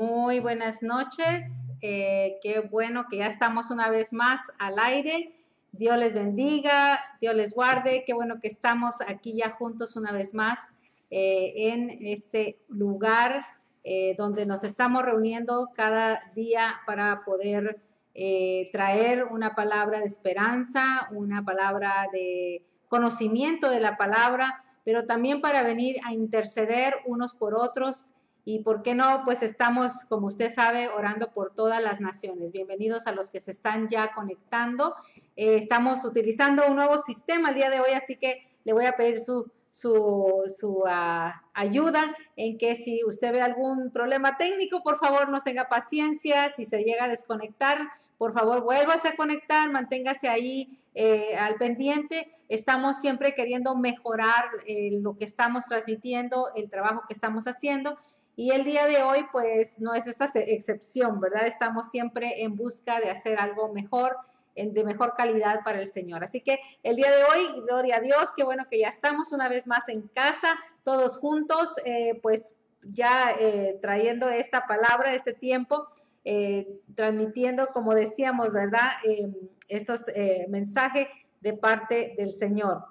Muy 0.00 0.40
buenas 0.40 0.82
noches. 0.82 1.72
Eh, 1.82 2.38
qué 2.42 2.60
bueno 2.60 3.04
que 3.10 3.18
ya 3.18 3.26
estamos 3.26 3.70
una 3.70 3.90
vez 3.90 4.14
más 4.14 4.50
al 4.58 4.78
aire. 4.78 5.36
Dios 5.72 5.98
les 5.98 6.14
bendiga, 6.14 6.98
Dios 7.20 7.34
les 7.34 7.52
guarde. 7.52 8.04
Qué 8.06 8.14
bueno 8.14 8.40
que 8.40 8.48
estamos 8.48 9.02
aquí 9.06 9.34
ya 9.34 9.50
juntos 9.50 9.96
una 9.96 10.10
vez 10.10 10.32
más 10.32 10.72
eh, 11.10 11.52
en 11.54 11.98
este 12.06 12.58
lugar 12.68 13.44
eh, 13.84 14.14
donde 14.16 14.46
nos 14.46 14.64
estamos 14.64 15.02
reuniendo 15.02 15.68
cada 15.74 16.22
día 16.34 16.80
para 16.86 17.22
poder 17.22 17.78
traer 18.72 19.24
una 19.24 19.54
palabra 19.54 20.00
de 20.00 20.06
esperanza, 20.06 21.10
una 21.12 21.44
palabra 21.44 22.06
de 22.10 22.62
conocimiento 22.88 23.68
de 23.68 23.80
la 23.80 23.98
palabra, 23.98 24.64
pero 24.82 25.04
también 25.04 25.42
para 25.42 25.62
venir 25.62 25.96
a 26.06 26.14
interceder 26.14 26.94
unos 27.04 27.34
por 27.34 27.54
otros 27.54 28.14
y 28.50 28.58
por 28.58 28.82
qué 28.82 28.94
no, 28.94 29.22
pues 29.24 29.42
estamos, 29.42 29.92
como 30.08 30.26
usted 30.26 30.52
sabe, 30.52 30.88
orando 30.88 31.30
por 31.30 31.54
todas 31.54 31.80
las 31.80 32.00
naciones. 32.00 32.50
Bienvenidos 32.50 33.06
a 33.06 33.12
los 33.12 33.30
que 33.30 33.38
se 33.38 33.52
están 33.52 33.88
ya 33.88 34.12
conectando. 34.12 34.96
Eh, 35.36 35.54
estamos 35.54 36.04
utilizando 36.04 36.66
un 36.66 36.74
nuevo 36.74 36.98
sistema 36.98 37.50
el 37.50 37.54
día 37.54 37.70
de 37.70 37.78
hoy, 37.78 37.92
así 37.92 38.16
que 38.16 38.44
le 38.64 38.72
voy 38.72 38.86
a 38.86 38.96
pedir 38.96 39.20
su, 39.20 39.48
su, 39.70 40.42
su 40.48 40.82
ah, 40.88 41.44
ayuda 41.54 42.16
en 42.34 42.58
que 42.58 42.74
si 42.74 43.04
usted 43.04 43.30
ve 43.30 43.40
algún 43.40 43.92
problema 43.92 44.36
técnico, 44.36 44.82
por 44.82 44.98
favor, 44.98 45.28
no 45.28 45.38
tenga 45.38 45.68
paciencia. 45.68 46.50
Si 46.50 46.64
se 46.64 46.82
llega 46.82 47.04
a 47.04 47.08
desconectar, 47.08 47.78
por 48.18 48.32
favor, 48.32 48.62
vuélvase 48.62 49.06
a 49.06 49.16
conectar, 49.16 49.70
manténgase 49.70 50.28
ahí 50.28 50.80
eh, 50.96 51.36
al 51.36 51.54
pendiente. 51.54 52.32
Estamos 52.48 53.00
siempre 53.00 53.36
queriendo 53.36 53.76
mejorar 53.76 54.46
eh, 54.66 54.98
lo 55.00 55.16
que 55.16 55.24
estamos 55.24 55.66
transmitiendo, 55.66 56.50
el 56.56 56.68
trabajo 56.68 57.02
que 57.06 57.14
estamos 57.14 57.46
haciendo. 57.46 57.96
Y 58.36 58.52
el 58.52 58.64
día 58.64 58.86
de 58.86 59.02
hoy, 59.02 59.26
pues 59.32 59.80
no 59.80 59.94
es 59.94 60.06
esa 60.06 60.30
excepción, 60.34 61.20
¿verdad? 61.20 61.46
Estamos 61.46 61.90
siempre 61.90 62.42
en 62.42 62.56
busca 62.56 63.00
de 63.00 63.10
hacer 63.10 63.38
algo 63.38 63.72
mejor, 63.72 64.16
de 64.56 64.84
mejor 64.84 65.14
calidad 65.16 65.60
para 65.64 65.80
el 65.80 65.88
Señor. 65.88 66.24
Así 66.24 66.40
que 66.40 66.58
el 66.82 66.96
día 66.96 67.10
de 67.10 67.24
hoy, 67.24 67.62
gloria 67.66 67.96
a 67.96 68.00
Dios, 68.00 68.30
qué 68.36 68.44
bueno 68.44 68.66
que 68.70 68.78
ya 68.78 68.88
estamos 68.88 69.32
una 69.32 69.48
vez 69.48 69.66
más 69.66 69.88
en 69.88 70.02
casa, 70.08 70.58
todos 70.84 71.18
juntos, 71.18 71.74
eh, 71.84 72.18
pues 72.22 72.62
ya 72.82 73.32
eh, 73.38 73.78
trayendo 73.80 74.28
esta 74.28 74.66
palabra, 74.66 75.14
este 75.14 75.32
tiempo, 75.32 75.88
eh, 76.24 76.80
transmitiendo, 76.94 77.68
como 77.68 77.94
decíamos, 77.94 78.52
¿verdad? 78.52 78.90
estos 79.68 80.06
mensajes 80.48 81.06
de 81.40 81.52
parte 81.52 82.14
del 82.18 82.32
Señor. 82.32 82.84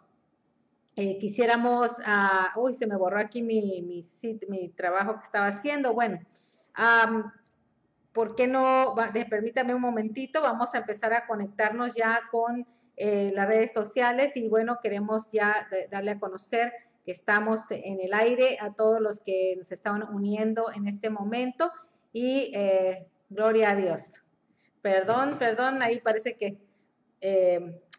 Eh, 1.01 1.17
quisiéramos, 1.17 1.93
ah, 2.05 2.51
uy, 2.57 2.73
se 2.73 2.85
me 2.85 2.97
borró 2.97 3.19
aquí 3.19 3.41
mi, 3.41 3.81
mi, 3.83 4.01
mi, 4.49 4.67
trabajo 4.67 5.15
que 5.15 5.23
estaba 5.23 5.47
haciendo. 5.47 5.93
Bueno, 5.93 6.19
¿por 8.11 8.35
qué 8.35 8.47
no? 8.47 8.93
permítame 9.29 9.73
un 9.73 9.79
momentito, 9.79 10.41
vamos 10.41 10.75
a 10.75 10.79
empezar 10.79 11.13
a 11.13 11.25
conectarnos 11.25 11.93
ya 11.93 12.19
con 12.29 12.67
eh, 12.97 13.31
las 13.33 13.47
redes 13.47 13.71
sociales 13.71 14.35
y 14.35 14.49
bueno, 14.49 14.79
queremos 14.83 15.31
ya 15.31 15.69
darle 15.89 16.11
a 16.11 16.19
conocer 16.19 16.73
que 17.05 17.13
estamos 17.13 17.71
en 17.71 18.01
el 18.01 18.13
aire 18.13 18.57
a 18.59 18.73
todos 18.73 18.99
los 18.99 19.21
que 19.21 19.55
nos 19.57 19.71
estaban 19.71 20.03
uniendo 20.13 20.69
en 20.69 20.85
este 20.85 21.09
momento 21.09 21.71
y 22.11 22.51
eh, 22.53 23.07
gloria 23.29 23.69
a 23.69 23.75
Dios. 23.77 24.25
Perdón, 24.81 25.37
perdón, 25.39 25.81
ahí 25.81 26.01
parece 26.01 26.35
que 26.35 26.57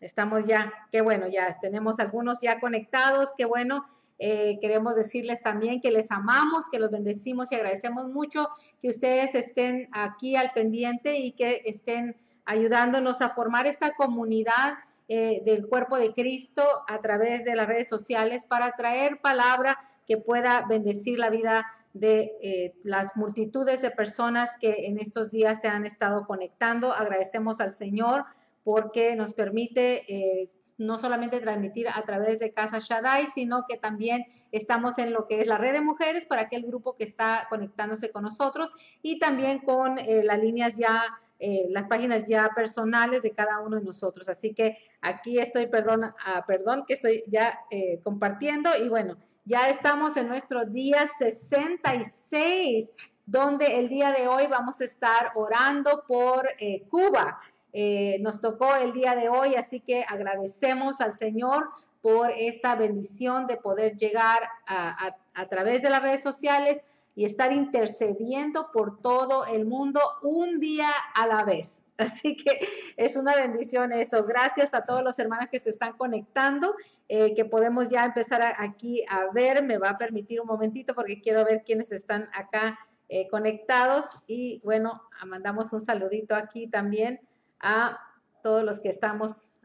Estamos 0.01 0.47
ya, 0.47 0.73
qué 0.91 1.03
bueno, 1.03 1.29
ya 1.29 1.59
tenemos 1.61 2.01
algunos 2.01 2.41
ya 2.41 2.59
conectados, 2.59 3.31
qué 3.37 3.45
bueno. 3.45 3.85
Eh, 4.19 4.59
queremos 4.61 4.97
decirles 4.97 5.43
también 5.43 5.81
que 5.81 5.91
les 5.91 6.11
amamos, 6.11 6.69
que 6.71 6.79
los 6.79 6.91
bendecimos 6.91 7.51
y 7.53 7.55
agradecemos 7.55 8.09
mucho 8.09 8.49
que 8.83 8.89
ustedes 8.89 9.35
estén 9.35 9.89
aquí 9.93 10.37
al 10.37 10.53
pendiente 10.53 11.19
y 11.19 11.33
que 11.33 11.63
estén 11.65 12.17
ayudándonos 12.45 13.23
a 13.23 13.31
formar 13.31 13.67
esta 13.67 13.95
comunidad 13.95 14.75
eh, 15.09 15.43
del 15.45 15.67
cuerpo 15.67 15.97
de 15.97 16.13
Cristo 16.13 16.63
a 16.87 17.01
través 17.01 17.45
de 17.45 17.57
las 17.57 17.67
redes 17.67 17.89
sociales 17.89 18.45
para 18.45 18.73
traer 18.77 19.21
palabra 19.21 19.79
que 20.07 20.19
pueda 20.19 20.67
bendecir 20.69 21.19
la 21.19 21.31
vida 21.31 21.67
de 21.95 22.33
eh, 22.43 22.75
las 22.85 23.17
multitudes 23.17 23.83
de 23.83 23.91
personas 23.91 24.57
que 24.61 24.87
en 24.87 24.99
estos 24.99 25.31
días 25.31 25.61
se 25.61 25.69
han 25.69 25.87
estado 25.87 26.27
conectando. 26.27 26.93
Agradecemos 26.93 27.61
al 27.61 27.73
Señor 27.73 28.25
porque 28.63 29.17
nos 29.17 29.33
permite 29.33 30.05
eh, 30.13 30.45
no 30.77 30.99
solamente 30.99 31.41
transmitir 31.41 31.89
a 31.89 32.03
través 32.03 32.41
de 32.41 32.53
Casa 32.53 32.79
Shaddai, 32.79 33.27
sino 33.27 33.65
que 33.67 33.79
también 33.79 34.27
estamos 34.53 34.99
en 34.99 35.13
lo 35.13 35.27
que 35.27 35.41
es 35.41 35.47
la 35.47 35.57
red 35.57 35.73
de 35.73 35.81
mujeres 35.81 36.27
para 36.27 36.43
aquel 36.43 36.65
grupo 36.67 36.97
que 36.97 37.05
está 37.05 37.47
conectándose 37.49 38.11
con 38.11 38.25
nosotros 38.25 38.71
y 39.03 39.19
también 39.19 39.61
con 39.61 39.99
eh, 39.99 40.23
las 40.25 40.39
líneas 40.39 40.77
ya, 40.77 41.03
eh, 41.39 41.69
las 41.71 41.85
páginas 41.85 42.27
ya 42.27 42.51
personales 42.55 43.23
de 43.23 43.33
cada 43.33 43.61
uno 43.61 43.77
de 43.77 43.85
nosotros. 43.85 44.29
Así 44.29 44.53
que 44.53 44.77
aquí 45.01 45.39
estoy, 45.39 45.67
perdón, 45.67 46.13
ah, 46.27 46.45
perdón, 46.47 46.85
que 46.87 46.95
estoy 46.95 47.25
ya 47.29 47.59
compartiendo 48.03 48.71
y 48.77 48.89
bueno, 48.89 49.17
ya 49.47 49.71
estamos 49.71 50.17
en 50.19 50.29
nuestro 50.29 50.67
día 50.67 51.07
66 51.07 52.93
donde 53.25 53.79
el 53.79 53.89
día 53.89 54.11
de 54.11 54.27
hoy 54.27 54.49
vamos 54.49 54.81
a 54.81 54.85
estar 54.85 55.31
orando 55.35 56.05
por 56.07 56.49
Cuba. 56.91 57.41
Eh, 57.73 58.19
nos 58.21 58.41
tocó 58.41 58.75
el 58.75 58.93
día 58.93 59.15
de 59.15 59.29
hoy, 59.29 59.55
así 59.55 59.81
que 59.81 60.05
agradecemos 60.09 61.01
al 61.01 61.15
Señor 61.15 61.69
por 62.01 62.31
esta 62.31 62.75
bendición 62.75 63.47
de 63.47 63.57
poder 63.57 63.97
llegar 63.97 64.43
a, 64.67 65.15
través 65.49 65.83
de 65.83 65.91
las 65.91 66.03
redes 66.03 66.23
sociales 66.23 66.91
y 67.15 67.25
estar 67.25 67.53
intercediendo 67.53 68.71
por 68.73 69.01
todo 69.03 69.45
el 69.45 69.67
mundo 69.67 70.01
un 70.23 70.61
día 70.61 70.89
a 71.15 71.27
la 71.27 71.45
vez. 71.45 71.87
Así 71.99 72.37
que 72.37 72.67
es 72.97 73.17
una 73.17 73.35
bendición 73.35 73.93
eso. 73.93 74.25
Gracias 74.25 74.73
a 74.73 74.87
todos 74.87 75.03
los 75.03 75.19
hermanos 75.19 75.49
que 75.51 75.59
se 75.59 75.71
están 75.71 75.95
conectando, 75.99 76.75
eh, 77.09 77.35
que 77.35 77.45
podemos 77.45 77.91
ya 77.91 78.05
empezar 78.05 78.55
aquí 78.57 79.05
a 79.09 79.31
ver. 79.33 79.63
Me 79.63 79.77
va 79.77 79.91
a 79.91 79.99
permitir 79.99 80.41
un 80.41 80.47
momentito 80.47 80.95
porque 80.95 81.21
quiero 81.21 81.45
ver 81.45 81.63
quiénes 81.65 81.93
están 81.93 82.31
acá 82.33 82.79
eh, 83.09 83.29
conectados. 83.29 84.07
Y 84.27 84.61
bueno, 84.65 85.03
mandamos 85.27 85.73
un 85.75 85.81
saludito 85.81 86.35
aquí 86.35 86.69
también 86.69 87.21
a 87.61 87.99
todos 88.43 88.65
los 88.65 88.81
que 88.81 88.89
estamos. 88.89 89.57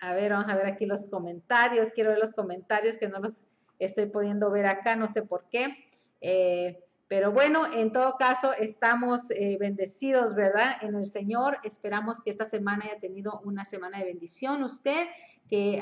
A 0.00 0.14
ver, 0.14 0.32
vamos 0.32 0.48
a 0.48 0.56
ver 0.56 0.66
aquí 0.66 0.86
los 0.86 1.06
comentarios. 1.06 1.92
Quiero 1.92 2.10
ver 2.10 2.18
los 2.18 2.32
comentarios 2.32 2.96
que 2.96 3.08
no 3.08 3.18
los 3.18 3.44
estoy 3.78 4.06
pudiendo 4.06 4.50
ver 4.50 4.66
acá, 4.66 4.96
no 4.96 5.08
sé 5.08 5.22
por 5.22 5.48
qué. 5.50 5.74
Eh, 6.20 6.84
pero 7.08 7.32
bueno, 7.32 7.66
en 7.72 7.90
todo 7.90 8.16
caso, 8.18 8.52
estamos 8.52 9.30
eh, 9.30 9.56
bendecidos, 9.58 10.34
¿verdad? 10.34 10.76
En 10.82 10.94
el 10.94 11.06
Señor. 11.06 11.58
Esperamos 11.64 12.20
que 12.20 12.30
esta 12.30 12.44
semana 12.44 12.84
haya 12.84 13.00
tenido 13.00 13.40
una 13.44 13.64
semana 13.64 13.98
de 13.98 14.04
bendición 14.04 14.62
usted 14.62 15.08
que 15.48 15.80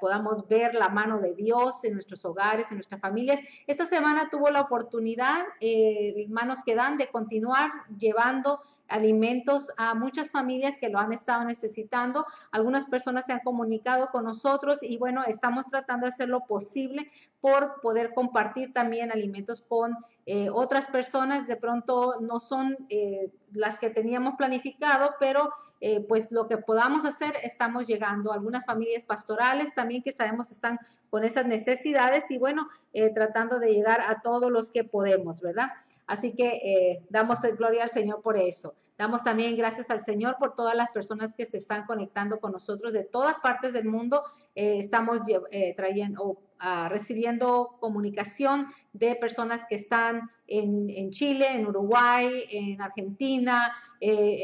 podamos 0.00 0.46
ver 0.46 0.74
la 0.74 0.88
mano 0.88 1.18
de 1.18 1.34
Dios 1.34 1.84
en 1.84 1.94
nuestros 1.94 2.24
hogares, 2.24 2.70
en 2.70 2.76
nuestras 2.76 3.00
familias. 3.00 3.40
Esta 3.66 3.86
semana 3.86 4.28
tuvo 4.30 4.50
la 4.50 4.60
oportunidad, 4.60 5.42
eh, 5.60 6.26
manos 6.28 6.62
que 6.64 6.74
dan, 6.74 6.98
de 6.98 7.08
continuar 7.08 7.70
llevando 7.98 8.60
alimentos 8.88 9.70
a 9.76 9.94
muchas 9.94 10.30
familias 10.30 10.78
que 10.78 10.88
lo 10.88 10.98
han 10.98 11.12
estado 11.12 11.44
necesitando. 11.44 12.26
Algunas 12.50 12.86
personas 12.86 13.26
se 13.26 13.32
han 13.32 13.40
comunicado 13.40 14.08
con 14.08 14.24
nosotros 14.24 14.82
y 14.82 14.98
bueno, 14.98 15.24
estamos 15.24 15.66
tratando 15.66 16.06
de 16.06 16.12
hacer 16.12 16.28
lo 16.28 16.40
posible 16.46 17.10
por 17.40 17.80
poder 17.80 18.12
compartir 18.14 18.72
también 18.72 19.10
alimentos 19.10 19.62
con 19.62 19.96
eh, 20.26 20.48
otras 20.50 20.88
personas. 20.88 21.46
De 21.46 21.56
pronto 21.56 22.20
no 22.20 22.40
son 22.40 22.76
eh, 22.88 23.30
las 23.52 23.78
que 23.78 23.90
teníamos 23.90 24.34
planificado, 24.36 25.14
pero 25.18 25.52
eh, 25.80 26.00
pues 26.00 26.30
lo 26.30 26.46
que 26.46 26.58
podamos 26.58 27.04
hacer, 27.04 27.34
estamos 27.42 27.86
llegando. 27.86 28.32
Algunas 28.32 28.64
familias 28.64 29.04
pastorales 29.04 29.74
también 29.74 30.02
que 30.02 30.12
sabemos 30.12 30.50
están 30.50 30.78
con 31.10 31.24
esas 31.24 31.46
necesidades 31.46 32.30
y 32.30 32.38
bueno, 32.38 32.68
tratando 33.14 33.60
de 33.60 33.72
llegar 33.72 34.00
a 34.00 34.20
todos 34.20 34.50
los 34.50 34.70
que 34.70 34.82
podemos, 34.82 35.40
¿verdad? 35.40 35.68
Así 36.06 36.34
que 36.34 36.60
eh, 36.64 37.02
damos 37.08 37.40
gloria 37.56 37.84
al 37.84 37.90
Señor 37.90 38.22
por 38.22 38.36
eso. 38.36 38.74
Damos 38.96 39.24
también 39.24 39.56
gracias 39.56 39.90
al 39.90 40.00
Señor 40.00 40.36
por 40.38 40.54
todas 40.54 40.76
las 40.76 40.90
personas 40.90 41.34
que 41.34 41.46
se 41.46 41.56
están 41.56 41.84
conectando 41.84 42.38
con 42.38 42.52
nosotros 42.52 42.92
de 42.92 43.02
todas 43.02 43.36
partes 43.40 43.72
del 43.72 43.86
mundo. 43.86 44.22
Eh, 44.54 44.78
estamos 44.78 45.18
eh, 45.50 45.74
trayendo, 45.76 46.38
ah, 46.60 46.88
recibiendo 46.88 47.76
comunicación 47.80 48.68
de 48.92 49.16
personas 49.16 49.66
que 49.68 49.74
están 49.74 50.30
en 50.46 51.10
Chile, 51.10 51.48
en 51.50 51.66
Uruguay, 51.66 52.44
en 52.50 52.80
Argentina, 52.82 53.74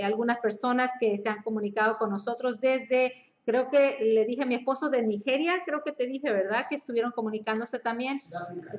algunas 0.03 0.39
personas 0.39 0.91
que 0.99 1.19
se 1.19 1.29
han 1.29 1.43
comunicado 1.43 1.99
con 1.99 2.09
nosotros 2.09 2.59
desde 2.59 3.30
Creo 3.51 3.69
que 3.69 3.99
le 4.01 4.25
dije 4.27 4.45
a 4.45 4.47
mi 4.47 4.55
esposo 4.55 4.91
de 4.91 5.03
Nigeria, 5.03 5.63
creo 5.67 5.83
que 5.83 5.91
te 5.91 6.07
dije, 6.07 6.31
¿verdad? 6.31 6.67
Que 6.69 6.77
estuvieron 6.77 7.11
comunicándose 7.11 7.81
también. 7.81 8.23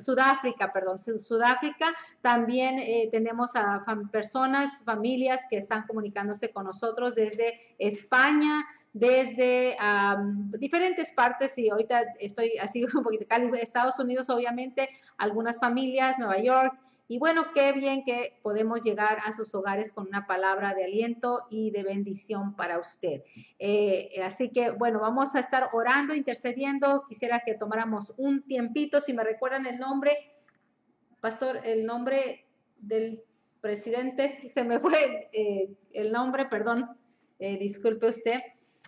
Sudáfrica, 0.00 0.72
perdón, 0.72 0.96
Sudáfrica. 0.96 1.94
También 2.22 2.78
eh, 2.78 3.10
tenemos 3.12 3.54
a 3.54 3.82
personas, 4.10 4.82
familias 4.82 5.42
que 5.50 5.58
están 5.58 5.86
comunicándose 5.86 6.52
con 6.52 6.64
nosotros 6.64 7.14
desde 7.14 7.74
España, 7.78 8.64
desde 8.94 9.76
diferentes 10.58 11.12
partes 11.12 11.58
y 11.58 11.68
ahorita 11.68 12.04
estoy 12.18 12.56
así 12.56 12.82
un 12.94 13.02
poquito, 13.02 13.26
Estados 13.60 13.98
Unidos 13.98 14.30
obviamente, 14.30 14.88
algunas 15.18 15.60
familias, 15.60 16.18
Nueva 16.18 16.38
York, 16.38 16.72
Y 17.12 17.18
bueno, 17.18 17.52
qué 17.52 17.72
bien 17.72 18.04
que 18.06 18.38
podemos 18.40 18.80
llegar 18.80 19.18
a 19.22 19.32
sus 19.32 19.54
hogares 19.54 19.92
con 19.92 20.06
una 20.06 20.26
palabra 20.26 20.72
de 20.72 20.84
aliento 20.84 21.42
y 21.50 21.70
de 21.70 21.82
bendición 21.82 22.56
para 22.56 22.78
usted. 22.78 23.22
Eh, 23.58 24.08
así 24.24 24.48
que 24.48 24.70
bueno, 24.70 24.98
vamos 24.98 25.34
a 25.34 25.40
estar 25.40 25.68
orando, 25.74 26.14
intercediendo. 26.14 27.04
Quisiera 27.06 27.42
que 27.44 27.52
tomáramos 27.52 28.14
un 28.16 28.40
tiempito, 28.44 29.02
si 29.02 29.12
me 29.12 29.24
recuerdan 29.24 29.66
el 29.66 29.78
nombre, 29.78 30.16
pastor, 31.20 31.60
el 31.64 31.84
nombre 31.84 32.46
del 32.78 33.22
presidente, 33.60 34.48
se 34.48 34.64
me 34.64 34.80
fue 34.80 35.28
eh, 35.34 35.68
el 35.92 36.12
nombre, 36.12 36.46
perdón, 36.46 36.96
eh, 37.38 37.58
disculpe 37.58 38.06
usted, 38.06 38.40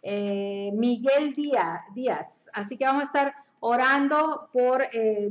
Miguel 0.02 1.34
Díaz, 1.34 1.82
Díaz. 1.94 2.48
Así 2.54 2.78
que 2.78 2.86
vamos 2.86 3.02
a 3.02 3.04
estar 3.04 3.43
orando 3.66 4.50
por 4.52 4.82
eh, 4.92 5.30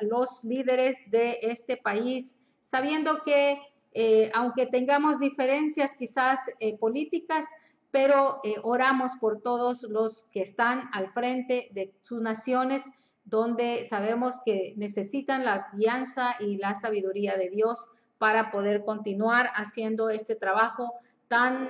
los 0.00 0.42
líderes 0.42 1.08
de 1.08 1.38
este 1.40 1.76
país, 1.76 2.40
sabiendo 2.60 3.22
que 3.22 3.60
eh, 3.92 4.28
aunque 4.34 4.66
tengamos 4.66 5.20
diferencias 5.20 5.94
quizás 5.94 6.40
eh, 6.58 6.76
políticas, 6.76 7.46
pero 7.92 8.40
oramos 8.64 9.12
por 9.20 9.40
todos 9.40 9.84
los 9.84 10.24
que 10.32 10.42
están 10.42 10.90
al 10.92 11.12
frente 11.12 11.68
de 11.70 11.94
sus 12.00 12.20
naciones, 12.20 12.86
donde 13.24 13.84
sabemos 13.84 14.40
que 14.44 14.74
necesitan 14.76 15.44
la 15.44 15.68
guianza 15.72 16.34
y 16.40 16.56
la 16.56 16.74
sabiduría 16.74 17.36
de 17.36 17.50
Dios 17.50 17.90
para 18.18 18.50
poder 18.50 18.84
continuar 18.84 19.48
haciendo 19.54 20.10
este 20.10 20.34
trabajo 20.34 20.94
tan, 21.28 21.68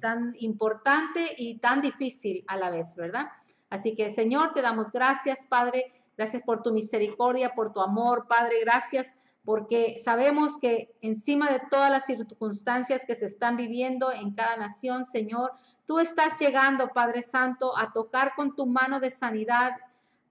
tan 0.00 0.34
importante 0.38 1.34
y 1.36 1.58
tan 1.58 1.82
difícil 1.82 2.44
a 2.46 2.56
la 2.56 2.70
vez, 2.70 2.96
¿verdad? 2.96 3.28
Así 3.70 3.94
que, 3.94 4.08
Señor, 4.10 4.52
te 4.54 4.62
damos 4.62 4.92
gracias, 4.92 5.46
Padre. 5.46 5.92
Gracias 6.16 6.42
por 6.42 6.62
tu 6.62 6.72
misericordia, 6.72 7.54
por 7.54 7.72
tu 7.72 7.80
amor, 7.80 8.26
Padre. 8.28 8.60
Gracias 8.60 9.16
porque 9.44 9.96
sabemos 9.98 10.58
que 10.58 10.94
encima 11.00 11.50
de 11.50 11.62
todas 11.70 11.90
las 11.90 12.04
circunstancias 12.04 13.04
que 13.06 13.14
se 13.14 13.24
están 13.24 13.56
viviendo 13.56 14.12
en 14.12 14.34
cada 14.34 14.56
nación, 14.56 15.06
Señor, 15.06 15.52
tú 15.86 15.98
estás 16.00 16.38
llegando, 16.38 16.88
Padre 16.88 17.22
Santo, 17.22 17.76
a 17.78 17.92
tocar 17.92 18.34
con 18.34 18.54
tu 18.54 18.66
mano 18.66 19.00
de 19.00 19.08
sanidad 19.08 19.72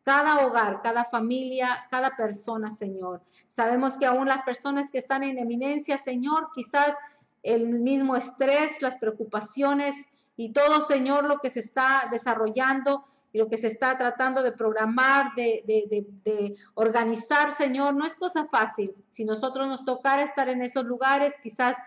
cada 0.04 0.46
hogar, 0.46 0.82
cada 0.84 1.04
familia, 1.04 1.88
cada 1.90 2.16
persona, 2.16 2.70
Señor. 2.70 3.22
Sabemos 3.48 3.98
que 3.98 4.06
aún 4.06 4.28
las 4.28 4.44
personas 4.44 4.92
que 4.92 5.00
están 5.00 5.24
en 5.24 5.38
eminencia, 5.40 5.98
Señor, 5.98 6.50
quizás 6.54 6.96
el 7.44 7.68
mismo 7.68 8.16
estrés, 8.16 8.82
las 8.82 8.98
preocupaciones 8.98 9.96
y 10.36 10.54
todo, 10.54 10.82
Señor, 10.82 11.26
lo 11.26 11.40
que 11.40 11.50
se 11.50 11.62
está 11.62 12.08
desarrollando, 12.12 13.06
y 13.32 13.38
lo 13.38 13.50
que 13.50 13.58
se 13.58 13.68
está 13.68 13.98
tratando 13.98 14.42
de 14.42 14.52
programar, 14.52 15.36
de, 15.36 15.64
de, 15.66 16.56
organizar, 16.76 17.52
Señor, 17.52 17.96
no 17.96 18.06
es 18.06 18.16
cosa 18.16 18.48
fácil. 18.48 18.96
Si 19.10 19.26
nosotros 19.26 19.68
nos 19.68 19.86
tocara 19.86 20.24
estar 20.24 20.50
en 20.50 20.62
esos 20.62 20.86
lugares, 20.86 21.38
quizás 21.42 21.78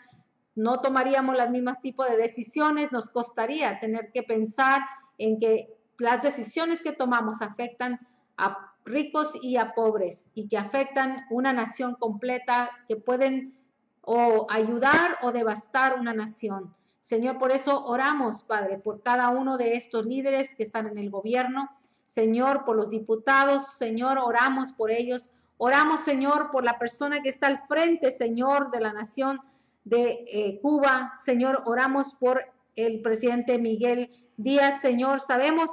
no 0.55 0.81
tomaríamos 0.81 1.37
las 1.37 1.51
mismas 1.51 1.81
tipos 1.81 2.09
de 2.09 2.17
decisiones, 2.17 2.93
nos 2.93 3.11
costaría 3.11 3.81
tener 3.81 4.11
que 4.13 4.23
pensar 4.23 4.83
en 5.19 5.39
que 5.39 5.75
las 5.99 6.23
decisiones 6.23 6.83
que 6.83 6.93
tomamos 6.93 7.43
afectan 7.43 8.01
a 8.37 8.75
ricos 8.85 9.33
y 9.41 9.57
a 9.57 9.75
pobres 9.75 10.31
y 10.35 10.49
que 10.49 10.59
afectan 10.59 11.27
una 11.31 11.53
nación 11.53 11.95
completa, 11.95 12.71
que 12.89 12.97
pueden 12.97 13.55
o 14.03 14.47
ayudar 14.51 15.19
o 15.23 15.33
devastar 15.33 15.99
una 15.99 16.15
nación. 16.15 16.75
Señor, 17.01 17.39
por 17.39 17.51
eso 17.51 17.85
oramos, 17.87 18.43
Padre, 18.43 18.79
por 18.79 19.03
cada 19.03 19.31
uno 19.31 19.57
de 19.57 19.75
estos 19.75 20.07
líderes 20.07 20.55
que 20.55 20.63
están 20.63 20.87
en 20.87 20.99
el 20.99 21.11
gobierno. 21.11 21.71
Señor, 22.05 22.65
por 22.65 22.77
los 22.77 22.91
diputados, 22.91 23.69
Señor, 23.69 24.19
oramos 24.19 24.73
por 24.73 24.91
ellos. 24.91 25.31
Oramos, 25.57 26.01
Señor, 26.01 26.51
por 26.51 26.65
la 26.65 26.79
persona 26.79 27.21
que 27.23 27.29
está 27.29 27.47
al 27.47 27.67
frente, 27.67 28.11
Señor, 28.11 28.71
de 28.71 28.81
la 28.81 28.93
nación 28.93 29.41
de 29.85 30.25
eh, 30.27 30.59
Cuba. 30.61 31.15
Señor, 31.17 31.63
oramos 31.67 32.15
por 32.15 32.45
el 32.77 33.01
presidente 33.01 33.59
Miguel 33.59 34.11
Díaz. 34.37 34.81
Señor, 34.81 35.21
sabemos 35.21 35.71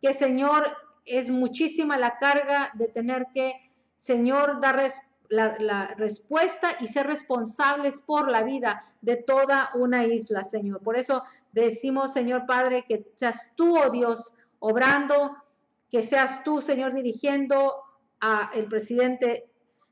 que, 0.00 0.14
Señor, 0.14 0.76
es 1.04 1.28
muchísima 1.28 1.98
la 1.98 2.18
carga 2.18 2.70
de 2.74 2.88
tener 2.88 3.26
que, 3.34 3.52
Señor, 3.96 4.60
dar 4.60 4.76
respuesta 4.76 5.09
la, 5.30 5.94
respuesta 5.96 6.76
y 6.80 6.88
ser 6.88 7.06
responsables 7.06 8.00
por 8.00 8.30
la 8.30 8.42
vida 8.42 8.84
de 9.00 9.16
toda 9.16 9.70
una 9.74 10.04
isla, 10.04 10.42
Señor. 10.42 10.82
Por 10.82 10.96
eso 10.96 11.22
decimos, 11.52 12.12
Señor 12.12 12.46
Padre, 12.46 12.84
que 12.86 13.06
seas 13.16 13.50
tú, 13.54 13.78
oh 13.78 13.90
Dios, 13.90 14.32
obrando, 14.58 15.36
que 15.90 16.02
seas 16.02 16.44
tú, 16.44 16.60
Señor, 16.60 16.94
dirigiendo 16.94 17.74
a 18.20 18.50
el 18.54 18.66
presidente 18.66 19.48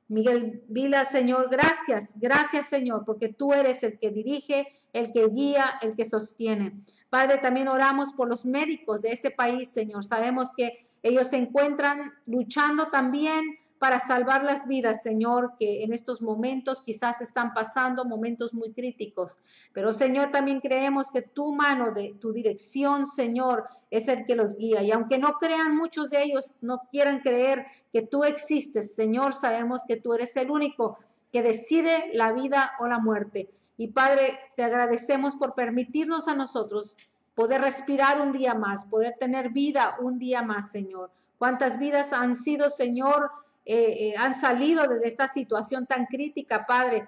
Miguel 0.08 0.62
Vila, 0.68 1.04
Señor. 1.04 1.48
Gracias, 1.50 2.18
gracias, 2.18 2.66
Señor, 2.66 3.04
porque 3.04 3.28
tú 3.28 3.52
eres 3.52 3.82
el 3.82 3.98
que 3.98 4.10
dirige, 4.10 4.80
el 4.92 5.12
que 5.12 5.28
guía, 5.28 5.78
el 5.82 5.94
que 5.94 6.04
sostiene. 6.04 6.80
Padre, 7.10 7.38
también 7.38 7.68
oramos 7.68 8.12
por 8.12 8.28
los 8.28 8.44
médicos 8.44 9.02
de 9.02 9.12
ese 9.12 9.30
país, 9.30 9.70
Señor. 9.70 10.04
Sabemos 10.04 10.52
que 10.56 10.86
ellos 11.02 11.28
se 11.28 11.36
encuentran 11.36 12.12
luchando 12.26 12.88
también 12.88 13.58
para 13.78 14.00
salvar 14.00 14.42
las 14.42 14.66
vidas, 14.66 15.02
Señor, 15.02 15.52
que 15.58 15.84
en 15.84 15.92
estos 15.92 16.20
momentos 16.20 16.82
quizás 16.82 17.20
están 17.20 17.54
pasando 17.54 18.04
momentos 18.04 18.52
muy 18.52 18.72
críticos. 18.72 19.38
Pero, 19.72 19.92
Señor, 19.92 20.30
también 20.32 20.60
creemos 20.60 21.10
que 21.10 21.22
tu 21.22 21.54
mano 21.54 21.92
de 21.92 22.14
tu 22.20 22.32
dirección, 22.32 23.06
Señor, 23.06 23.64
es 23.90 24.08
el 24.08 24.26
que 24.26 24.34
los 24.34 24.56
guía. 24.56 24.82
Y 24.82 24.90
aunque 24.90 25.18
no 25.18 25.34
crean 25.34 25.76
muchos 25.76 26.10
de 26.10 26.24
ellos, 26.24 26.54
no 26.60 26.82
quieran 26.90 27.20
creer 27.20 27.66
que 27.92 28.02
tú 28.02 28.24
existes, 28.24 28.94
Señor, 28.94 29.34
sabemos 29.34 29.84
que 29.86 29.96
tú 29.96 30.14
eres 30.14 30.36
el 30.36 30.50
único 30.50 30.98
que 31.32 31.42
decide 31.42 32.10
la 32.14 32.32
vida 32.32 32.72
o 32.80 32.88
la 32.88 32.98
muerte. 32.98 33.48
Y 33.76 33.88
Padre, 33.88 34.38
te 34.56 34.64
agradecemos 34.64 35.36
por 35.36 35.54
permitirnos 35.54 36.26
a 36.26 36.34
nosotros 36.34 36.96
poder 37.36 37.60
respirar 37.60 38.20
un 38.20 38.32
día 38.32 38.54
más, 38.54 38.84
poder 38.86 39.14
tener 39.20 39.50
vida 39.50 39.96
un 40.00 40.18
día 40.18 40.42
más, 40.42 40.72
Señor. 40.72 41.12
¿Cuántas 41.38 41.78
vidas 41.78 42.12
han 42.12 42.34
sido, 42.34 42.68
Señor, 42.68 43.30
eh, 43.70 44.08
eh, 44.08 44.14
han 44.16 44.34
salido 44.34 44.88
de 44.88 45.06
esta 45.06 45.28
situación 45.28 45.84
tan 45.84 46.06
crítica, 46.06 46.64
Padre. 46.64 47.06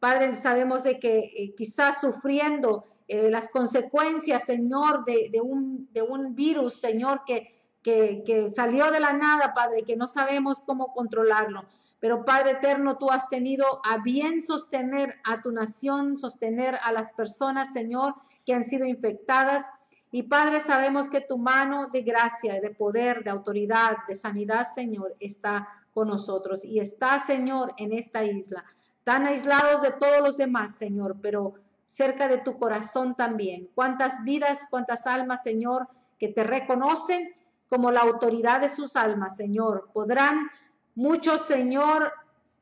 Padre, 0.00 0.34
sabemos 0.36 0.82
de 0.82 0.98
que 0.98 1.18
eh, 1.18 1.54
quizás 1.54 2.00
sufriendo 2.00 2.84
las 3.10 3.48
consecuencias, 3.48 4.44
Señor, 4.44 5.02
de, 5.06 5.40
un, 5.42 5.88
de 5.92 6.02
un 6.02 6.34
virus, 6.34 6.74
Señor, 6.74 7.22
que, 7.26 7.54
que, 7.82 8.22
que 8.26 8.50
salió 8.50 8.90
de 8.90 9.00
la 9.00 9.14
nada, 9.14 9.54
Padre, 9.54 9.82
que 9.82 9.96
no 9.96 10.08
sabemos 10.08 10.60
cómo 10.60 10.92
controlarlo. 10.92 11.64
Pero 12.00 12.26
Padre 12.26 12.52
eterno, 12.52 12.98
tú 12.98 13.10
has 13.10 13.30
tenido 13.30 13.64
a 13.82 13.96
bien 14.02 14.42
sostener 14.42 15.16
a 15.24 15.40
tu 15.40 15.52
nación, 15.52 16.18
sostener 16.18 16.78
a 16.82 16.92
las 16.92 17.12
personas, 17.12 17.72
Señor, 17.72 18.14
que 18.44 18.52
han 18.52 18.62
sido 18.62 18.84
infectadas. 18.84 19.64
Y 20.12 20.24
Padre, 20.24 20.60
sabemos 20.60 21.08
que 21.08 21.22
tu 21.22 21.38
mano 21.38 21.88
de 21.88 22.02
gracia, 22.02 22.60
de 22.60 22.70
poder, 22.70 23.24
de 23.24 23.30
autoridad, 23.30 23.96
de 24.06 24.14
sanidad, 24.14 24.66
Señor, 24.66 25.16
está 25.18 25.66
nosotros. 25.94 26.64
Y 26.64 26.80
está, 26.80 27.18
Señor, 27.18 27.74
en 27.76 27.92
esta 27.92 28.24
isla, 28.24 28.64
tan 29.04 29.26
aislados 29.26 29.82
de 29.82 29.92
todos 29.92 30.20
los 30.20 30.36
demás, 30.36 30.76
Señor, 30.76 31.16
pero 31.20 31.54
cerca 31.86 32.28
de 32.28 32.38
tu 32.38 32.58
corazón 32.58 33.14
también. 33.14 33.68
Cuántas 33.74 34.22
vidas, 34.22 34.68
cuántas 34.70 35.06
almas, 35.06 35.42
Señor, 35.42 35.88
que 36.18 36.28
te 36.28 36.44
reconocen 36.44 37.34
como 37.68 37.90
la 37.90 38.00
autoridad 38.00 38.60
de 38.60 38.68
sus 38.68 38.96
almas, 38.96 39.36
Señor. 39.36 39.90
Podrán 39.92 40.50
muchos, 40.94 41.42
Señor, 41.42 42.12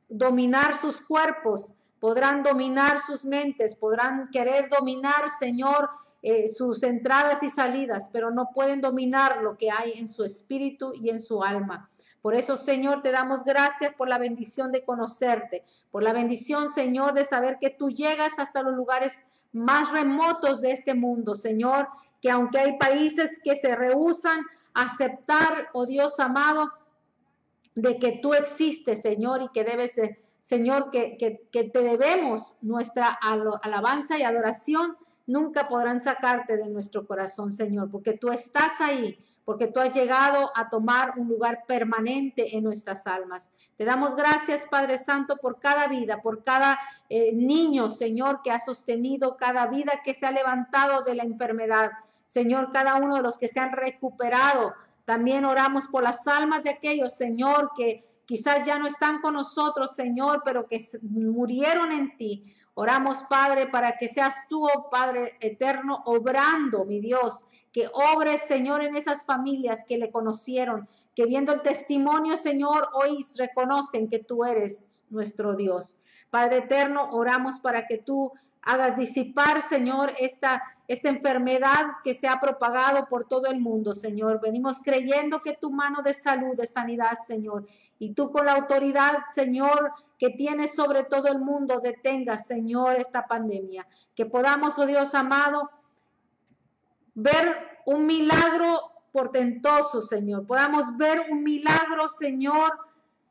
dominar 0.09 0.75
sus 0.75 1.00
cuerpos, 1.00 1.75
podrán 2.00 2.42
dominar 2.42 3.00
sus 3.00 3.25
mentes, 3.25 3.75
podrán 3.75 4.30
querer 4.30 4.68
dominar, 4.68 5.28
Señor, 5.38 5.90
eh, 6.23 6.49
sus 6.49 6.83
entradas 6.83 7.42
y 7.42 7.50
salidas, 7.50 8.11
pero 8.12 8.30
no 8.30 8.50
pueden 8.52 8.80
dominar 8.80 9.42
lo 9.42 9.56
que 9.56 9.71
hay 9.71 9.92
en 9.92 10.09
su 10.09 10.25
espíritu 10.25 10.92
y 10.95 11.11
en 11.11 11.21
su 11.21 11.42
alma. 11.42 11.90
Por 12.26 12.35
eso, 12.35 12.56
Señor, 12.56 13.02
te 13.02 13.12
damos 13.12 13.45
gracias 13.45 13.95
por 13.95 14.09
la 14.09 14.18
bendición 14.18 14.73
de 14.73 14.85
conocerte, 14.85 15.62
por 15.92 16.02
la 16.02 16.12
bendición, 16.12 16.68
Señor, 16.68 17.14
de 17.14 17.25
saber 17.25 17.59
que 17.61 17.71
tú 17.71 17.88
llegas 17.90 18.40
hasta 18.40 18.64
los 18.64 18.75
lugares 18.75 19.25
más 19.52 19.92
remotos 19.92 20.61
de 20.61 20.73
este 20.73 20.95
mundo, 20.95 21.37
Señor, 21.37 21.87
que 22.21 22.28
aunque 22.28 22.59
hay 22.59 22.78
países 22.78 23.40
que 23.45 23.54
se 23.54 23.76
rehusan 23.76 24.40
a 24.75 24.87
aceptar, 24.87 25.68
oh 25.73 25.87
Dios 25.87 26.18
amado, 26.18 26.73
de 27.76 27.97
que 27.97 28.18
tú 28.21 28.35
existes, 28.35 29.02
Señor, 29.02 29.42
y 29.42 29.49
que 29.50 29.62
debes, 29.62 29.95
Señor, 30.40 30.90
que, 30.90 31.16
que 31.52 31.62
te 31.62 31.80
debemos 31.80 32.54
nuestra 32.61 33.06
alabanza 33.06 34.18
y 34.18 34.25
adoración, 34.25 34.97
nunca 35.28 35.68
podrán 35.68 36.00
sacarte 36.00 36.56
de 36.56 36.66
nuestro 36.71 37.06
corazón, 37.06 37.52
Señor, 37.52 37.88
porque 37.88 38.14
tú 38.14 38.33
estás 38.33 38.80
ahí 38.80 39.16
porque 39.46 39.68
tú 39.68 39.78
has 39.78 39.94
llegado 39.94 40.50
a 40.56 40.68
tomar 40.68 41.14
un 41.16 41.28
lugar 41.28 41.62
permanente 41.68 42.56
en 42.56 42.64
nuestras 42.64 43.06
almas. 43.06 43.52
Te 43.76 43.84
damos 43.84 44.16
gracias, 44.16 44.66
Padre 44.68 44.98
Santo, 44.98 45.36
por 45.36 45.60
cada 45.60 45.86
vida, 45.86 46.20
por 46.20 46.42
cada 46.42 46.80
eh, 47.08 47.32
niño, 47.32 47.88
Señor, 47.88 48.42
que 48.42 48.50
ha 48.50 48.58
sostenido, 48.58 49.36
cada 49.36 49.68
vida 49.68 50.02
que 50.04 50.14
se 50.14 50.26
ha 50.26 50.32
levantado 50.32 51.04
de 51.04 51.14
la 51.14 51.22
enfermedad. 51.22 51.92
Señor, 52.26 52.72
cada 52.72 52.96
uno 52.96 53.14
de 53.14 53.22
los 53.22 53.38
que 53.38 53.46
se 53.46 53.60
han 53.60 53.70
recuperado. 53.70 54.74
También 55.04 55.44
oramos 55.44 55.86
por 55.86 56.02
las 56.02 56.26
almas 56.26 56.64
de 56.64 56.70
aquellos, 56.70 57.16
Señor, 57.16 57.70
que, 57.76 58.04
quizás 58.26 58.66
ya 58.66 58.80
no 58.80 58.88
están 58.88 59.20
con 59.20 59.34
nosotros, 59.34 59.94
Señor, 59.94 60.42
pero 60.44 60.66
que 60.66 60.80
murieron 61.02 61.92
en 61.92 62.16
ti. 62.16 62.52
Oramos, 62.74 63.22
Padre, 63.22 63.68
para 63.68 63.96
que 63.96 64.08
seas 64.08 64.48
tú, 64.48 64.66
oh 64.66 64.90
Padre 64.90 65.36
eterno, 65.40 66.02
obrando, 66.04 66.84
mi 66.84 66.98
Dios, 66.98 67.46
que 67.76 67.90
obres, 67.92 68.40
Señor, 68.40 68.83
en 68.83 68.97
esas 68.97 69.26
familias 69.26 69.85
que 69.87 69.99
le 69.99 70.11
conocieron, 70.11 70.88
que 71.14 71.26
viendo 71.26 71.52
el 71.52 71.61
testimonio, 71.61 72.38
Señor, 72.38 72.88
hoy 72.95 73.23
reconocen 73.37 74.09
que 74.09 74.18
tú 74.18 74.47
eres 74.47 75.02
nuestro 75.11 75.54
Dios. 75.54 75.95
Padre 76.30 76.61
eterno, 76.61 77.11
oramos 77.11 77.61
para 77.61 77.87
que 77.87 77.99
tú 77.99 78.33
hagas 78.62 78.97
disipar, 78.97 79.61
Señor, 79.61 80.14
esta, 80.18 80.62
esta 80.88 81.11
enfermedad 81.11 81.88
que 82.02 82.14
se 82.14 82.28
ha 82.28 82.40
propagado 82.40 83.09
por 83.11 83.28
todo 83.28 83.49
el 83.49 83.61
mundo, 83.61 83.95
Señor. 83.95 84.40
Venimos 84.40 84.78
creyendo 84.78 85.42
que 85.42 85.52
tu 85.52 85.71
mano 85.71 86.00
de 86.00 86.14
salud, 86.14 86.56
de 86.56 86.66
sanidad, 86.66 87.12
Señor, 87.26 87.66
y 87.99 88.14
tú 88.14 88.33
con 88.33 88.47
la 88.47 88.54
autoridad, 88.54 89.18
Señor, 89.28 89.92
que 90.18 90.30
tienes 90.30 90.75
sobre 90.75 91.04
todo 91.04 91.28
el 91.28 91.40
mundo, 91.40 91.80
detenga, 91.80 92.38
Señor, 92.38 92.97
esta 92.97 93.26
pandemia. 93.26 93.87
Que 94.14 94.25
podamos, 94.25 94.78
oh 94.78 94.87
Dios 94.87 95.14
amado, 95.14 95.68
ver 97.16 97.80
un 97.87 98.06
milagro 98.06 98.92
portentoso, 99.11 100.02
Señor. 100.02 100.46
Podamos 100.46 100.96
ver 100.96 101.26
un 101.30 101.42
milagro, 101.42 102.08
Señor, 102.08 102.78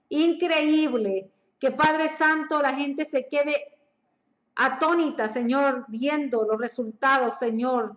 increíble. 0.09 1.31
Que 1.59 1.71
Padre 1.71 2.09
Santo, 2.09 2.61
la 2.61 2.73
gente 2.73 3.05
se 3.05 3.27
quede 3.27 3.55
atónita, 4.55 5.27
Señor, 5.27 5.85
viendo 5.87 6.43
los 6.45 6.59
resultados, 6.59 7.37
Señor, 7.37 7.95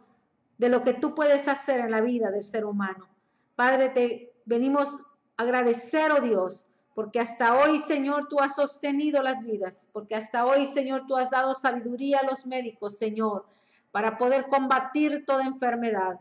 de 0.59 0.69
lo 0.69 0.85
que 0.85 0.95
tú 0.95 1.15
puedes 1.15 1.49
hacer 1.49 1.81
en 1.81 1.91
la 1.91 2.01
vida 2.01 2.31
del 2.31 2.45
ser 2.45 2.65
humano. 2.65 3.09
Padre, 3.57 3.89
te 3.89 4.33
venimos 4.45 5.01
a 5.37 5.43
agradecer, 5.43 6.13
oh 6.13 6.21
Dios, 6.21 6.67
porque 6.95 7.21
hasta 7.21 7.57
hoy, 7.57 7.79
Señor, 7.79 8.29
tú 8.29 8.41
has 8.41 8.57
sostenido 8.57 9.23
las 9.23 9.43
vidas, 9.43 9.89
porque 9.93 10.17
hasta 10.17 10.45
hoy, 10.45 10.67
Señor, 10.67 11.07
tú 11.07 11.17
has 11.17 11.31
dado 11.31 11.55
sabiduría 11.55 12.19
a 12.19 12.27
los 12.27 12.45
médicos, 12.45 12.99
Señor, 12.99 13.47
para 13.91 14.19
poder 14.19 14.47
combatir 14.49 15.25
toda 15.27 15.45
enfermedad. 15.45 16.21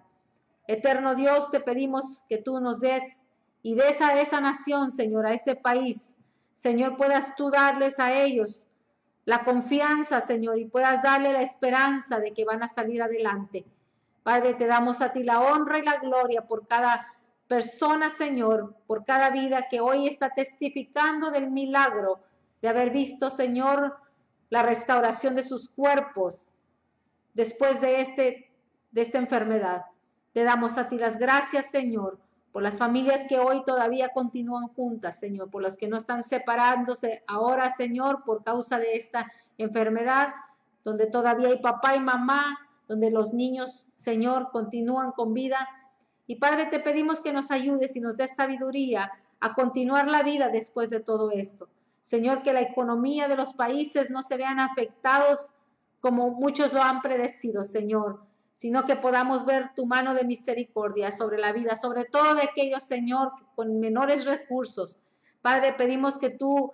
Eterno 0.68 1.16
Dios, 1.16 1.50
te 1.52 1.60
pedimos 1.60 2.24
que 2.30 2.38
tú 2.38 2.60
nos 2.60 2.80
des 2.80 3.24
y 3.64 3.76
des 3.76 4.02
a 4.02 4.20
esa 4.20 4.42
nación, 4.42 4.92
Señor, 4.92 5.26
a 5.26 5.34
ese 5.34 5.56
país. 5.56 6.18
Señor, 6.54 6.98
puedas 6.98 7.36
tú 7.36 7.50
darles 7.50 8.00
a 8.00 8.14
ellos 8.14 8.68
la 9.26 9.44
confianza, 9.44 10.22
Señor, 10.22 10.58
y 10.58 10.66
puedas 10.66 11.04
darle 11.04 11.34
la 11.34 11.42
esperanza 11.42 12.20
de 12.20 12.34
que 12.34 12.46
van 12.46 12.64
a 12.64 12.68
salir 12.70 13.02
adelante. 13.02 13.66
Padre, 14.24 14.54
te 14.54 14.68
damos 14.68 15.02
a 15.02 15.12
ti 15.12 15.24
la 15.24 15.42
honra 15.42 15.80
y 15.80 15.84
la 15.84 15.98
gloria 15.98 16.48
por 16.48 16.66
cada 16.68 17.14
persona, 17.48 18.10
Señor, 18.10 18.76
por 18.88 19.06
cada 19.06 19.30
vida 19.30 19.68
que 19.70 19.82
hoy 19.82 20.08
está 20.08 20.34
testificando 20.34 21.30
del 21.30 21.52
milagro 21.52 22.22
de 22.62 22.70
haber 22.70 22.90
visto, 22.92 23.30
Señor, 23.30 23.98
la 24.50 24.64
restauración 24.64 25.36
de 25.36 25.44
sus 25.44 25.70
cuerpos 25.70 26.52
después 27.38 27.80
de, 27.82 28.02
este, 28.02 28.52
de 28.92 29.02
esta 29.02 29.20
enfermedad. 29.20 29.84
Te 30.34 30.44
damos 30.44 30.80
a 30.80 30.90
ti 30.90 30.98
las 30.98 31.20
gracias, 31.20 31.68
Señor, 31.68 32.20
por 32.52 32.64
las 32.64 32.80
familias 32.80 33.26
que 33.30 33.38
hoy 33.38 33.64
todavía 33.64 34.10
continúan 34.10 34.70
juntas, 34.70 35.20
Señor, 35.20 35.52
por 35.52 35.62
los 35.62 35.78
que 35.78 35.88
no 35.88 35.98
están 35.98 36.24
separándose 36.24 37.24
ahora, 37.28 37.70
Señor, 37.70 38.24
por 38.26 38.44
causa 38.44 38.80
de 38.80 38.94
esta 38.94 39.32
enfermedad, 39.60 40.34
donde 40.84 41.06
todavía 41.06 41.50
hay 41.50 41.60
papá 41.60 41.96
y 41.96 42.00
mamá, 42.00 42.58
donde 42.88 43.12
los 43.12 43.34
niños, 43.34 43.88
Señor, 43.98 44.50
continúan 44.52 45.12
con 45.12 45.36
vida. 45.36 45.70
Y 46.26 46.38
Padre, 46.38 46.66
te 46.66 46.80
pedimos 46.80 47.22
que 47.22 47.34
nos 47.34 47.52
ayudes 47.52 47.96
y 47.96 48.00
nos 48.00 48.18
des 48.18 48.36
sabiduría 48.36 49.12
a 49.40 49.54
continuar 49.54 50.08
la 50.08 50.24
vida 50.24 50.50
después 50.50 50.90
de 50.90 51.02
todo 51.02 51.30
esto. 51.30 51.70
Señor, 52.02 52.42
que 52.42 52.54
la 52.54 52.62
economía 52.62 53.28
de 53.28 53.36
los 53.36 53.54
países 53.54 54.10
no 54.10 54.24
se 54.24 54.38
vean 54.38 54.60
afectados 54.60 55.52
como 56.02 56.30
muchos 56.32 56.74
lo 56.74 56.82
han 56.82 57.02
predecido, 57.02 57.64
Señor 57.64 58.28
sino 58.58 58.88
que 58.88 58.96
podamos 58.96 59.46
ver 59.46 59.70
tu 59.76 59.86
mano 59.86 60.16
de 60.16 60.24
misericordia 60.24 61.12
sobre 61.12 61.38
la 61.38 61.52
vida, 61.52 61.78
sobre 61.78 62.06
todo 62.06 62.34
de 62.34 62.42
aquellos, 62.42 62.84
Señor, 62.84 63.32
con 63.54 63.80
menores 63.80 64.26
recursos. 64.26 64.98
Padre, 65.44 65.74
pedimos 65.74 66.18
que 66.18 66.32
tú 66.32 66.74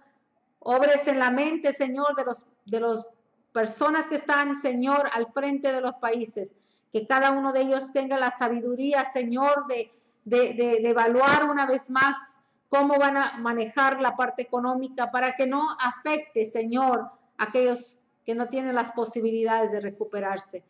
obres 0.59 1.09
en 1.09 1.19
la 1.19 1.29
mente, 1.29 1.73
Señor, 1.73 2.15
de 2.15 2.23
los 2.23 2.45
de 2.63 2.79
las 2.79 3.05
personas 3.51 4.07
que 4.07 4.15
están, 4.15 4.55
Señor, 4.55 5.09
al 5.11 5.33
frente 5.33 5.73
de 5.73 5.81
los 5.81 5.95
países, 5.95 6.55
que 6.93 7.05
cada 7.05 7.31
uno 7.31 7.51
de 7.51 7.63
ellos 7.63 7.91
tenga 7.91 8.17
la 8.17 8.31
sabiduría, 8.31 9.03
Señor, 9.03 9.67
de, 9.67 9.91
de, 10.23 10.53
de 10.53 10.89
evaluar 10.89 11.49
una 11.49 11.65
vez 11.65 11.89
más 11.89 12.39
cómo 12.69 12.97
van 12.97 13.17
a 13.17 13.37
manejar 13.39 13.99
la 13.99 14.15
parte 14.15 14.41
económica 14.41 15.11
para 15.11 15.35
que 15.35 15.47
no 15.47 15.67
afecte, 15.81 16.45
Señor, 16.45 17.11
aquellos 17.37 17.99
que 18.25 18.35
no 18.35 18.47
tienen 18.47 18.75
las 18.75 18.91
posibilidades 18.91 19.71
de 19.71 19.81
recuperarse. 19.81 20.63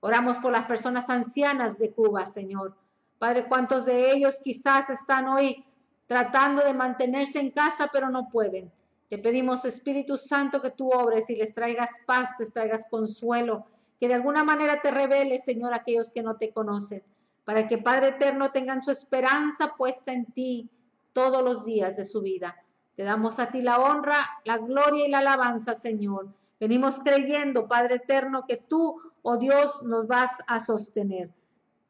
Oramos 0.00 0.38
por 0.38 0.52
las 0.52 0.66
personas 0.66 1.10
ancianas 1.10 1.78
de 1.78 1.90
Cuba, 1.90 2.26
Señor. 2.26 2.74
Padre, 3.18 3.46
¿cuántos 3.46 3.84
de 3.84 4.12
ellos 4.12 4.40
quizás 4.42 4.88
están 4.88 5.28
hoy 5.28 5.64
tratando 6.06 6.64
de 6.64 6.72
mantenerse 6.72 7.38
en 7.38 7.50
casa, 7.50 7.90
pero 7.92 8.08
no 8.08 8.28
pueden? 8.30 8.72
Te 9.10 9.18
pedimos, 9.18 9.64
Espíritu 9.64 10.16
Santo, 10.16 10.62
que 10.62 10.70
tú 10.70 10.90
obres 10.90 11.28
y 11.30 11.36
les 11.36 11.52
traigas 11.52 11.90
paz, 12.06 12.36
les 12.38 12.52
traigas 12.52 12.86
consuelo, 12.88 13.66
que 13.98 14.08
de 14.08 14.14
alguna 14.14 14.44
manera 14.44 14.80
te 14.80 14.90
reveles, 14.90 15.44
Señor, 15.44 15.74
a 15.74 15.78
aquellos 15.78 16.10
que 16.12 16.22
no 16.22 16.36
te 16.36 16.52
conocen, 16.52 17.02
para 17.44 17.68
que, 17.68 17.76
Padre 17.76 18.08
eterno, 18.08 18.52
tengan 18.52 18.82
su 18.82 18.90
esperanza 18.90 19.74
puesta 19.76 20.12
en 20.12 20.26
ti 20.26 20.70
todos 21.12 21.42
los 21.42 21.64
días 21.64 21.96
de 21.96 22.04
su 22.04 22.22
vida. 22.22 22.56
Te 22.96 23.02
damos 23.02 23.38
a 23.38 23.50
ti 23.50 23.62
la 23.62 23.80
honra, 23.80 24.28
la 24.44 24.58
gloria 24.58 25.06
y 25.06 25.10
la 25.10 25.18
alabanza, 25.18 25.74
Señor. 25.74 26.28
Venimos 26.60 27.00
creyendo, 27.00 27.66
Padre 27.66 27.96
eterno, 27.96 28.44
que 28.46 28.56
tú 28.56 29.00
oh 29.22 29.36
Dios, 29.36 29.82
nos 29.82 30.06
vas 30.06 30.30
a 30.46 30.60
sostener. 30.60 31.30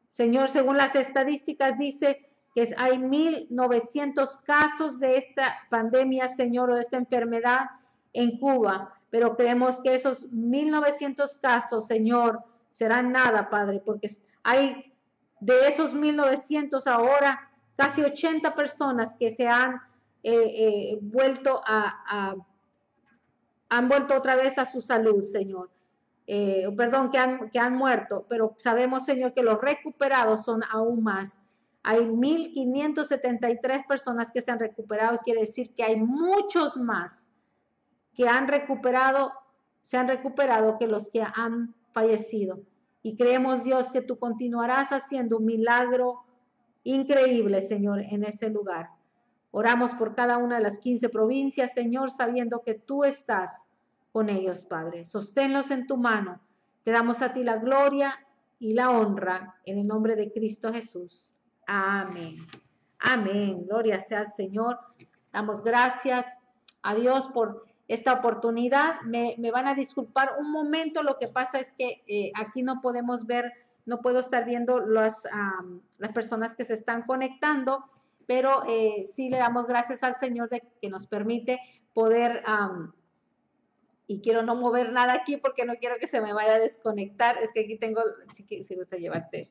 Señor, 0.08 0.48
según 0.48 0.76
las 0.76 0.96
estadísticas 0.96 1.78
dice 1.78 2.28
que 2.54 2.74
hay 2.76 2.98
1.900 2.98 4.42
casos 4.42 4.98
de 4.98 5.16
esta 5.16 5.54
pandemia, 5.70 6.26
Señor, 6.26 6.70
o 6.70 6.74
de 6.74 6.80
esta 6.80 6.96
enfermedad 6.96 7.66
en 8.12 8.38
Cuba, 8.38 8.94
pero 9.10 9.36
creemos 9.36 9.80
que 9.80 9.94
esos 9.94 10.30
1.900 10.32 11.40
casos, 11.40 11.86
Señor, 11.86 12.40
serán 12.70 13.12
nada, 13.12 13.50
Padre, 13.50 13.80
porque 13.84 14.08
hay 14.42 14.92
de 15.38 15.68
esos 15.68 15.94
1.900 15.94 16.86
ahora 16.86 17.50
casi 17.76 18.02
80 18.02 18.54
personas 18.54 19.16
que 19.16 19.30
se 19.30 19.48
han 19.48 19.80
eh, 20.22 20.32
eh, 20.34 20.98
vuelto 21.00 21.62
a, 21.64 22.34
han 23.70 23.88
vuelto 23.88 24.14
otra 24.16 24.34
vez 24.34 24.58
a 24.58 24.66
su 24.66 24.80
salud, 24.80 25.22
Señor. 25.24 25.70
Eh, 26.26 26.68
perdón, 26.76 27.10
que 27.10 27.18
han, 27.18 27.50
que 27.50 27.58
han 27.58 27.74
muerto, 27.76 28.26
pero 28.28 28.54
sabemos, 28.56 29.04
Señor, 29.04 29.32
que 29.32 29.42
los 29.42 29.60
recuperados 29.60 30.44
son 30.44 30.62
aún 30.70 31.02
más. 31.02 31.42
Hay 31.82 32.04
1.573 32.04 33.86
personas 33.86 34.30
que 34.30 34.42
se 34.42 34.50
han 34.50 34.58
recuperado, 34.58 35.18
quiere 35.24 35.40
decir 35.40 35.74
que 35.74 35.82
hay 35.82 35.96
muchos 35.96 36.76
más 36.76 37.30
que 38.14 38.28
han 38.28 38.48
recuperado, 38.48 39.32
se 39.80 39.96
han 39.96 40.08
recuperado 40.08 40.78
que 40.78 40.86
los 40.86 41.08
que 41.08 41.22
han 41.22 41.74
fallecido. 41.92 42.60
Y 43.02 43.16
creemos, 43.16 43.64
Dios, 43.64 43.90
que 43.90 44.02
tú 44.02 44.18
continuarás 44.18 44.90
haciendo 44.90 45.38
un 45.38 45.46
milagro 45.46 46.24
increíble, 46.84 47.62
Señor, 47.62 48.00
en 48.00 48.24
ese 48.24 48.50
lugar. 48.50 48.90
Oramos 49.52 49.92
por 49.94 50.14
cada 50.14 50.38
una 50.38 50.56
de 50.56 50.62
las 50.62 50.78
15 50.78 51.08
provincias, 51.08 51.74
Señor, 51.74 52.10
sabiendo 52.10 52.62
que 52.62 52.74
tú 52.74 53.04
estás 53.04 53.66
con 54.12 54.28
ellos, 54.28 54.64
Padre. 54.64 55.04
Sosténlos 55.04 55.70
en 55.70 55.86
tu 55.86 55.96
mano. 55.96 56.40
Te 56.84 56.92
damos 56.92 57.22
a 57.22 57.32
ti 57.32 57.44
la 57.44 57.56
gloria 57.56 58.26
y 58.58 58.74
la 58.74 58.90
honra 58.90 59.56
en 59.64 59.78
el 59.78 59.86
nombre 59.86 60.16
de 60.16 60.32
Cristo 60.32 60.72
Jesús. 60.72 61.34
Amén. 61.66 62.36
Amén. 62.98 63.66
Gloria 63.66 64.00
sea 64.00 64.20
al 64.20 64.26
Señor. 64.26 64.78
Damos 65.32 65.62
gracias 65.62 66.38
a 66.82 66.94
Dios 66.94 67.28
por 67.28 67.64
esta 67.88 68.12
oportunidad. 68.12 69.00
Me, 69.02 69.36
van 69.52 69.66
a 69.66 69.74
disculpar 69.74 70.32
un 70.38 70.50
momento. 70.52 71.02
Lo 71.02 71.18
que 71.18 71.28
pasa 71.28 71.58
es 71.58 71.72
que 71.74 72.02
eh, 72.06 72.32
aquí 72.36 72.62
no 72.62 72.80
podemos 72.80 73.26
ver, 73.26 73.52
no 73.86 74.00
puedo 74.00 74.20
estar 74.20 74.44
viendo 74.44 74.80
las, 74.80 75.22
las 75.98 76.12
personas 76.12 76.54
que 76.54 76.64
se 76.64 76.74
están 76.74 77.02
conectando, 77.02 77.84
pero 78.30 78.62
eh, 78.68 79.06
sí 79.06 79.28
le 79.28 79.38
damos 79.38 79.66
gracias 79.66 80.04
al 80.04 80.14
Señor 80.14 80.48
de 80.50 80.62
que 80.80 80.88
nos 80.88 81.08
permite 81.08 81.58
poder 81.92 82.44
y 84.06 84.20
quiero 84.20 84.44
no 84.44 84.54
mover 84.54 84.92
nada 84.92 85.14
aquí 85.14 85.36
porque 85.36 85.64
no 85.64 85.74
quiero 85.80 85.96
que 85.98 86.06
se 86.06 86.20
me 86.20 86.32
vaya 86.32 86.54
a 86.54 86.58
desconectar. 86.60 87.38
Es 87.38 87.52
que 87.52 87.62
aquí 87.62 87.76
tengo, 87.76 88.00
si, 88.32 88.62
si 88.62 88.76
gusta 88.76 88.98
llevarte. 88.98 89.50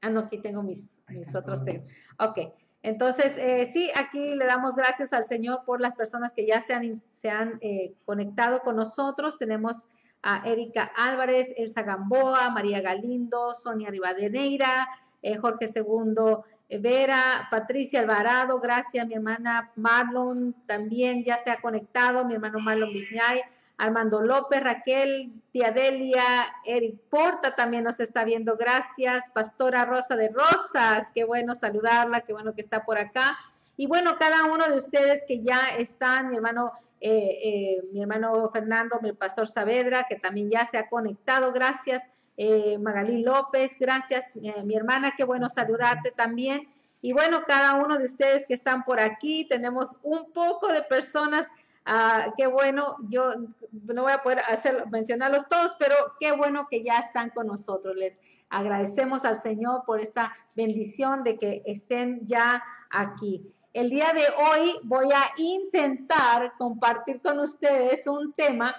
Ah, 0.00 0.10
no, 0.10 0.20
aquí 0.20 0.38
tengo 0.38 0.62
mis, 0.62 1.02
mis 1.08 1.34
otros 1.34 1.64
textos. 1.64 1.92
Ok, 2.20 2.54
entonces 2.82 3.36
eh, 3.36 3.66
sí, 3.66 3.90
aquí 3.96 4.36
le 4.36 4.46
damos 4.46 4.76
gracias 4.76 5.12
al 5.12 5.24
Señor 5.24 5.64
por 5.66 5.80
las 5.80 5.96
personas 5.96 6.32
que 6.34 6.46
ya 6.46 6.60
se 6.60 6.72
han, 6.72 6.94
se 7.14 7.30
han 7.30 7.58
eh, 7.62 7.94
conectado 8.04 8.60
con 8.60 8.76
nosotros. 8.76 9.38
Tenemos 9.38 9.88
a 10.22 10.48
Erika 10.48 10.84
Álvarez, 10.96 11.52
Elsa 11.56 11.82
Gamboa, 11.82 12.48
María 12.50 12.80
Galindo, 12.80 13.56
Sonia 13.56 13.90
Rivadeneira, 13.90 14.86
eh, 15.20 15.36
Jorge 15.36 15.66
Segundo 15.66 16.44
Vera, 16.78 17.48
Patricia 17.50 18.00
Alvarado, 18.00 18.60
gracias, 18.60 19.06
mi 19.06 19.14
hermana 19.14 19.70
Marlon 19.76 20.54
también 20.66 21.24
ya 21.24 21.38
se 21.38 21.50
ha 21.50 21.60
conectado, 21.60 22.24
mi 22.24 22.34
hermano 22.34 22.58
Marlon 22.60 22.92
Viñay, 22.92 23.42
Armando 23.76 24.20
López, 24.20 24.62
Raquel, 24.62 25.42
Tía 25.50 25.72
Delia, 25.72 26.24
Eric 26.64 27.00
Porta 27.10 27.54
también 27.54 27.84
nos 27.84 27.98
está 28.00 28.24
viendo, 28.24 28.56
gracias, 28.56 29.30
Pastora 29.32 29.84
Rosa 29.84 30.16
de 30.16 30.28
Rosas, 30.28 31.10
qué 31.14 31.24
bueno 31.24 31.54
saludarla, 31.54 32.20
qué 32.20 32.32
bueno 32.32 32.54
que 32.54 32.60
está 32.60 32.84
por 32.84 32.98
acá. 32.98 33.36
Y 33.76 33.86
bueno, 33.86 34.16
cada 34.18 34.44
uno 34.44 34.68
de 34.68 34.76
ustedes 34.76 35.24
que 35.26 35.42
ya 35.42 35.66
están, 35.76 36.30
mi 36.30 36.36
hermano, 36.36 36.72
eh, 37.00 37.38
eh, 37.42 37.82
mi 37.92 38.02
hermano 38.02 38.48
Fernando, 38.52 39.00
mi 39.02 39.12
pastor 39.12 39.48
Saavedra, 39.48 40.06
que 40.08 40.16
también 40.16 40.50
ya 40.50 40.64
se 40.64 40.78
ha 40.78 40.88
conectado, 40.88 41.52
gracias. 41.52 42.08
Eh, 42.36 42.78
López, 43.24 43.76
gracias, 43.78 44.34
mi 44.36 44.74
hermana, 44.74 45.14
qué 45.16 45.24
bueno 45.24 45.48
saludarte 45.48 46.10
también. 46.10 46.68
Y 47.02 47.12
bueno, 47.12 47.44
cada 47.46 47.74
uno 47.74 47.98
de 47.98 48.04
ustedes 48.04 48.46
que 48.46 48.54
están 48.54 48.84
por 48.84 48.98
aquí, 48.98 49.44
tenemos 49.44 49.96
un 50.02 50.32
poco 50.32 50.72
de 50.72 50.82
personas 50.82 51.50
Ah, 51.86 52.32
qué 52.36 52.46
bueno, 52.46 52.96
yo 53.10 53.34
no 53.72 54.02
voy 54.02 54.12
a 54.12 54.22
poder 54.22 54.38
hacer, 54.48 54.86
mencionarlos 54.90 55.46
todos, 55.48 55.76
pero 55.78 55.94
qué 56.18 56.32
bueno 56.32 56.66
que 56.70 56.82
ya 56.82 56.98
están 56.98 57.28
con 57.30 57.46
nosotros. 57.46 57.94
Les 57.96 58.22
agradecemos 58.48 59.26
al 59.26 59.36
Señor 59.36 59.82
por 59.84 60.00
esta 60.00 60.34
bendición 60.56 61.24
de 61.24 61.38
que 61.38 61.62
estén 61.66 62.26
ya 62.26 62.62
aquí. 62.88 63.52
El 63.74 63.90
día 63.90 64.14
de 64.14 64.22
hoy 64.22 64.78
voy 64.84 65.12
a 65.12 65.30
intentar 65.36 66.54
compartir 66.56 67.20
con 67.20 67.38
ustedes 67.38 68.06
un 68.06 68.32
tema 68.32 68.74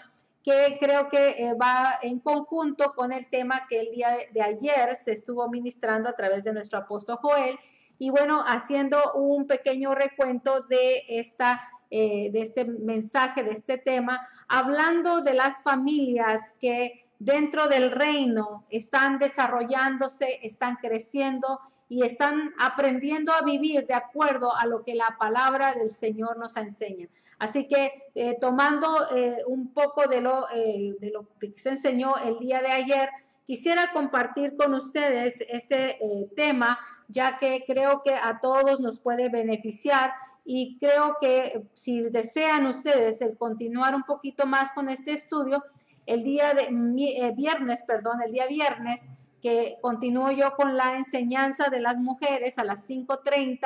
que 0.45 0.77
creo 0.79 1.09
que 1.09 1.29
eh, 1.31 1.53
va 1.55 1.97
en 2.03 2.19
conjunto 2.19 2.93
con 2.93 3.11
el 3.11 3.27
tema 3.27 3.65
que 3.67 3.79
el 3.79 3.91
día 3.91 4.15
de 4.31 4.41
ayer 4.43 4.95
se 4.95 5.11
estuvo 5.11 5.49
ministrando 5.49 6.07
a 6.07 6.15
través 6.15 6.43
de 6.43 6.53
nuestro 6.53 6.77
apóstol 6.77 7.17
Joel. 7.19 7.57
Y 7.97 8.11
bueno, 8.11 8.43
haciendo 8.45 9.13
un 9.13 9.47
pequeño 9.47 9.95
recuento 9.95 10.61
de 10.61 11.03
esta 11.09 11.67
eh, 11.89 12.29
de 12.31 12.41
este 12.41 12.65
mensaje, 12.65 13.43
de 13.43 13.51
este 13.51 13.77
tema, 13.77 14.27
hablando 14.47 15.21
de 15.21 15.33
las 15.33 15.63
familias 15.63 16.55
que 16.59 17.05
dentro 17.19 17.67
del 17.67 17.91
reino 17.91 18.65
están 18.69 19.17
desarrollándose, 19.19 20.39
están 20.41 20.77
creciendo 20.77 21.59
y 21.87 22.03
están 22.03 22.53
aprendiendo 22.57 23.31
a 23.33 23.41
vivir 23.41 23.85
de 23.85 23.93
acuerdo 23.93 24.55
a 24.55 24.65
lo 24.65 24.83
que 24.83 24.95
la 24.95 25.15
palabra 25.19 25.73
del 25.73 25.91
Señor 25.91 26.37
nos 26.37 26.57
enseña. 26.57 27.07
Así 27.37 27.67
que 27.67 28.11
eh, 28.15 28.37
tomando 28.39 28.87
eh, 29.15 29.43
un 29.47 29.73
poco 29.73 30.07
de 30.07 30.21
lo, 30.21 30.47
de 30.53 31.11
lo 31.13 31.27
que 31.39 31.53
se 31.57 31.69
enseñó 31.69 32.13
el 32.25 32.39
día 32.39 32.61
de 32.61 32.71
ayer, 32.71 33.09
quisiera 33.45 33.91
compartir 33.93 34.55
con 34.55 34.73
ustedes 34.73 35.45
este 35.49 35.99
tema, 36.35 36.79
ya 37.07 37.37
que 37.37 37.63
creo 37.67 38.01
que 38.03 38.15
a 38.15 38.39
todos 38.41 38.79
nos 38.79 38.99
puede 38.99 39.29
beneficiar 39.29 40.13
y 40.45 40.77
creo 40.77 41.17
que 41.19 41.63
si 41.73 42.01
desean 42.01 42.67
ustedes 42.67 43.19
el 43.21 43.35
continuar 43.35 43.95
un 43.95 44.03
poquito 44.03 44.45
más 44.45 44.71
con 44.71 44.89
este 44.89 45.11
estudio, 45.11 45.63
el 46.05 46.23
día 46.23 46.53
de 46.53 46.65
eh, 46.65 47.33
viernes, 47.35 47.83
perdón, 47.83 48.21
el 48.21 48.31
día 48.31 48.45
viernes, 48.45 49.09
que 49.45 49.77
continúo 49.79 50.31
yo 50.31 50.55
con 50.55 50.75
la 50.75 50.95
enseñanza 50.95 51.69
de 51.69 51.79
las 51.79 51.99
mujeres 51.99 52.57
a 52.57 52.63
las 52.63 52.89
5.30 52.89 53.59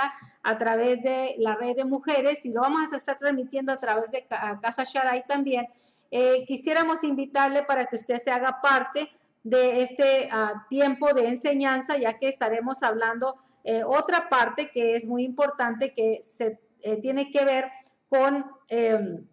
a 0.44 0.58
través 0.58 1.04
de 1.04 1.36
la 1.38 1.56
red 1.56 1.74
de 1.78 1.86
mujeres 1.86 2.46
y 2.46 2.52
lo 2.52 2.60
vamos 2.60 2.92
a 2.92 2.98
estar 2.98 3.18
transmitiendo 3.18 3.72
a 3.72 3.80
través 3.80 4.12
de 4.12 4.28
Casa 4.62 4.84
Sharai 4.84 5.26
también. 5.26 5.70
Eh, 6.12 6.44
quisiéramos 6.46 7.06
invitarle 7.06 7.64
para 7.64 7.86
que 7.86 7.96
usted 7.96 8.20
se 8.20 8.30
haga 8.30 8.60
parte 8.62 9.10
de 9.42 9.82
este 9.82 10.28
ah, 10.34 10.66
tiempo 10.70 11.14
de 11.14 11.30
enseñanza, 11.30 11.98
ya 11.98 12.20
que 12.20 12.28
estaremos 12.28 12.84
hablando 12.84 13.38
eh, 13.64 13.82
otra 13.86 14.28
parte 14.28 14.70
que 14.72 14.96
es 14.96 15.06
muy 15.06 15.24
importante 15.24 15.94
que 15.94 16.20
se 16.22 16.60
eh, 16.82 16.98
tiene 16.98 17.32
que 17.32 17.46
ver 17.46 17.72
con, 18.10 18.46
em, 18.68 19.26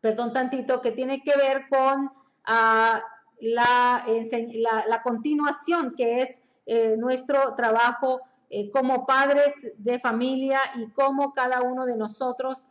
perdón 0.00 0.32
tantito, 0.32 0.80
que 0.80 0.92
tiene 0.92 1.24
que 1.24 1.36
ver 1.36 1.66
con 1.68 2.08
ah, 2.44 3.02
la, 3.40 4.04
la, 4.88 5.02
continuación 5.02 5.94
que 5.96 6.22
es 6.22 6.42
eh, 6.66 6.96
nuestro 6.96 7.54
trabajo 7.54 8.20
eh, 8.50 8.70
como 8.70 9.06
padres 9.06 9.74
de 9.78 9.98
familia 9.98 10.60
y 10.76 10.88
cómo 10.90 11.32
cada 11.34 11.62
uno 11.62 11.86
de 11.86 11.96
nosotros 11.96 12.66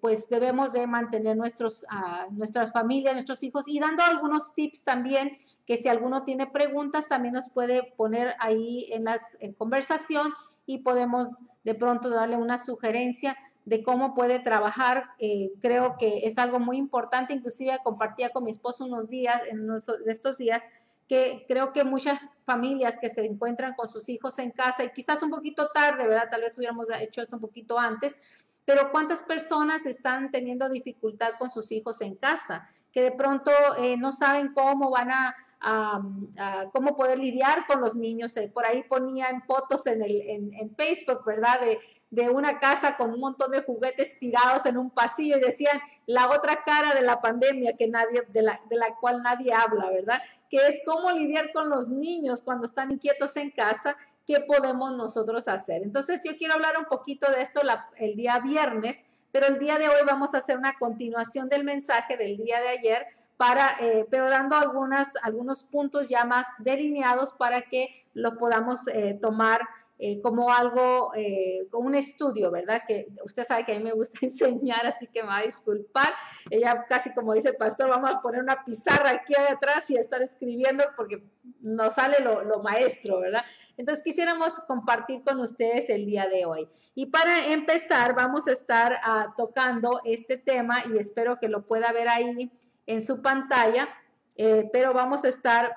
pues 0.00 0.28
debemos 0.28 0.72
de 0.72 0.86
mantener 0.86 1.36
nuestros, 1.36 1.84
uh, 1.90 2.32
nuestras 2.32 2.70
familias, 2.70 3.14
nuestros 3.14 3.42
hijos. 3.42 3.66
Y 3.66 3.80
dando 3.80 4.04
algunos 4.04 4.54
tips 4.54 4.84
también 4.84 5.36
que 5.66 5.76
si 5.76 5.88
alguno 5.88 6.22
tiene 6.22 6.46
preguntas 6.46 7.08
también 7.08 7.34
nos 7.34 7.48
puede 7.50 7.94
poner 7.96 8.36
ahí 8.38 8.88
en 8.92 9.04
la 9.04 9.16
conversación 9.58 10.32
y 10.66 10.78
podemos 10.78 11.30
de 11.64 11.74
pronto 11.74 12.10
darle 12.10 12.36
una 12.36 12.58
sugerencia 12.58 13.36
de 13.64 13.82
cómo 13.82 14.14
puede 14.14 14.40
trabajar. 14.40 15.10
Eh, 15.18 15.52
creo 15.60 15.96
que 15.98 16.26
es 16.26 16.38
algo 16.38 16.58
muy 16.60 16.76
importante, 16.76 17.32
inclusive 17.32 17.78
compartía 17.82 18.30
con 18.30 18.44
mi 18.44 18.50
esposo 18.50 18.84
unos 18.84 19.08
días, 19.08 19.42
en 19.48 19.68
estos 20.06 20.38
días, 20.38 20.64
que 21.08 21.44
creo 21.48 21.72
que 21.72 21.84
muchas 21.84 22.18
familias 22.44 22.98
que 22.98 23.10
se 23.10 23.24
encuentran 23.24 23.74
con 23.74 23.90
sus 23.90 24.08
hijos 24.08 24.38
en 24.38 24.50
casa 24.50 24.84
y 24.84 24.90
quizás 24.90 25.22
un 25.22 25.30
poquito 25.30 25.68
tarde, 25.72 26.06
¿verdad? 26.06 26.28
Tal 26.30 26.40
vez 26.40 26.56
hubiéramos 26.56 26.86
hecho 27.00 27.22
esto 27.22 27.36
un 27.36 27.42
poquito 27.42 27.78
antes, 27.78 28.18
pero 28.64 28.90
¿cuántas 28.90 29.22
personas 29.22 29.84
están 29.84 30.30
teniendo 30.30 30.68
dificultad 30.70 31.32
con 31.38 31.50
sus 31.50 31.70
hijos 31.72 32.00
en 32.00 32.14
casa? 32.14 32.70
Que 32.92 33.02
de 33.02 33.12
pronto 33.12 33.50
eh, 33.78 33.96
no 33.98 34.12
saben 34.12 34.54
cómo 34.54 34.90
van 34.90 35.10
a 35.10 35.36
cómo 36.72 36.96
poder 36.96 37.18
lidiar 37.18 37.66
con 37.66 37.80
los 37.80 37.94
niños. 37.94 38.36
Eh, 38.36 38.50
por 38.52 38.66
ahí 38.66 38.82
ponían 38.82 39.42
fotos 39.42 39.86
en, 39.86 40.02
el, 40.02 40.22
en, 40.28 40.74
Facebook, 40.76 41.24
¿verdad? 41.24 41.60
De, 41.60 41.78
de, 42.14 42.30
una 42.30 42.58
casa 42.58 42.96
con 42.96 43.12
un 43.12 43.20
montón 43.20 43.50
de 43.50 43.62
juguetes 43.62 44.18
tirados 44.18 44.66
en 44.66 44.78
un 44.78 44.90
pasillo 44.90 45.36
y 45.36 45.40
decían 45.40 45.80
la 46.06 46.30
otra 46.30 46.62
cara 46.64 46.94
de 46.94 47.02
la 47.02 47.20
pandemia 47.20 47.76
que 47.76 47.88
nadie, 47.88 48.22
de 48.28 48.42
la, 48.42 48.60
de 48.68 48.76
la 48.76 48.94
cual 49.00 49.22
nadie 49.22 49.52
habla, 49.52 49.90
¿verdad? 49.90 50.20
Que 50.50 50.66
es 50.66 50.82
cómo 50.84 51.10
lidiar 51.10 51.52
con 51.52 51.70
los 51.70 51.88
niños 51.88 52.42
cuando 52.42 52.66
están 52.66 52.90
inquietos 52.90 53.36
en 53.36 53.50
casa, 53.50 53.96
qué 54.26 54.40
podemos 54.40 54.92
nosotros 54.96 55.48
hacer. 55.48 55.82
Entonces 55.82 56.22
yo 56.24 56.36
quiero 56.36 56.54
hablar 56.54 56.78
un 56.78 56.86
poquito 56.86 57.30
de 57.30 57.42
esto 57.42 57.60
el 57.96 58.16
día 58.16 58.38
viernes, 58.40 59.04
pero 59.32 59.46
el 59.46 59.58
día 59.58 59.78
de 59.78 59.88
hoy 59.88 60.02
vamos 60.06 60.34
a 60.34 60.38
hacer 60.38 60.56
una 60.56 60.78
continuación 60.78 61.48
del 61.48 61.64
mensaje 61.64 62.16
del 62.16 62.36
día 62.36 62.60
de 62.60 62.68
ayer 62.68 63.06
para, 63.36 63.76
eh, 63.80 64.06
pero 64.10 64.30
dando 64.30 64.56
algunas, 64.56 65.16
algunos 65.22 65.64
puntos 65.64 66.08
ya 66.08 66.24
más 66.24 66.46
delineados 66.58 67.32
para 67.32 67.62
que 67.62 68.04
lo 68.14 68.38
podamos 68.38 68.86
eh, 68.88 69.18
tomar 69.20 69.60
eh, 69.98 70.20
como 70.20 70.52
algo, 70.52 71.12
como 71.70 71.86
un 71.86 71.94
estudio, 71.94 72.50
¿verdad? 72.50 72.82
Que 72.86 73.08
usted 73.24 73.44
sabe 73.44 73.64
que 73.64 73.74
a 73.74 73.78
mí 73.78 73.84
me 73.84 73.92
gusta 73.92 74.18
enseñar, 74.22 74.86
así 74.86 75.06
que 75.06 75.22
me 75.22 75.28
va 75.28 75.38
a 75.38 75.42
disculpar. 75.42 76.12
Ella 76.50 76.84
casi 76.88 77.12
como 77.14 77.34
dice 77.34 77.50
el 77.50 77.56
pastor, 77.56 77.88
vamos 77.88 78.10
a 78.10 78.20
poner 78.20 78.42
una 78.42 78.64
pizarra 78.64 79.10
aquí 79.10 79.34
atrás 79.34 79.88
y 79.90 79.96
estar 79.96 80.20
escribiendo 80.22 80.84
porque 80.96 81.24
nos 81.60 81.94
sale 81.94 82.18
lo, 82.20 82.62
maestro, 82.62 83.20
¿verdad? 83.20 83.44
Entonces 83.76 84.04
quisiéramos 84.04 84.54
compartir 84.66 85.22
con 85.22 85.40
ustedes 85.40 85.90
el 85.90 86.06
día 86.06 86.28
de 86.28 86.44
hoy. 86.44 86.68
Y 86.94 87.06
para 87.06 87.46
empezar, 87.46 88.14
vamos 88.14 88.46
a 88.46 88.52
estar 88.52 88.98
ah, 89.02 89.34
tocando 89.36 90.00
este 90.04 90.36
tema 90.36 90.82
y 90.92 90.98
espero 90.98 91.38
que 91.40 91.48
lo 91.48 91.66
pueda 91.66 91.92
ver 91.92 92.08
ahí 92.08 92.52
en 92.86 93.02
su 93.02 93.20
pantalla, 93.22 93.88
eh, 94.36 94.68
pero 94.72 94.92
vamos 94.92 95.24
a 95.24 95.28
estar 95.28 95.74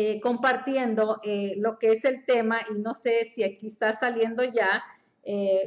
eh, 0.00 0.20
compartiendo 0.20 1.18
eh, 1.24 1.54
lo 1.56 1.76
que 1.76 1.90
es 1.90 2.04
el 2.04 2.24
tema 2.24 2.60
y 2.70 2.78
no 2.78 2.94
sé 2.94 3.24
si 3.24 3.42
aquí 3.42 3.66
está 3.66 3.92
saliendo 3.94 4.44
ya, 4.44 4.84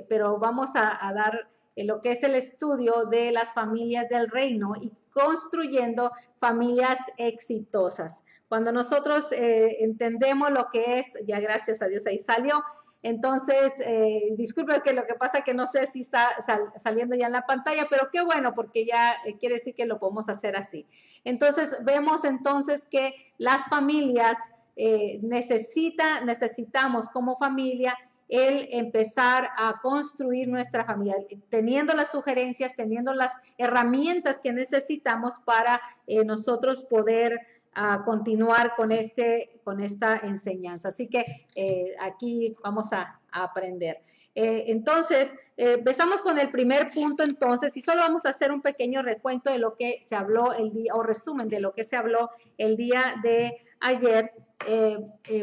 pero 0.07 0.39
vamos 0.39 0.75
a, 0.75 1.05
a 1.05 1.13
dar 1.13 1.49
lo 1.75 2.01
que 2.01 2.11
es 2.11 2.23
el 2.23 2.35
estudio 2.35 3.03
de 3.05 3.33
las 3.33 3.53
familias 3.53 4.07
del 4.07 4.29
reino 4.29 4.71
y 4.81 4.93
construyendo 5.11 6.11
familias 6.39 6.99
exitosas. 7.17 8.23
Cuando 8.47 8.71
nosotros 8.71 9.27
entendemos 9.31 10.49
lo 10.49 10.69
que 10.71 10.97
es, 10.97 11.13
ya 11.27 11.39
gracias 11.41 11.81
a 11.81 11.87
Dios 11.89 12.07
ahí 12.07 12.17
salió, 12.17 12.63
entonces, 13.03 13.73
eh, 13.79 14.29
disculpe 14.37 14.81
que 14.83 14.93
lo 14.93 15.07
que 15.07 15.15
pasa 15.15 15.43
que 15.43 15.55
no 15.55 15.65
sé 15.65 15.87
si 15.87 16.01
está 16.01 16.29
saliendo 16.77 17.15
ya 17.15 17.25
en 17.25 17.31
la 17.31 17.45
pantalla, 17.47 17.87
pero 17.89 18.09
qué 18.11 18.21
bueno, 18.21 18.53
porque 18.53 18.85
ya 18.85 19.13
eh, 19.25 19.37
quiere 19.39 19.55
decir 19.55 19.73
que 19.73 19.85
lo 19.85 19.97
podemos 19.97 20.29
hacer 20.29 20.55
así. 20.55 20.85
Entonces, 21.23 21.75
vemos 21.83 22.23
entonces 22.25 22.85
que 22.85 23.15
las 23.37 23.65
familias 23.65 24.37
eh, 24.75 25.19
necesita, 25.23 26.21
necesitamos 26.21 27.09
como 27.09 27.37
familia 27.37 27.97
el 28.31 28.69
empezar 28.71 29.49
a 29.57 29.81
construir 29.81 30.47
nuestra 30.47 30.85
familia, 30.85 31.17
teniendo 31.49 31.93
las 31.93 32.11
sugerencias, 32.11 32.75
teniendo 32.77 33.13
las 33.13 33.33
herramientas 33.57 34.39
que 34.39 34.53
necesitamos 34.53 35.33
para 35.43 35.81
eh, 36.07 36.23
nosotros 36.23 36.85
poder 36.85 37.39
a 37.73 38.03
continuar 38.03 38.75
con, 38.75 38.91
este, 38.91 39.61
con 39.63 39.79
esta 39.79 40.17
enseñanza. 40.17 40.89
Así 40.89 41.07
que 41.07 41.47
eh, 41.55 41.95
aquí 41.99 42.55
vamos 42.63 42.91
a, 42.93 43.17
aprender. 43.33 44.01
Eh, 44.35 44.65
entonces, 44.67 45.33
eh, 45.55 45.75
empezamos 45.77 46.21
con 46.21 46.37
el 46.37 46.51
primer 46.51 46.91
punto 46.91 47.23
entonces 47.23 47.77
y 47.77 47.81
solo 47.81 48.01
vamos 48.01 48.25
a 48.25 48.29
hacer 48.31 48.51
un 48.51 48.61
pequeño 48.61 49.01
recuento 49.01 49.49
de 49.49 49.57
lo 49.57 49.75
que 49.75 49.99
se 50.01 50.17
habló 50.17 50.51
el 50.51 50.73
día, 50.73 50.93
o 50.95 51.01
resumen 51.01 51.47
de 51.47 51.61
lo 51.61 51.73
que 51.73 51.85
se 51.85 51.95
habló 51.95 52.29
el 52.57 52.75
día 52.75 53.15
de 53.23 53.57
ayer. 53.79 54.33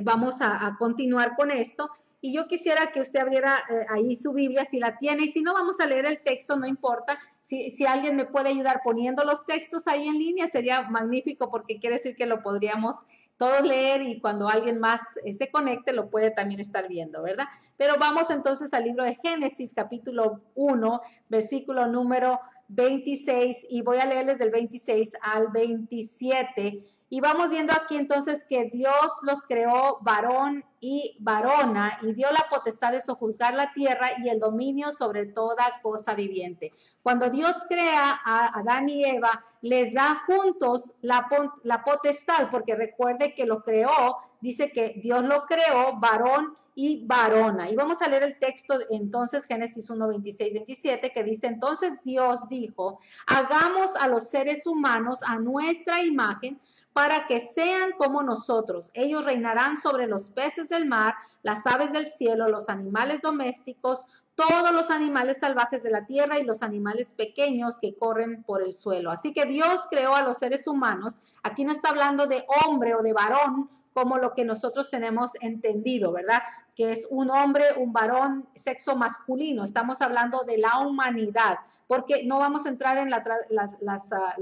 vamos 0.03 0.43
a, 0.43 0.77
continuar 0.79 1.35
con 1.35 1.51
esto. 1.51 1.91
Y 2.21 2.33
yo 2.33 2.49
quisiera 2.49 2.91
que 2.91 3.01
usted 3.01 3.21
abriera 3.21 3.59
eh, 3.71 3.87
ahí 3.91 4.17
su 4.17 4.33
Biblia 4.33 4.65
si 4.65 4.79
la 4.79 4.99
tiene. 4.99 5.25
Y 5.25 5.29
si 5.29 5.43
no, 5.43 5.55
vamos 5.55 5.79
a 5.81 5.87
leer 5.87 6.05
el 6.05 6.21
texto, 6.23 6.57
no 6.57 6.67
importa. 6.67 7.19
Si, 7.49 7.87
alguien 7.87 8.15
me 8.15 8.27
puede 8.27 8.51
ayudar 8.51 8.83
poniendo 8.85 9.25
los 9.25 9.47
textos 9.47 9.89
ahí 9.89 10.07
en 10.07 10.19
línea, 10.19 10.49
sería 10.49 10.83
magnífico 10.83 11.51
porque 11.51 11.81
quiere 11.81 11.97
decir 11.97 12.15
que 12.15 12.27
lo 12.27 12.43
podríamos 12.43 12.97
todos 13.39 13.67
leer 13.67 14.03
y 14.03 14.21
cuando 14.21 14.49
alguien 14.49 14.79
más 14.79 15.01
eh, 15.25 15.33
se 15.33 15.51
conecte 15.51 15.95
lo 15.95 16.11
puede 16.11 16.31
también 16.31 16.61
estar 16.61 16.87
viendo, 16.89 17.23
¿verdad? 17.23 17.47
Pero 17.79 17.95
vamos 17.99 18.29
entonces 18.29 18.75
al 18.75 18.85
libro 18.85 19.03
de 19.03 19.17
Génesis, 19.23 19.73
capítulo 19.73 20.43
1, 20.57 21.01
versículo 21.31 21.87
número 21.87 22.39
26 22.69 23.69
y 23.71 23.81
voy 23.81 23.97
a 23.97 24.05
leerles 24.05 24.37
del 24.37 24.51
26 24.51 25.15
al 25.23 25.49
27. 25.49 26.85
Y 27.11 27.21
vamos 27.21 27.49
viendo 27.49 27.73
aquí 27.73 27.97
entonces 27.97 28.45
que 28.45 28.67
Dios 28.67 29.21
los 29.23 29.41
creó 29.43 29.99
varón 30.03 30.63
y 30.79 31.17
varona 31.21 31.99
y 32.03 32.13
dio 32.13 32.31
la 32.31 32.47
potestad 32.51 32.93
de 32.93 33.01
sojuzgar 33.01 33.55
la 33.55 33.73
tierra 33.73 34.11
y 34.23 34.29
el 34.29 34.39
dominio 34.39 34.93
sobre 34.93 35.25
toda 35.25 35.81
cosa 35.83 36.15
viviente. 36.15 36.73
Cuando 37.03 37.31
Dios 37.31 37.65
crea 37.67 38.21
a 38.23 38.59
Adán 38.59 38.91
y 38.91 39.05
Eva, 39.05 39.43
les 39.63 39.95
da 39.95 40.23
juntos 40.27 40.93
la, 41.01 41.27
la 41.63 41.83
potestad, 41.83 42.51
porque 42.51 42.77
recuerde 42.77 43.35
que 43.35 43.47
lo 43.47 43.63
creó, 43.63 44.19
dice 44.43 44.71
que 44.71 45.01
Dios 45.03 45.23
lo 45.23 45.47
creó 45.47 45.99
varón 45.99 46.59
y 46.75 47.05
varona. 47.07 47.71
Y 47.71 47.75
vamos 47.75 48.03
a 48.03 48.09
leer 48.09 48.23
el 48.23 48.39
texto 48.39 48.75
entonces 48.91 49.47
Génesis 49.47 49.91
1, 49.91 50.09
26, 50.09 50.53
27, 50.53 51.11
que 51.11 51.25
dice, 51.25 51.49
entonces 51.49 52.05
Dios 52.05 52.49
dijo, 52.49 53.01
hagamos 53.27 53.97
a 53.97 54.07
los 54.07 54.29
seres 54.29 54.65
humanos 54.65 55.25
a 55.25 55.39
nuestra 55.39 56.05
imagen 56.05 56.61
para 56.99 57.29
que 57.29 57.41
sean 57.41 57.93
como 57.97 58.25
nosotros. 58.25 58.91
Ellos 58.93 59.25
reinarán 59.25 59.77
sobre 59.77 60.09
los 60.09 60.31
peces 60.31 60.69
del 60.69 60.85
mar, 60.85 61.15
las 61.45 61.65
aves 61.65 61.93
del 61.93 62.09
cielo, 62.09 62.49
los 62.49 62.69
animales 62.69 63.23
domésticos, 63.23 64.05
todos 64.35 64.73
los 64.73 64.91
animales 64.91 65.39
salvajes 65.39 65.85
de 65.85 65.93
la 65.93 66.07
tierra 66.07 66.41
y 66.41 66.43
los 66.43 66.61
animales 66.61 67.13
pequeños 67.13 67.77
que 67.81 67.95
corren 67.95 68.43
por 68.43 68.65
el 68.65 68.75
suelo. 68.75 69.13
Así 69.13 69.33
que 69.33 69.45
Dios 69.45 69.83
creó 69.89 70.17
a 70.17 70.23
los 70.23 70.39
seres 70.39 70.67
humanos. 70.67 71.21
Aquí 71.45 71.63
no 71.63 71.71
está 71.71 71.91
hablando 71.91 72.27
de 72.27 72.45
hombre 72.67 72.97
o 72.97 73.03
de 73.03 73.13
varón 73.13 73.71
como 73.95 74.19
lo 74.19 74.35
que 74.35 74.45
nosotros 74.45 74.91
tenemos 74.91 75.31
entendido, 75.41 76.11
¿verdad? 76.11 76.43
que 76.79 76.93
es 76.93 77.09
un 77.11 77.29
hombre, 77.29 77.65
un 77.77 77.93
varón, 77.93 78.49
sexo 78.55 78.95
masculino. 78.95 79.65
Estamos 79.65 80.01
hablando 80.01 80.45
de 80.45 80.59
la 80.59 80.79
humanidad, 80.79 81.59
porque 81.89 82.25
no 82.25 82.39
vamos 82.39 82.67
a 82.67 82.69
entrar 82.69 82.99
en 82.99 83.11
las, 83.11 84.13
ah, 84.13 84.37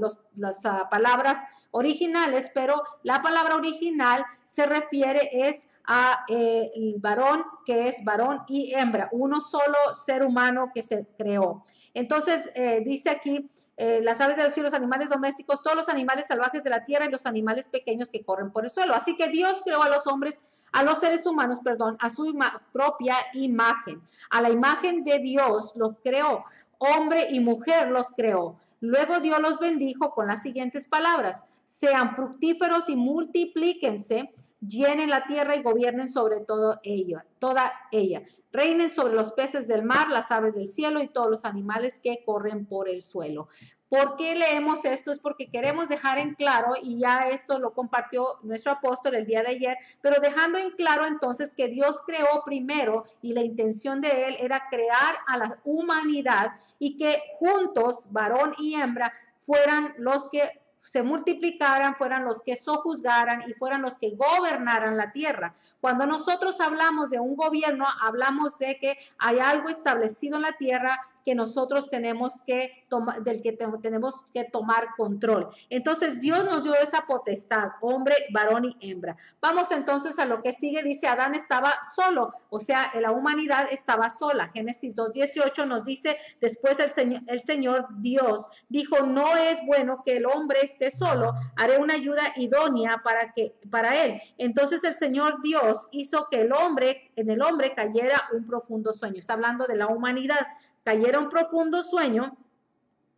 ah, 0.65 0.89
palabras 0.91 1.39
originales, 1.71 2.51
pero 2.53 2.83
la 3.03 3.23
palabra 3.23 3.57
original 3.57 4.27
se 4.47 4.67
refiere 4.67 5.31
es 5.33 5.67
a 5.87 6.25
eh, 6.29 6.73
el 6.75 6.97
varón 6.99 7.45
que 7.65 7.89
es 7.89 8.05
varón 8.05 8.43
y 8.49 8.75
hembra, 8.75 9.09
uno 9.13 9.41
solo 9.41 9.77
ser 9.95 10.25
humano 10.25 10.73
que 10.75 10.83
se 10.83 11.07
creó. 11.17 11.65
Entonces, 11.95 12.51
eh, 12.55 12.83
dice 12.85 13.11
aquí, 13.11 13.49
eh, 13.77 14.01
las 14.03 14.21
aves 14.21 14.37
de 14.37 14.43
los 14.43 14.53
cielos, 14.53 14.73
los 14.73 14.79
animales 14.79 15.11
domésticos, 15.11 15.63
todos 15.63 15.77
los 15.77 15.89
animales 15.89 16.27
salvajes 16.27 16.65
de 16.65 16.71
la 16.71 16.85
tierra 16.85 17.07
y 17.07 17.11
los 17.11 17.27
animales 17.27 17.69
pequeños 17.69 18.09
que 18.09 18.25
corren 18.25 18.51
por 18.51 18.65
el 18.65 18.71
suelo. 18.71 18.95
Así 18.95 19.17
que 19.17 19.29
Dios 19.29 19.63
creó 19.65 19.83
a 19.83 19.89
los 19.89 20.07
hombres 20.07 20.41
a 20.73 20.83
los 20.83 20.99
seres 20.99 21.25
humanos, 21.25 21.61
perdón, 21.65 21.97
a 22.01 22.11
su 22.11 22.39
propia 22.73 23.17
imagen. 23.33 24.03
A 24.29 24.43
la 24.43 24.51
imagen 24.51 25.05
de 25.05 25.19
Dios 25.21 25.73
los 25.77 25.93
creó, 26.05 26.45
hombre 26.79 27.29
y 27.31 27.41
mujer 27.41 27.91
los 27.91 28.11
creó. 28.11 28.59
Luego 28.81 29.21
Dios 29.21 29.41
los 29.41 29.59
bendijo 29.59 30.11
con 30.11 30.27
las 30.29 30.43
siguientes 30.43 30.87
palabras, 30.87 31.45
sean 31.65 32.15
fructíferos 32.15 32.89
y 32.89 32.97
multiplíquense, 32.97 34.33
llenen 34.61 35.11
la 35.11 35.25
tierra 35.27 35.57
y 35.57 35.63
gobiernen 35.63 36.09
sobre 36.09 36.41
todo 36.41 36.79
ella, 36.83 37.25
toda 37.39 37.73
ella. 37.91 38.23
Reinen 38.53 38.91
sobre 38.91 39.15
los 39.15 39.33
peces 39.33 39.67
del 39.69 39.83
mar, 39.83 40.09
las 40.11 40.31
aves 40.31 40.55
del 40.55 40.69
cielo 40.69 41.03
y 41.03 41.09
todos 41.09 41.31
los 41.31 41.45
animales 41.45 42.01
que 42.03 42.23
corren 42.25 42.67
por 42.67 42.89
el 42.89 43.03
suelo. 43.03 43.49
¿Por 43.89 44.17
qué 44.17 44.35
leemos 44.35 44.85
esto? 44.85 45.13
Es 45.13 45.21
porque 45.21 45.49
queremos 45.49 45.89
dejar 45.89 46.19
en 46.19 46.35
claro, 46.35 46.75
y 46.83 46.99
ya 46.99 47.29
esto 47.29 47.61
lo 47.61 47.73
compartió 47.73 48.39
nuestro 48.43 48.73
apóstol 48.73 49.15
el 49.15 49.27
día 49.27 49.43
de 49.43 49.51
ayer, 49.51 49.77
pero 50.03 50.21
dejando 50.21 50.59
en 50.59 50.71
claro 50.71 51.07
entonces 51.07 51.55
que 51.55 51.69
Dios 51.69 51.97
creó 52.05 52.43
primero 52.45 53.05
y 53.23 53.33
la 53.33 53.43
intención 53.43 54.01
de 54.01 54.27
él 54.27 54.37
era 54.41 54.69
crear 54.71 55.17
a 55.29 55.37
la 55.39 55.59
humanidad 55.65 56.53
y 56.81 56.97
que 56.97 57.23
juntos, 57.39 58.09
varón 58.11 58.55
y 58.59 58.75
hembra, 58.75 59.13
fueran 59.43 59.95
los 59.99 60.29
que 60.29 60.51
se 60.79 61.03
multiplicaran, 61.03 61.97
fueran 61.97 62.25
los 62.25 62.43
que 62.43 62.57
sojuzgaran 62.57 63.49
y 63.49 63.55
fueran 63.55 63.83
los 63.83 63.99
que 63.99 64.11
gobernaran 64.11 64.97
la 64.97 65.13
tierra. 65.13 65.55
Cuando 65.81 66.07
nosotros 66.07 66.61
hablamos 66.61 67.11
de 67.11 67.21
un 67.21 67.37
gobierno, 67.37 67.87
hablamos 68.03 68.59
de 68.59 68.79
que 68.79 68.99
hay 69.19 69.39
algo 69.39 69.69
establecido 69.69 70.37
en 70.37 70.43
la 70.43 70.53
tierra 70.53 71.01
que 71.27 71.35
nosotros 71.35 71.91
tenemos 71.91 72.41
que 72.47 72.87
tomar, 72.89 73.25
del 73.25 73.43
que 73.43 73.53
tenemos 73.53 74.15
que 74.33 74.45
tomar 74.45 74.95
control. 74.97 75.51
Entonces 75.71 76.21
Dios 76.21 76.45
nos 76.45 76.63
dio 76.63 76.73
esa 76.77 77.05
potestad, 77.05 77.71
hombre, 77.81 78.15
varón 78.33 78.77
y 78.79 78.93
hembra. 78.93 79.17
Vamos 79.41 79.73
entonces 79.73 80.21
a 80.21 80.25
lo 80.25 80.41
que 80.41 80.53
sigue, 80.53 80.85
dice 80.85 81.09
Adán 81.09 81.35
estaba 81.35 81.81
solo, 81.97 82.33
o 82.49 82.61
sea, 82.61 82.93
la 83.01 83.11
humanidad 83.11 83.67
estaba 83.73 84.09
sola. 84.09 84.53
Génesis 84.55 84.95
2.18 84.95 85.67
nos 85.67 85.85
dice, 85.85 86.17
después 86.41 86.79
el 86.79 86.93
Señor, 86.93 87.23
el 87.27 87.41
Señor 87.41 87.89
Dios 87.99 88.47
dijo, 88.69 89.01
no 89.05 89.37
es 89.37 89.59
bueno 89.67 90.03
que 90.05 90.19
el 90.19 90.27
hombre 90.27 90.61
esté 90.63 90.93
solo, 90.93 91.35
haré 91.57 91.79
una 91.79 91.95
ayuda 91.95 92.23
idónea 92.37 93.01
para 93.03 93.33
que 93.33 93.57
para 93.69 94.01
él. 94.05 94.23
Entonces 94.39 94.85
el 94.85 94.95
Señor 94.95 95.43
Dios 95.43 95.89
hizo 95.91 96.29
que 96.31 96.43
el 96.43 96.53
hombre, 96.53 97.11
en 97.17 97.31
el 97.31 97.43
hombre 97.43 97.75
cayera 97.75 98.29
un 98.33 98.47
profundo 98.47 98.93
sueño. 98.93 99.19
Está 99.19 99.33
hablando 99.33 99.67
de 99.67 99.75
la 99.75 99.89
humanidad 99.89 100.47
cayera 100.87 101.19
un 101.19 101.29
profundo 101.29 101.83
sueño, 101.83 102.39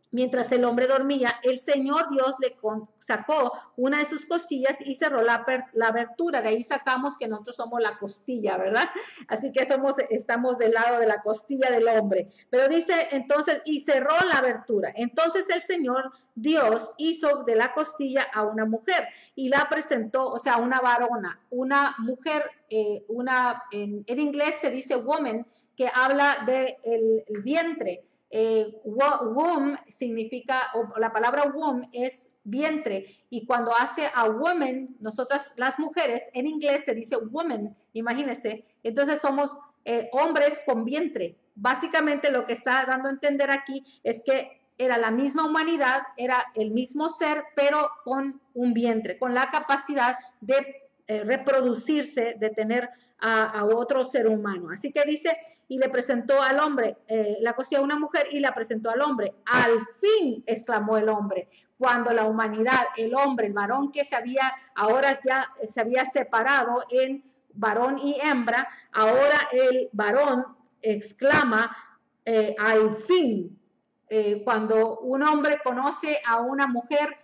mientras 0.09 0.51
el 0.51 0.65
hombre 0.65 0.87
dormía, 0.87 1.35
el 1.43 1.59
Señor 1.59 2.09
Dios 2.09 2.35
le 2.41 2.57
sacó 2.97 3.51
una 3.77 3.99
de 3.99 4.05
sus 4.05 4.25
costillas 4.25 4.81
y 4.81 4.95
cerró 4.95 5.21
la, 5.21 5.45
abertura. 5.85 6.41
De 6.41 6.49
ahí 6.49 6.63
sacamos 6.63 7.15
que 7.15 7.27
nosotros 7.27 7.57
somos 7.57 7.79
la 7.79 7.99
costilla, 7.99 8.57
¿verdad? 8.57 8.89
Así 9.27 9.51
que 9.51 9.67
somos, 9.67 9.97
estamos 10.09 10.57
del 10.57 10.71
lado 10.71 10.99
de 10.99 11.05
la 11.05 11.21
costilla 11.21 11.69
del 11.69 11.87
hombre. 11.87 12.31
Pero 12.49 12.67
dice 12.67 13.09
entonces, 13.11 13.61
y 13.65 13.81
cerró 13.81 14.15
la 14.27 14.39
abertura. 14.39 14.91
Entonces 14.95 15.47
el 15.51 15.61
Señor 15.61 16.11
Dios 16.33 16.91
hizo 16.97 17.43
de 17.43 17.55
la 17.55 17.75
costilla 17.75 18.23
a 18.33 18.45
una 18.45 18.65
mujer 18.65 19.07
y 19.35 19.49
la 19.49 19.67
presentó, 19.69 20.27
o 20.27 20.39
sea, 20.39 20.57
una 20.57 20.81
varona, 20.81 21.39
una 21.51 21.93
mujer, 21.99 22.49
eh, 22.71 23.05
una, 23.09 23.61
en 23.71 24.03
inglés 24.07 24.55
se 24.59 24.71
dice 24.71 24.95
woman, 24.95 25.45
que 25.79 25.89
habla 25.95 26.43
del 26.45 26.75
de 26.83 27.23
el 27.31 27.41
vientre. 27.41 28.03
Eh, 28.29 28.81
womb 28.83 29.77
significa, 29.87 30.71
o 30.73 30.99
la 30.99 31.13
palabra 31.13 31.45
womb 31.45 31.87
es 31.93 32.35
vientre, 32.43 33.23
y 33.29 33.45
cuando 33.45 33.71
hace 33.73 34.09
a 34.13 34.25
woman, 34.25 34.97
nosotras 34.99 35.53
las 35.55 35.79
mujeres, 35.79 36.29
en 36.33 36.47
inglés 36.47 36.83
se 36.83 36.93
dice 36.93 37.15
woman, 37.15 37.77
imagínense, 37.93 38.65
entonces 38.83 39.21
somos 39.21 39.57
eh, 39.85 40.09
hombres 40.11 40.61
con 40.65 40.83
vientre. 40.83 41.37
Básicamente 41.55 42.29
lo 42.29 42.45
que 42.45 42.53
está 42.53 42.83
dando 42.85 43.07
a 43.07 43.13
entender 43.13 43.49
aquí 43.49 43.85
es 44.03 44.21
que 44.21 44.59
era 44.77 44.97
la 44.97 45.11
misma 45.11 45.45
humanidad, 45.45 46.01
era 46.17 46.45
el 46.55 46.71
mismo 46.71 47.07
ser, 47.07 47.45
pero 47.55 47.89
con 48.03 48.41
un 48.53 48.73
vientre, 48.73 49.17
con 49.17 49.33
la 49.33 49.49
capacidad 49.49 50.17
de 50.41 50.89
eh, 51.07 51.23
reproducirse, 51.23 52.35
de 52.37 52.49
tener 52.49 52.89
a, 53.21 53.65
otro 53.65 54.03
ser 54.03 54.27
humano. 54.27 54.69
Así 54.71 54.91
que 54.91 55.03
dice, 55.03 55.37
y 55.67 55.77
le 55.77 55.89
presentó 55.89 56.41
al 56.41 56.59
hombre, 56.59 56.97
eh, 57.07 57.37
la 57.41 57.53
costilla 57.53 57.81
a 57.81 57.83
una 57.83 57.99
mujer 57.99 58.27
y 58.31 58.39
la 58.39 58.53
presentó 58.53 58.89
al 58.89 59.01
hombre. 59.01 59.35
Al 59.45 59.79
fin, 59.99 60.43
exclamó 60.45 60.97
el 60.97 61.09
hombre, 61.09 61.49
cuando 61.77 62.11
la 62.11 62.25
humanidad, 62.25 62.87
el 62.97 63.15
hombre, 63.15 63.47
el 63.47 63.53
varón 63.53 63.91
que 63.91 64.03
se 64.03 64.15
había, 64.15 64.53
ahora 64.75 65.17
ya 65.23 65.51
se 65.63 65.81
había 65.81 66.05
separado 66.05 66.83
en 66.89 67.23
varón 67.53 67.99
y 67.99 68.19
hembra, 68.21 68.67
ahora 68.91 69.47
el 69.51 69.89
varón 69.91 70.45
exclama, 70.81 71.75
eh, 72.25 72.55
al 72.57 72.91
fin, 72.91 73.57
eh, 74.09 74.41
cuando 74.43 74.99
un 74.99 75.23
hombre 75.23 75.59
conoce 75.63 76.19
a 76.25 76.41
una 76.41 76.67
mujer 76.67 77.15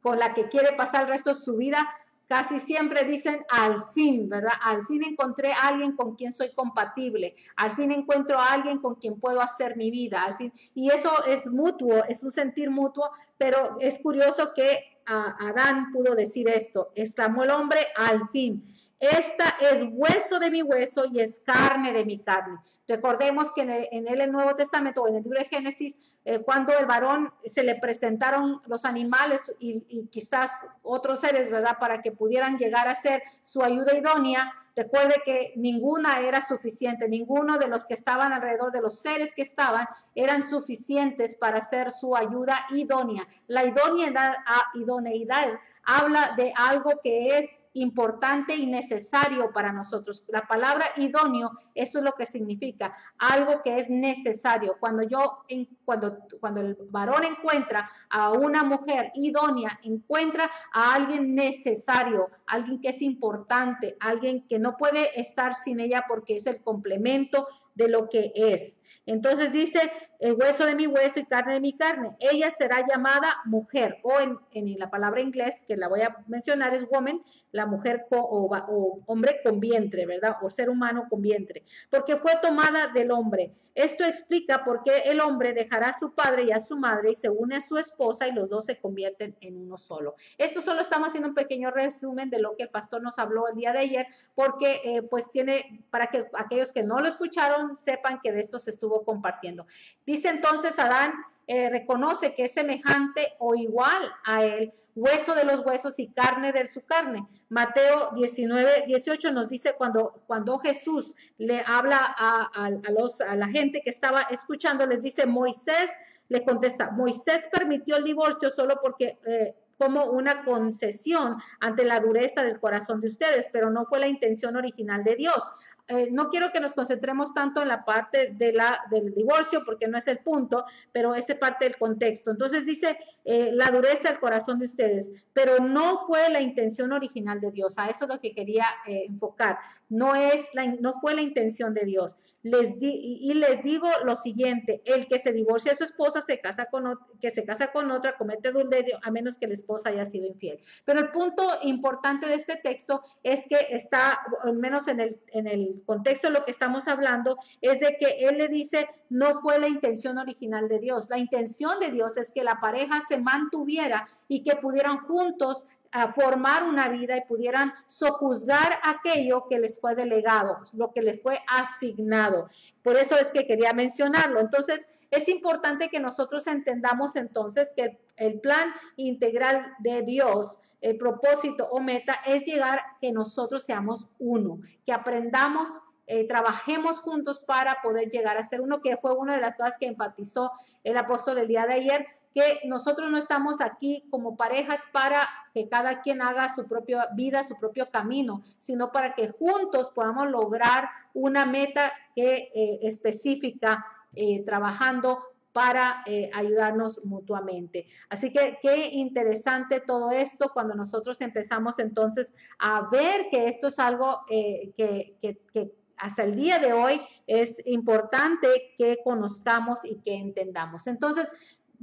con 0.00 0.18
la 0.18 0.34
que 0.34 0.48
quiere 0.48 0.74
pasar 0.76 1.02
el 1.02 1.08
resto 1.08 1.30
de 1.30 1.36
su 1.36 1.56
vida, 1.56 1.88
casi 2.26 2.58
siempre 2.58 3.04
dicen 3.04 3.44
al 3.50 3.82
fin, 3.92 4.28
¿verdad? 4.28 4.52
Al 4.62 4.86
fin 4.86 5.04
encontré 5.04 5.52
a 5.52 5.68
alguien 5.68 5.96
con 5.96 6.16
quien 6.16 6.32
soy 6.32 6.52
compatible, 6.54 7.36
al 7.56 7.72
fin 7.72 7.92
encuentro 7.92 8.38
a 8.38 8.52
alguien 8.52 8.78
con 8.78 8.96
quien 8.96 9.20
puedo 9.20 9.40
hacer 9.40 9.76
mi 9.76 9.90
vida, 9.90 10.24
al 10.24 10.36
fin. 10.36 10.52
Y 10.74 10.90
eso 10.90 11.10
es 11.26 11.46
mutuo, 11.46 12.04
es 12.08 12.22
un 12.22 12.32
sentir 12.32 12.70
mutuo, 12.70 13.10
pero 13.36 13.76
es 13.80 13.98
curioso 13.98 14.52
que 14.54 14.94
Adán 15.06 15.92
pudo 15.92 16.14
decir 16.14 16.48
esto, 16.48 16.90
exclamó 16.94 17.44
el 17.44 17.50
hombre 17.50 17.80
al 17.96 18.28
fin. 18.28 18.64
Esta 19.04 19.56
es 19.60 19.84
hueso 19.92 20.38
de 20.38 20.50
mi 20.50 20.62
hueso 20.62 21.04
y 21.12 21.20
es 21.20 21.40
carne 21.40 21.92
de 21.92 22.06
mi 22.06 22.20
carne. 22.20 22.58
Recordemos 22.88 23.52
que 23.52 23.60
en 23.60 24.08
el, 24.08 24.32
Nuevo 24.32 24.56
Testamento 24.56 25.06
en 25.06 25.16
el 25.16 25.22
libro 25.22 25.38
de 25.38 25.44
Génesis, 25.44 25.98
eh, 26.24 26.38
cuando 26.38 26.72
el 26.78 26.86
varón 26.86 27.30
se 27.44 27.62
le 27.64 27.74
presentaron 27.74 28.62
los 28.66 28.86
animales 28.86 29.54
y, 29.58 30.06
quizás 30.06 30.66
otros 30.82 31.20
seres, 31.20 31.50
¿verdad? 31.50 31.76
Para 31.78 32.00
que 32.00 32.12
pudieran 32.12 32.56
llegar 32.56 32.88
a 32.88 32.94
ser 32.94 33.22
su 33.42 33.62
ayuda 33.62 33.94
idónea, 33.94 34.52
recuerde 34.74 35.16
que 35.22 35.52
ninguna 35.56 36.20
era 36.20 36.40
suficiente, 36.40 37.06
ninguno 37.06 37.58
de 37.58 37.68
los 37.68 37.84
que 37.84 37.94
estaban 37.94 38.32
alrededor 38.32 38.72
de 38.72 38.80
los 38.80 38.98
seres 38.98 39.34
que 39.34 39.42
estaban 39.42 39.86
eran 40.14 40.42
suficientes 40.42 41.36
para 41.36 41.58
hacer 41.58 41.90
su 41.90 42.16
ayuda 42.16 42.64
idónea. 42.70 43.28
La 43.48 43.64
idoneidad, 43.64 44.34
ah, 44.46 44.70
idoneidad 44.74 45.58
habla 45.86 46.34
de 46.36 46.52
algo 46.56 46.92
que 47.02 47.38
es 47.38 47.66
importante 47.74 48.54
y 48.54 48.66
necesario 48.66 49.52
para 49.52 49.72
nosotros. 49.72 50.24
La 50.28 50.46
palabra 50.46 50.86
idóneo, 50.96 51.50
eso 51.74 51.98
es 51.98 52.04
lo 52.04 52.12
que 52.12 52.26
significa, 52.26 52.96
algo 53.18 53.62
que 53.62 53.78
es 53.78 53.90
necesario. 53.90 54.76
Cuando 54.78 55.02
yo, 55.02 55.44
cuando, 55.84 56.18
cuando 56.40 56.60
el 56.60 56.76
varón 56.90 57.24
encuentra 57.24 57.90
a 58.10 58.30
una 58.30 58.62
mujer 58.62 59.10
idónea, 59.14 59.80
encuentra 59.82 60.50
a 60.72 60.94
alguien 60.94 61.34
necesario, 61.34 62.30
alguien 62.46 62.80
que 62.80 62.90
es 62.90 63.02
importante, 63.02 63.96
alguien 64.00 64.46
que 64.46 64.58
no 64.58 64.76
puede 64.76 65.20
estar 65.20 65.54
sin 65.54 65.80
ella 65.80 66.04
porque 66.08 66.36
es 66.36 66.46
el 66.46 66.62
complemento 66.62 67.46
de 67.74 67.88
lo 67.88 68.08
que 68.08 68.32
es. 68.34 68.83
Entonces 69.06 69.52
dice, 69.52 69.92
el 70.18 70.32
hueso 70.34 70.64
de 70.64 70.74
mi 70.74 70.86
hueso 70.86 71.20
y 71.20 71.26
carne 71.26 71.54
de 71.54 71.60
mi 71.60 71.76
carne. 71.76 72.16
Ella 72.18 72.50
será 72.50 72.86
llamada 72.86 73.36
mujer, 73.44 73.98
o 74.02 74.14
en, 74.20 74.78
la 74.78 74.90
palabra 74.90 75.20
inglés, 75.20 75.64
que 75.68 75.76
la 75.76 75.88
voy 75.88 76.00
a 76.00 76.16
mencionar, 76.26 76.74
es 76.74 76.88
woman, 76.88 77.20
la 77.52 77.66
mujer 77.66 78.06
o, 78.10 79.02
hombre 79.06 79.40
con 79.44 79.60
vientre, 79.60 80.06
¿verdad? 80.06 80.36
O 80.42 80.48
ser 80.48 80.70
humano 80.70 81.06
con 81.10 81.20
vientre, 81.20 81.64
porque 81.90 82.16
fue 82.16 82.32
tomada 82.42 82.88
del 82.88 83.10
hombre. 83.10 83.52
Esto 83.74 84.04
explica 84.04 84.64
por 84.64 84.82
qué 84.84 84.98
el 85.06 85.20
hombre 85.20 85.52
dejará 85.52 85.88
a 85.88 85.98
su 85.98 86.14
padre 86.14 86.44
y 86.44 86.52
a 86.52 86.60
su 86.60 86.76
madre 86.78 87.10
y 87.10 87.14
se 87.14 87.28
une 87.28 87.56
a 87.56 87.60
su 87.60 87.76
esposa 87.76 88.28
y 88.28 88.32
los 88.32 88.48
dos 88.48 88.66
se 88.66 88.78
convierten 88.78 89.36
en 89.40 89.56
uno 89.56 89.76
solo. 89.76 90.14
Esto 90.38 90.60
solo 90.60 90.80
estamos 90.80 91.08
haciendo 91.08 91.28
un 91.28 91.34
pequeño 91.34 91.70
resumen 91.70 92.30
de 92.30 92.38
lo 92.38 92.56
que 92.56 92.64
el 92.64 92.70
pastor 92.70 93.02
nos 93.02 93.18
habló 93.18 93.48
el 93.48 93.56
día 93.56 93.72
de 93.72 93.80
ayer, 93.80 94.06
porque 94.34 94.80
eh, 94.84 95.02
pues 95.02 95.32
tiene, 95.32 95.84
para 95.90 96.06
que 96.06 96.26
aquellos 96.34 96.72
que 96.72 96.82
no 96.82 97.00
lo 97.00 97.08
escucharon 97.08 97.76
sepan 97.76 98.20
que 98.22 98.32
de 98.32 98.40
esto 98.40 98.58
se 98.58 98.70
estuvo 98.70 99.04
compartiendo. 99.04 99.66
Dice 100.06 100.28
entonces 100.28 100.78
Adán, 100.78 101.12
eh, 101.46 101.68
reconoce 101.68 102.34
que 102.34 102.44
es 102.44 102.54
semejante 102.54 103.34
o 103.38 103.54
igual 103.54 104.10
a 104.24 104.44
él 104.44 104.72
hueso 104.94 105.34
de 105.34 105.44
los 105.44 105.64
huesos 105.64 105.98
y 105.98 106.08
carne 106.08 106.52
de 106.52 106.68
su 106.68 106.84
carne. 106.84 107.26
Mateo 107.48 108.10
19, 108.14 108.84
18 108.86 109.32
nos 109.32 109.48
dice 109.48 109.74
cuando, 109.76 110.22
cuando 110.26 110.58
Jesús 110.58 111.14
le 111.38 111.62
habla 111.66 111.98
a, 112.16 112.70
los, 112.90 113.20
a 113.20 113.36
la 113.36 113.48
gente 113.48 113.80
que 113.82 113.90
estaba 113.90 114.22
escuchando, 114.22 114.86
les 114.86 115.02
dice, 115.02 115.26
Moisés 115.26 115.90
le 116.28 116.44
contesta, 116.44 116.90
Moisés 116.90 117.48
permitió 117.50 117.96
el 117.96 118.04
divorcio 118.04 118.50
solo 118.50 118.78
porque... 118.82 119.18
Eh, 119.26 119.54
como 119.76 120.04
una 120.06 120.44
concesión 120.44 121.36
ante 121.60 121.84
la 121.84 121.98
dureza 121.98 122.44
del 122.44 122.60
corazón 122.60 123.00
de 123.00 123.08
ustedes, 123.08 123.48
pero 123.52 123.70
no 123.70 123.86
fue 123.86 123.98
la 123.98 124.06
intención 124.06 124.56
original 124.56 125.02
de 125.02 125.16
Dios. 125.16 125.42
Eh, 125.86 126.08
no 126.10 126.30
quiero 126.30 126.50
que 126.50 126.60
nos 126.60 126.72
concentremos 126.72 127.34
tanto 127.34 127.60
en 127.60 127.68
la 127.68 127.84
parte 127.84 128.32
del 128.34 129.14
divorcio, 129.14 129.62
porque 129.64 129.86
no 129.86 129.98
es 129.98 130.08
el 130.08 130.18
punto, 130.18 130.64
pero 130.92 131.14
es 131.14 131.26
parte 131.34 131.66
del 131.66 131.76
contexto. 131.76 132.30
Entonces 132.30 132.64
dice 132.64 132.96
eh, 133.24 133.50
la 133.52 133.70
dureza 133.70 134.08
del 134.08 134.18
corazón 134.18 134.58
de 134.58 134.66
ustedes, 134.66 135.12
pero 135.34 135.58
no 135.58 136.06
fue 136.06 136.30
la 136.30 136.40
intención 136.40 136.92
original 136.92 137.40
de 137.40 137.50
Dios. 137.50 137.78
A 137.78 137.88
eso 137.88 138.04
es 138.04 138.08
lo 138.08 138.20
que 138.20 138.34
quería 138.34 138.64
eh, 138.86 139.04
enfocar. 139.08 139.58
No, 139.90 140.14
es 140.14 140.48
la, 140.54 140.66
no 140.66 140.94
fue 141.00 141.14
la 141.14 141.22
intención 141.22 141.74
de 141.74 141.84
Dios 141.84 142.16
les 142.44 142.74
y 142.78 143.32
les 143.32 143.62
digo 143.62 143.88
lo 144.04 144.16
siguiente, 144.16 144.82
el 144.84 145.08
que 145.08 145.18
se 145.18 145.32
divorcia 145.32 145.72
de 145.72 145.78
su 145.78 145.84
esposa 145.84 146.20
se 146.20 146.40
casa 146.40 146.66
con 146.66 146.98
que 147.18 147.30
se 147.30 147.44
casa 147.44 147.72
con 147.72 147.90
otra 147.90 148.18
comete 148.18 148.48
adulterio 148.48 148.98
a 149.02 149.10
menos 149.10 149.38
que 149.38 149.46
la 149.46 149.54
esposa 149.54 149.88
haya 149.88 150.04
sido 150.04 150.26
infiel. 150.26 150.60
Pero 150.84 151.00
el 151.00 151.10
punto 151.10 151.42
importante 151.62 152.26
de 152.26 152.34
este 152.34 152.56
texto 152.56 153.02
es 153.22 153.48
que 153.48 153.56
está 153.70 154.20
al 154.42 154.58
menos 154.58 154.88
en 154.88 155.00
el 155.00 155.20
en 155.28 155.46
el 155.46 155.82
contexto 155.86 156.28
de 156.28 156.34
lo 156.34 156.44
que 156.44 156.50
estamos 156.50 156.86
hablando 156.86 157.38
es 157.62 157.80
de 157.80 157.96
que 157.98 158.26
él 158.28 158.36
le 158.36 158.48
dice 158.48 158.88
no 159.08 159.40
fue 159.40 159.58
la 159.58 159.68
intención 159.68 160.18
original 160.18 160.68
de 160.68 160.80
Dios. 160.80 161.08
La 161.08 161.18
intención 161.18 161.80
de 161.80 161.90
Dios 161.90 162.18
es 162.18 162.30
que 162.30 162.44
la 162.44 162.60
pareja 162.60 163.00
se 163.00 163.18
mantuviera 163.18 164.06
y 164.28 164.42
que 164.42 164.56
pudieran 164.56 164.98
juntos 164.98 165.64
a 165.94 166.12
formar 166.12 166.64
una 166.64 166.88
vida 166.88 167.16
y 167.16 167.20
pudieran 167.20 167.72
sojuzgar 167.86 168.80
aquello 168.82 169.46
que 169.48 169.60
les 169.60 169.80
fue 169.80 169.94
delegado, 169.94 170.58
lo 170.72 170.90
que 170.90 171.02
les 171.02 171.22
fue 171.22 171.40
asignado. 171.46 172.48
Por 172.82 172.96
eso 172.96 173.16
es 173.16 173.30
que 173.30 173.46
quería 173.46 173.72
mencionarlo. 173.72 174.40
Entonces, 174.40 174.88
es 175.12 175.28
importante 175.28 175.90
que 175.90 176.00
nosotros 176.00 176.48
entendamos 176.48 177.14
entonces 177.14 177.72
que 177.76 177.96
el 178.16 178.40
plan 178.40 178.74
integral 178.96 179.72
de 179.78 180.02
Dios 180.02 180.58
el 180.80 180.98
propósito 180.98 181.66
o 181.70 181.80
meta 181.80 182.14
es 182.26 182.44
llegar 182.44 182.82
que 183.00 183.10
nosotros 183.10 183.62
seamos 183.62 184.06
uno, 184.18 184.58
que 184.84 184.92
aprendamos, 184.92 185.80
eh, 186.06 186.28
trabajemos 186.28 187.00
juntos 187.00 187.38
para 187.40 187.80
poder 187.82 188.10
llegar 188.10 188.36
a 188.36 188.42
ser 188.42 188.60
uno, 188.60 188.82
que 188.82 188.98
fue 188.98 189.14
una 189.14 189.36
de 189.36 189.40
las 189.40 189.56
cosas 189.56 189.78
que 189.78 189.86
enfatizó 189.86 190.50
el 190.82 190.98
apóstol 190.98 191.38
el 191.38 191.48
día 191.48 191.66
de 191.66 191.72
ayer, 191.72 192.06
que 192.34 192.60
nosotros 192.64 193.10
no 193.10 193.16
estamos 193.16 193.60
aquí 193.60 194.04
como 194.10 194.36
parejas 194.36 194.82
para 194.92 195.28
que 195.54 195.68
cada 195.68 196.02
quien 196.02 196.20
haga 196.20 196.52
su 196.52 196.66
propia 196.66 197.08
vida, 197.14 197.44
su 197.44 197.56
propio 197.56 197.90
camino, 197.90 198.42
sino 198.58 198.90
para 198.90 199.14
que 199.14 199.28
juntos 199.28 199.92
podamos 199.94 200.28
lograr 200.28 200.88
una 201.14 201.46
meta 201.46 201.92
que, 202.16 202.50
eh, 202.52 202.80
específica, 202.82 203.86
eh, 204.16 204.44
trabajando 204.44 205.22
para 205.52 206.02
eh, 206.06 206.28
ayudarnos 206.34 207.04
mutuamente. 207.04 207.86
Así 208.08 208.32
que 208.32 208.58
qué 208.60 208.88
interesante 208.88 209.78
todo 209.78 210.10
esto 210.10 210.50
cuando 210.52 210.74
nosotros 210.74 211.20
empezamos 211.20 211.78
entonces 211.78 212.34
a 212.58 212.88
ver 212.90 213.28
que 213.30 213.46
esto 213.46 213.68
es 213.68 213.78
algo 213.78 214.22
que, 214.26 214.74
que 214.76 215.72
hasta 215.96 216.24
el 216.24 216.36
día 216.36 216.58
de 216.58 216.72
hoy 216.72 217.00
es 217.26 217.64
importante 217.66 218.48
que 218.76 218.98
conozcamos 219.02 219.84
y 219.84 219.96
que 220.00 220.14
entendamos. 220.14 220.86
Entonces, 220.86 221.30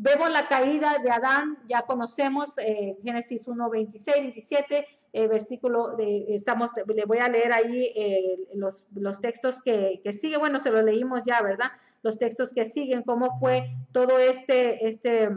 Vemos 0.03 0.31
la 0.31 0.47
caída 0.47 0.97
de 0.97 1.11
Adán, 1.11 1.59
ya 1.67 1.83
conocemos 1.83 2.57
eh, 2.57 2.97
Génesis 3.03 3.47
1, 3.47 3.69
26, 3.69 4.17
27, 4.17 4.87
versículo, 5.29 5.95
de, 5.95 6.25
estamos, 6.33 6.71
le 6.87 7.05
voy 7.05 7.19
a 7.19 7.29
leer 7.29 7.53
ahí 7.53 7.93
eh, 7.95 8.39
los, 8.55 8.83
los, 8.95 9.21
textos 9.21 9.61
que, 9.61 10.01
que 10.03 10.11
siguen, 10.11 10.39
bueno, 10.39 10.59
se 10.59 10.71
lo 10.71 10.81
leímos 10.81 11.21
ya, 11.23 11.39
¿verdad? 11.43 11.67
Los 12.01 12.17
textos 12.17 12.51
que 12.51 12.65
siguen, 12.65 13.03
cómo 13.03 13.37
fue 13.39 13.75
todo 13.91 14.17
este, 14.17 14.87
este, 14.87 15.29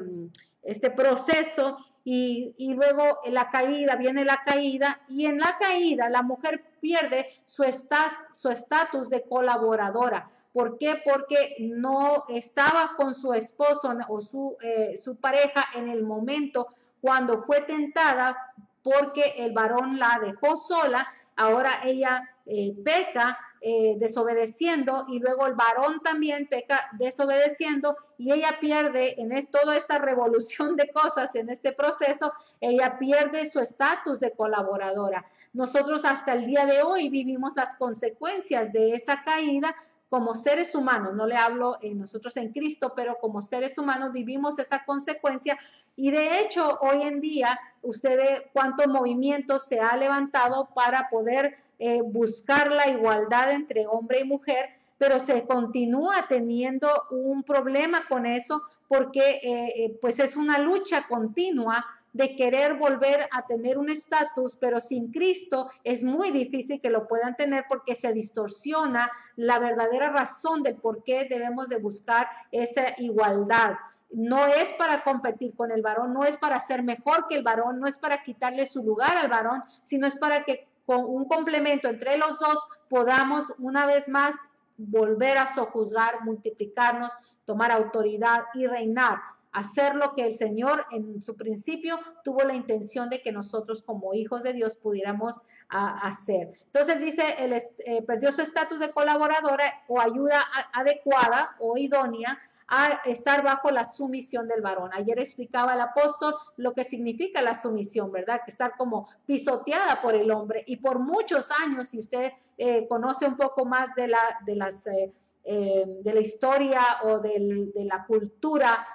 este 0.62 0.90
proceso 0.90 1.76
y, 2.02 2.54
y, 2.56 2.72
luego 2.72 3.18
la 3.26 3.50
caída, 3.50 3.96
viene 3.96 4.24
la 4.24 4.40
caída 4.46 5.02
y 5.10 5.26
en 5.26 5.40
la 5.40 5.58
caída 5.60 6.08
la 6.08 6.22
mujer 6.22 6.64
pierde 6.80 7.26
su 7.44 7.64
estatus 7.64 9.10
de 9.10 9.24
colaboradora. 9.28 10.30
¿Por 10.54 10.78
qué? 10.78 11.02
Porque 11.04 11.56
no 11.58 12.26
estaba 12.28 12.92
con 12.96 13.12
su 13.12 13.34
esposo 13.34 13.92
o 14.08 14.20
su, 14.20 14.56
eh, 14.62 14.96
su 14.96 15.16
pareja 15.16 15.66
en 15.74 15.88
el 15.88 16.04
momento 16.04 16.68
cuando 17.00 17.42
fue 17.42 17.62
tentada 17.62 18.36
porque 18.80 19.34
el 19.38 19.52
varón 19.52 19.98
la 19.98 20.20
dejó 20.22 20.56
sola, 20.56 21.08
ahora 21.34 21.80
ella 21.82 22.30
eh, 22.46 22.72
peca 22.84 23.36
eh, 23.60 23.96
desobedeciendo 23.98 25.06
y 25.08 25.18
luego 25.18 25.46
el 25.46 25.54
varón 25.54 26.00
también 26.04 26.46
peca 26.46 26.88
desobedeciendo 26.92 27.96
y 28.16 28.30
ella 28.30 28.58
pierde 28.60 29.20
en 29.20 29.32
toda 29.46 29.76
esta 29.76 29.98
revolución 29.98 30.76
de 30.76 30.88
cosas 30.92 31.34
en 31.34 31.50
este 31.50 31.72
proceso, 31.72 32.32
ella 32.60 32.96
pierde 33.00 33.50
su 33.50 33.58
estatus 33.58 34.20
de 34.20 34.30
colaboradora. 34.30 35.26
Nosotros 35.52 36.04
hasta 36.04 36.32
el 36.32 36.46
día 36.46 36.64
de 36.64 36.82
hoy 36.82 37.08
vivimos 37.08 37.54
las 37.56 37.74
consecuencias 37.74 38.72
de 38.72 38.94
esa 38.94 39.24
caída 39.24 39.74
como 40.14 40.36
seres 40.36 40.76
humanos, 40.76 41.12
no 41.12 41.26
le 41.26 41.34
hablo 41.34 41.76
en 41.82 41.98
nosotros 41.98 42.36
en 42.36 42.52
Cristo, 42.52 42.92
pero 42.94 43.18
como 43.20 43.42
seres 43.42 43.76
humanos 43.78 44.12
vivimos 44.12 44.60
esa 44.60 44.84
consecuencia. 44.84 45.58
Y 45.96 46.12
de 46.12 46.38
hecho 46.38 46.78
hoy 46.82 47.02
en 47.02 47.20
día 47.20 47.58
usted 47.82 48.16
ve 48.16 48.50
cuántos 48.52 48.86
movimientos 48.86 49.66
se 49.66 49.80
ha 49.80 49.96
levantado 49.96 50.68
para 50.72 51.10
poder 51.10 51.56
eh, 51.80 52.00
buscar 52.00 52.70
la 52.70 52.88
igualdad 52.88 53.50
entre 53.50 53.88
hombre 53.88 54.20
y 54.20 54.24
mujer, 54.24 54.68
pero 54.98 55.18
se 55.18 55.44
continúa 55.48 56.26
teniendo 56.28 56.88
un 57.10 57.42
problema 57.42 58.06
con 58.08 58.24
eso 58.24 58.62
porque 58.86 59.40
eh, 59.42 59.72
eh, 59.74 59.98
pues 60.00 60.20
es 60.20 60.36
una 60.36 60.58
lucha 60.58 61.08
continua 61.08 61.84
de 62.14 62.36
querer 62.36 62.74
volver 62.74 63.28
a 63.32 63.44
tener 63.44 63.76
un 63.76 63.90
estatus, 63.90 64.56
pero 64.56 64.80
sin 64.80 65.10
Cristo 65.10 65.68
es 65.82 66.04
muy 66.04 66.30
difícil 66.30 66.80
que 66.80 66.88
lo 66.88 67.08
puedan 67.08 67.36
tener 67.36 67.64
porque 67.68 67.96
se 67.96 68.12
distorsiona 68.12 69.10
la 69.34 69.58
verdadera 69.58 70.10
razón 70.10 70.62
del 70.62 70.76
por 70.76 71.02
qué 71.02 71.26
debemos 71.28 71.68
de 71.68 71.78
buscar 71.78 72.28
esa 72.52 72.94
igualdad. 72.98 73.74
No 74.12 74.46
es 74.46 74.72
para 74.74 75.02
competir 75.02 75.56
con 75.56 75.72
el 75.72 75.82
varón, 75.82 76.14
no 76.14 76.24
es 76.24 76.36
para 76.36 76.60
ser 76.60 76.84
mejor 76.84 77.26
que 77.28 77.34
el 77.34 77.42
varón, 77.42 77.80
no 77.80 77.88
es 77.88 77.98
para 77.98 78.22
quitarle 78.22 78.64
su 78.66 78.84
lugar 78.84 79.16
al 79.16 79.28
varón, 79.28 79.64
sino 79.82 80.06
es 80.06 80.14
para 80.14 80.44
que 80.44 80.68
con 80.86 81.04
un 81.04 81.24
complemento 81.24 81.88
entre 81.88 82.16
los 82.16 82.38
dos 82.38 82.64
podamos 82.88 83.52
una 83.58 83.86
vez 83.86 84.08
más 84.08 84.36
volver 84.76 85.38
a 85.38 85.52
sojuzgar, 85.52 86.22
multiplicarnos, 86.22 87.12
tomar 87.44 87.72
autoridad 87.72 88.44
y 88.54 88.68
reinar 88.68 89.33
hacer 89.54 89.94
lo 89.94 90.14
que 90.14 90.26
el 90.26 90.34
Señor 90.34 90.84
en 90.90 91.22
su 91.22 91.36
principio 91.36 91.98
tuvo 92.24 92.42
la 92.42 92.54
intención 92.54 93.08
de 93.08 93.22
que 93.22 93.32
nosotros 93.32 93.82
como 93.82 94.12
hijos 94.12 94.42
de 94.42 94.52
Dios 94.52 94.76
pudiéramos 94.76 95.40
hacer. 95.68 96.52
Entonces 96.66 97.00
dice, 97.00 97.22
él 97.38 97.52
eh, 97.52 98.02
perdió 98.02 98.30
su 98.32 98.42
estatus 98.42 98.78
de 98.78 98.92
colaboradora 98.92 99.82
o 99.88 100.00
ayuda 100.00 100.44
adecuada 100.72 101.56
o 101.58 101.78
idónea 101.78 102.38
a 102.66 103.00
estar 103.04 103.42
bajo 103.42 103.70
la 103.70 103.84
sumisión 103.84 104.48
del 104.48 104.60
varón. 104.60 104.90
Ayer 104.92 105.18
explicaba 105.18 105.74
el 105.74 105.80
apóstol 105.80 106.34
lo 106.56 106.72
que 106.74 106.82
significa 106.82 107.40
la 107.42 107.54
sumisión, 107.54 108.10
¿verdad? 108.10 108.40
Que 108.44 108.50
estar 108.50 108.76
como 108.76 109.08
pisoteada 109.26 110.00
por 110.02 110.14
el 110.14 110.30
hombre. 110.30 110.64
Y 110.66 110.76
por 110.76 110.98
muchos 110.98 111.50
años, 111.64 111.88
si 111.88 111.98
usted 111.98 112.32
eh, 112.58 112.88
conoce 112.88 113.26
un 113.26 113.36
poco 113.36 113.64
más 113.64 113.94
de 113.94 114.08
la, 114.08 114.38
de 114.44 114.56
las, 114.56 114.86
eh, 114.86 115.12
de 115.44 116.14
la 116.14 116.20
historia 116.20 116.80
o 117.04 117.20
de 117.20 117.84
la 117.84 118.04
cultura, 118.06 118.86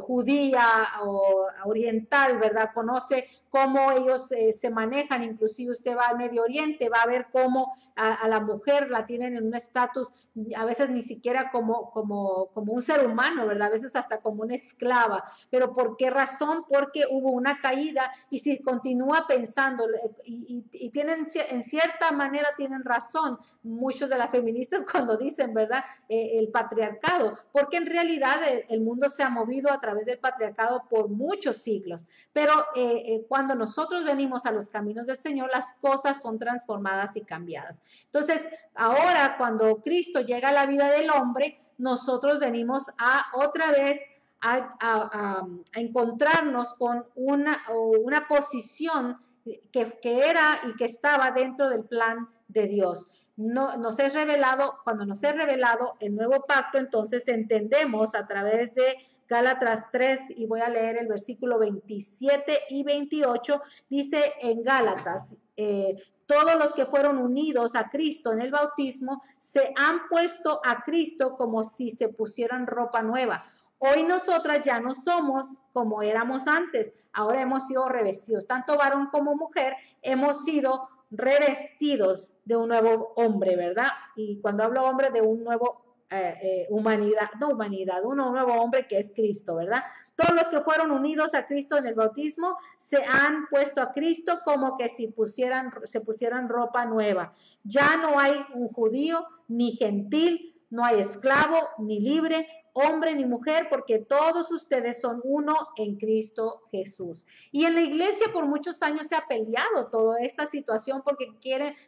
judía 0.00 0.66
o 1.04 1.46
oriental, 1.64 2.38
¿verdad? 2.38 2.70
Conoce 2.74 3.28
cómo 3.52 3.92
ellos 3.92 4.32
eh, 4.32 4.50
se 4.50 4.70
manejan, 4.70 5.22
inclusive 5.22 5.72
usted 5.72 5.94
va 5.94 6.06
al 6.08 6.16
Medio 6.16 6.42
Oriente, 6.42 6.88
va 6.88 7.02
a 7.02 7.06
ver 7.06 7.26
cómo 7.30 7.74
a, 7.94 8.26
la 8.26 8.40
mujer 8.40 8.90
la 8.90 9.04
tienen 9.04 9.36
en 9.36 9.46
un 9.46 9.54
estatus, 9.54 10.08
a 10.56 10.64
veces 10.64 10.88
ni 10.88 11.02
siquiera 11.02 11.50
como, 11.50 11.90
como, 11.90 12.46
como 12.54 12.72
un 12.72 12.80
ser 12.80 13.06
humano, 13.06 13.46
¿verdad? 13.46 13.68
A 13.68 13.72
veces 13.72 13.94
hasta 13.94 14.22
como 14.22 14.42
una 14.42 14.54
esclava. 14.54 15.24
Pero 15.50 15.74
¿por 15.74 15.98
qué 15.98 16.08
razón? 16.08 16.64
Porque 16.66 17.04
hubo 17.10 17.30
una 17.30 17.60
caída 17.60 18.10
y 18.30 18.38
si 18.38 18.62
continúa 18.62 19.26
pensando, 19.28 19.84
y, 20.24 20.88
tienen, 20.88 21.26
en 21.50 21.62
cierta 21.62 22.10
manera 22.10 22.48
tienen 22.56 22.82
razón 22.82 23.38
muchos 23.62 24.08
de 24.08 24.16
las 24.16 24.30
feministas 24.30 24.82
cuando 24.90 25.18
dicen, 25.18 25.52
¿verdad? 25.52 25.84
Eh, 26.08 26.38
el 26.38 26.48
patriarcado, 26.48 27.36
porque 27.52 27.76
en 27.76 27.84
realidad 27.84 28.38
el, 28.70 28.80
mundo 28.80 29.10
se 29.10 29.22
ha 29.22 29.28
movido 29.28 29.70
a 29.70 29.78
través 29.78 30.06
del 30.06 30.18
patriarcado 30.18 30.84
por 30.88 31.08
muchos 31.08 31.58
siglos, 31.58 32.06
pero 32.32 32.52
eh, 32.74 33.24
cuando 33.28 33.41
cuando 33.42 33.56
nosotros 33.56 34.04
venimos 34.04 34.46
a 34.46 34.52
los 34.52 34.68
caminos 34.68 35.08
del 35.08 35.16
Señor, 35.16 35.50
las 35.52 35.72
cosas 35.80 36.22
son 36.22 36.38
transformadas 36.38 37.16
y 37.16 37.22
cambiadas. 37.22 37.82
Entonces, 38.04 38.48
ahora 38.72 39.34
cuando 39.36 39.82
Cristo 39.82 40.20
llega 40.20 40.50
a 40.50 40.52
la 40.52 40.66
vida 40.66 40.88
del 40.92 41.10
hombre, 41.10 41.60
nosotros 41.76 42.38
venimos 42.38 42.88
a 42.98 43.26
otra 43.34 43.72
vez 43.72 44.06
a, 44.42 45.44
encontrarnos 45.74 46.74
con 46.74 47.04
una, 47.16 47.64
una 48.04 48.28
posición 48.28 49.18
que, 49.44 49.98
que, 50.00 50.30
era 50.30 50.60
y 50.68 50.76
que 50.76 50.84
estaba 50.84 51.32
dentro 51.32 51.68
del 51.68 51.82
plan 51.82 52.28
de 52.46 52.68
Dios. 52.68 53.08
No, 53.36 53.76
nos 53.76 53.98
es 53.98 54.14
revelado, 54.14 54.78
cuando 54.84 55.04
nos 55.04 55.20
es 55.24 55.34
revelado 55.34 55.96
el 55.98 56.14
nuevo 56.14 56.44
pacto, 56.46 56.78
entonces 56.78 57.26
entendemos 57.26 58.14
a 58.14 58.24
través 58.28 58.76
de 58.76 58.94
Gálatas 59.32 59.90
3 59.90 60.34
y 60.36 60.44
voy 60.44 60.60
a 60.60 60.68
leer 60.68 60.98
el 60.98 61.08
versículo 61.08 61.58
27 61.58 62.64
y 62.68 62.84
28. 62.84 63.62
Dice 63.88 64.34
en 64.42 64.62
Gálatas, 64.62 65.38
eh, 65.56 65.96
todos 66.26 66.54
los 66.58 66.74
que 66.74 66.84
fueron 66.84 67.16
unidos 67.16 67.74
a 67.74 67.88
Cristo 67.88 68.32
en 68.32 68.42
el 68.42 68.50
bautismo 68.50 69.22
se 69.38 69.72
han 69.74 70.06
puesto 70.10 70.60
a 70.62 70.82
Cristo 70.84 71.38
como 71.38 71.64
si 71.64 71.90
se 71.90 72.10
pusieran 72.10 72.66
ropa 72.66 73.00
nueva. 73.00 73.46
Hoy 73.78 74.02
nosotras 74.02 74.66
ya 74.66 74.80
no 74.80 74.92
somos 74.92 75.60
como 75.72 76.02
éramos 76.02 76.46
antes, 76.46 76.92
ahora 77.14 77.40
hemos 77.40 77.66
sido 77.66 77.88
revestidos, 77.88 78.46
tanto 78.46 78.76
varón 78.76 79.08
como 79.10 79.34
mujer, 79.34 79.76
hemos 80.02 80.44
sido 80.44 80.90
revestidos 81.10 82.34
de 82.44 82.56
un 82.56 82.68
nuevo 82.68 83.14
hombre, 83.16 83.56
¿verdad? 83.56 83.88
Y 84.14 84.40
cuando 84.42 84.62
hablo 84.62 84.84
hombre, 84.84 85.08
de 85.10 85.22
un 85.22 85.42
nuevo 85.42 85.91
eh, 86.12 86.38
eh, 86.42 86.66
humanidad, 86.68 87.30
no 87.40 87.50
humanidad, 87.50 88.04
un 88.04 88.16
nuevo 88.16 88.52
hombre 88.54 88.86
que 88.86 88.98
es 88.98 89.12
Cristo, 89.14 89.56
¿verdad? 89.56 89.82
Todos 90.14 90.34
los 90.34 90.48
que 90.48 90.60
fueron 90.60 90.90
unidos 90.90 91.34
a 91.34 91.46
Cristo 91.46 91.78
en 91.78 91.86
el 91.86 91.94
bautismo 91.94 92.58
se 92.76 93.02
han 93.02 93.46
puesto 93.48 93.80
a 93.80 93.92
Cristo 93.92 94.40
como 94.44 94.76
que 94.76 94.88
si 94.88 95.08
pusieran, 95.08 95.72
se 95.84 96.00
pusieran 96.02 96.48
ropa 96.48 96.84
nueva. 96.84 97.32
Ya 97.64 97.96
no 97.96 98.18
hay 98.20 98.44
un 98.54 98.68
judío 98.68 99.26
ni 99.48 99.72
gentil, 99.72 100.54
no 100.70 100.84
hay 100.84 101.00
esclavo 101.00 101.68
ni 101.78 102.00
libre, 102.00 102.46
hombre 102.72 103.14
ni 103.14 103.24
mujer, 103.24 103.68
porque 103.70 103.98
todos 103.98 104.50
ustedes 104.50 105.00
son 105.00 105.20
uno 105.24 105.54
en 105.76 105.96
Cristo 105.96 106.62
Jesús. 106.70 107.26
Y 107.50 107.64
en 107.64 107.74
la 107.74 107.82
iglesia 107.82 108.28
por 108.32 108.46
muchos 108.46 108.82
años 108.82 109.08
se 109.08 109.16
ha 109.16 109.26
peleado 109.26 109.88
toda 109.90 110.18
esta 110.20 110.46
situación 110.46 111.02
porque 111.04 111.26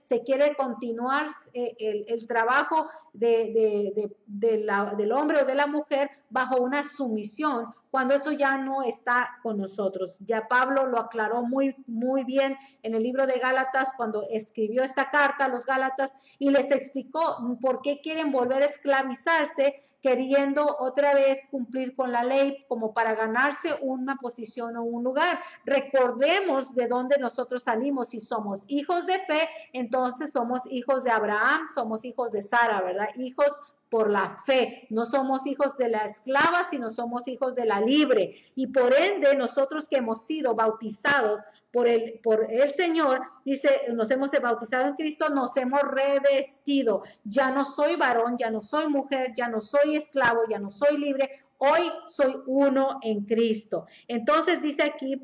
se 0.03 0.23
quiere 0.23 0.55
continuar 0.57 1.27
eh, 1.53 1.75
el, 2.09 2.27
trabajo 2.27 2.89
de, 3.13 4.11
del 4.27 5.13
hombre 5.13 5.43
o 5.43 5.45
de 5.45 5.55
la 5.55 5.67
mujer 5.67 6.11
bajo 6.31 6.61
una 6.61 6.85
sumisión 6.85 7.75
cuando 7.95 8.15
eso 8.15 8.33
ya 8.33 8.59
no 8.59 8.83
está 8.83 9.39
con 9.41 9.57
nosotros. 9.57 10.19
Ya 10.19 10.49
Pablo 10.49 10.87
lo 10.87 10.99
aclaró 10.99 11.43
muy, 11.43 11.77
muy 11.87 12.25
bien 12.25 12.57
en 12.83 12.97
el 12.97 13.05
libro 13.05 13.25
de 13.25 13.39
Gálatas 13.39 13.95
cuando 13.97 14.27
escribió 14.31 14.83
esta 14.83 15.13
carta 15.13 15.45
a 15.45 15.49
los 15.49 15.65
Gálatas 15.65 16.17
y 16.41 16.51
les 16.51 16.73
explicó 16.73 17.39
por 17.61 17.83
qué 17.83 18.01
quieren 18.01 18.33
volver 18.33 18.65
a 18.65 18.67
esclavizarse 18.67 19.85
queriendo 20.05 20.77
otra 20.81 21.15
vez 21.15 21.47
cumplir 21.51 21.97
con 21.97 22.13
la 22.13 22.23
ley 22.23 22.67
como 22.69 22.93
para 22.93 23.15
ganarse 23.15 23.75
una 23.81 24.17
posición 24.17 24.77
o 24.77 24.83
un 24.83 25.03
lugar. 25.03 25.41
Recordemos 25.65 26.75
de 26.75 26.87
dónde 26.89 27.17
nosotros 27.19 27.63
salimos. 27.63 28.11
Si 28.11 28.21
somos 28.21 28.65
hijos 28.67 29.07
de 29.07 29.19
fe, 29.21 29.49
entonces 29.73 30.31
somos 30.31 30.67
hijos 30.71 31.05
de 31.05 31.11
Abraham, 31.11 31.69
somos 31.75 32.05
hijos 32.05 32.31
de 32.33 32.43
Sara, 32.43 32.83
¿verdad? 32.83 33.09
Hijos 33.17 33.59
por 33.89 34.11
la 34.11 34.37
fe. 34.37 34.87
No 34.91 35.07
somos 35.07 35.47
hijos 35.47 35.79
de 35.79 35.89
la 35.89 36.05
esclava, 36.05 36.65
sino 36.65 36.91
somos 36.91 37.27
hijos 37.27 37.55
de 37.55 37.65
la 37.65 37.81
libre. 37.81 38.37
Y 38.55 38.67
por 38.67 38.93
ende, 38.93 39.35
nosotros 39.35 39.89
que 39.89 39.97
hemos 39.97 40.27
sido 40.27 40.55
bautizados 40.55 41.41
por 41.75 41.89
el, 41.89 42.21
por 42.23 42.47
el 42.53 42.71
Señor, 42.71 43.21
dice, 43.45 43.69
nos 43.93 44.09
hemos 44.13 44.31
bautizado 44.41 44.87
en 44.87 44.95
Cristo, 44.95 45.29
nos 45.29 45.57
hemos 45.57 45.81
revestido. 45.83 47.03
Ya 47.25 47.51
no 47.51 47.65
soy 47.65 47.97
varón, 47.97 48.37
ya 48.39 48.49
no 48.49 48.61
soy 48.61 48.87
mujer, 48.87 49.33
ya 49.37 49.49
no 49.49 49.61
soy 49.61 49.97
esclavo, 49.97 50.43
ya 50.49 50.61
no 50.61 50.71
soy 50.71 50.97
libre. 50.97 51.29
Hoy 51.59 51.91
soy 52.07 52.33
uno 52.47 53.01
en 53.03 53.25
Cristo. 53.25 53.87
Entonces 54.07 54.63
dice 54.63 54.85
aquí, 54.85 55.15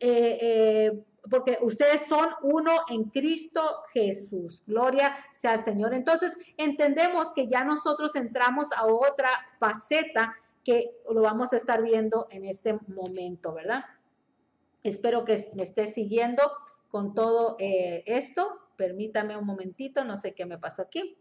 eh, 0.00 0.38
eh, 0.40 1.04
porque 1.30 1.58
ustedes 1.60 2.06
son 2.06 2.26
uno 2.40 2.72
en 2.88 3.04
Cristo 3.10 3.60
Jesús. 3.92 4.62
Gloria 4.66 5.14
sea 5.30 5.52
al 5.52 5.58
Señor. 5.58 5.92
Entonces 5.92 6.38
entendemos 6.56 7.34
que 7.34 7.48
ya 7.48 7.64
nosotros 7.64 8.16
entramos 8.16 8.72
a 8.72 8.86
otra 8.86 9.28
faceta 9.60 10.34
que 10.64 10.90
lo 11.12 11.20
vamos 11.20 11.52
a 11.52 11.56
estar 11.56 11.82
viendo 11.82 12.28
en 12.30 12.46
este 12.46 12.78
momento, 12.88 13.52
¿verdad? 13.52 13.84
Espero 14.82 15.24
que 15.24 15.38
me 15.54 15.62
esté 15.62 15.86
siguiendo 15.86 16.42
con 16.90 17.14
todo 17.14 17.56
eh, 17.58 18.02
esto. 18.06 18.58
Permítame 18.76 19.36
un 19.36 19.44
momentito, 19.44 20.04
no 20.04 20.16
sé 20.16 20.34
qué 20.34 20.46
me 20.46 20.58
pasó 20.58 20.82
aquí. 20.82 21.18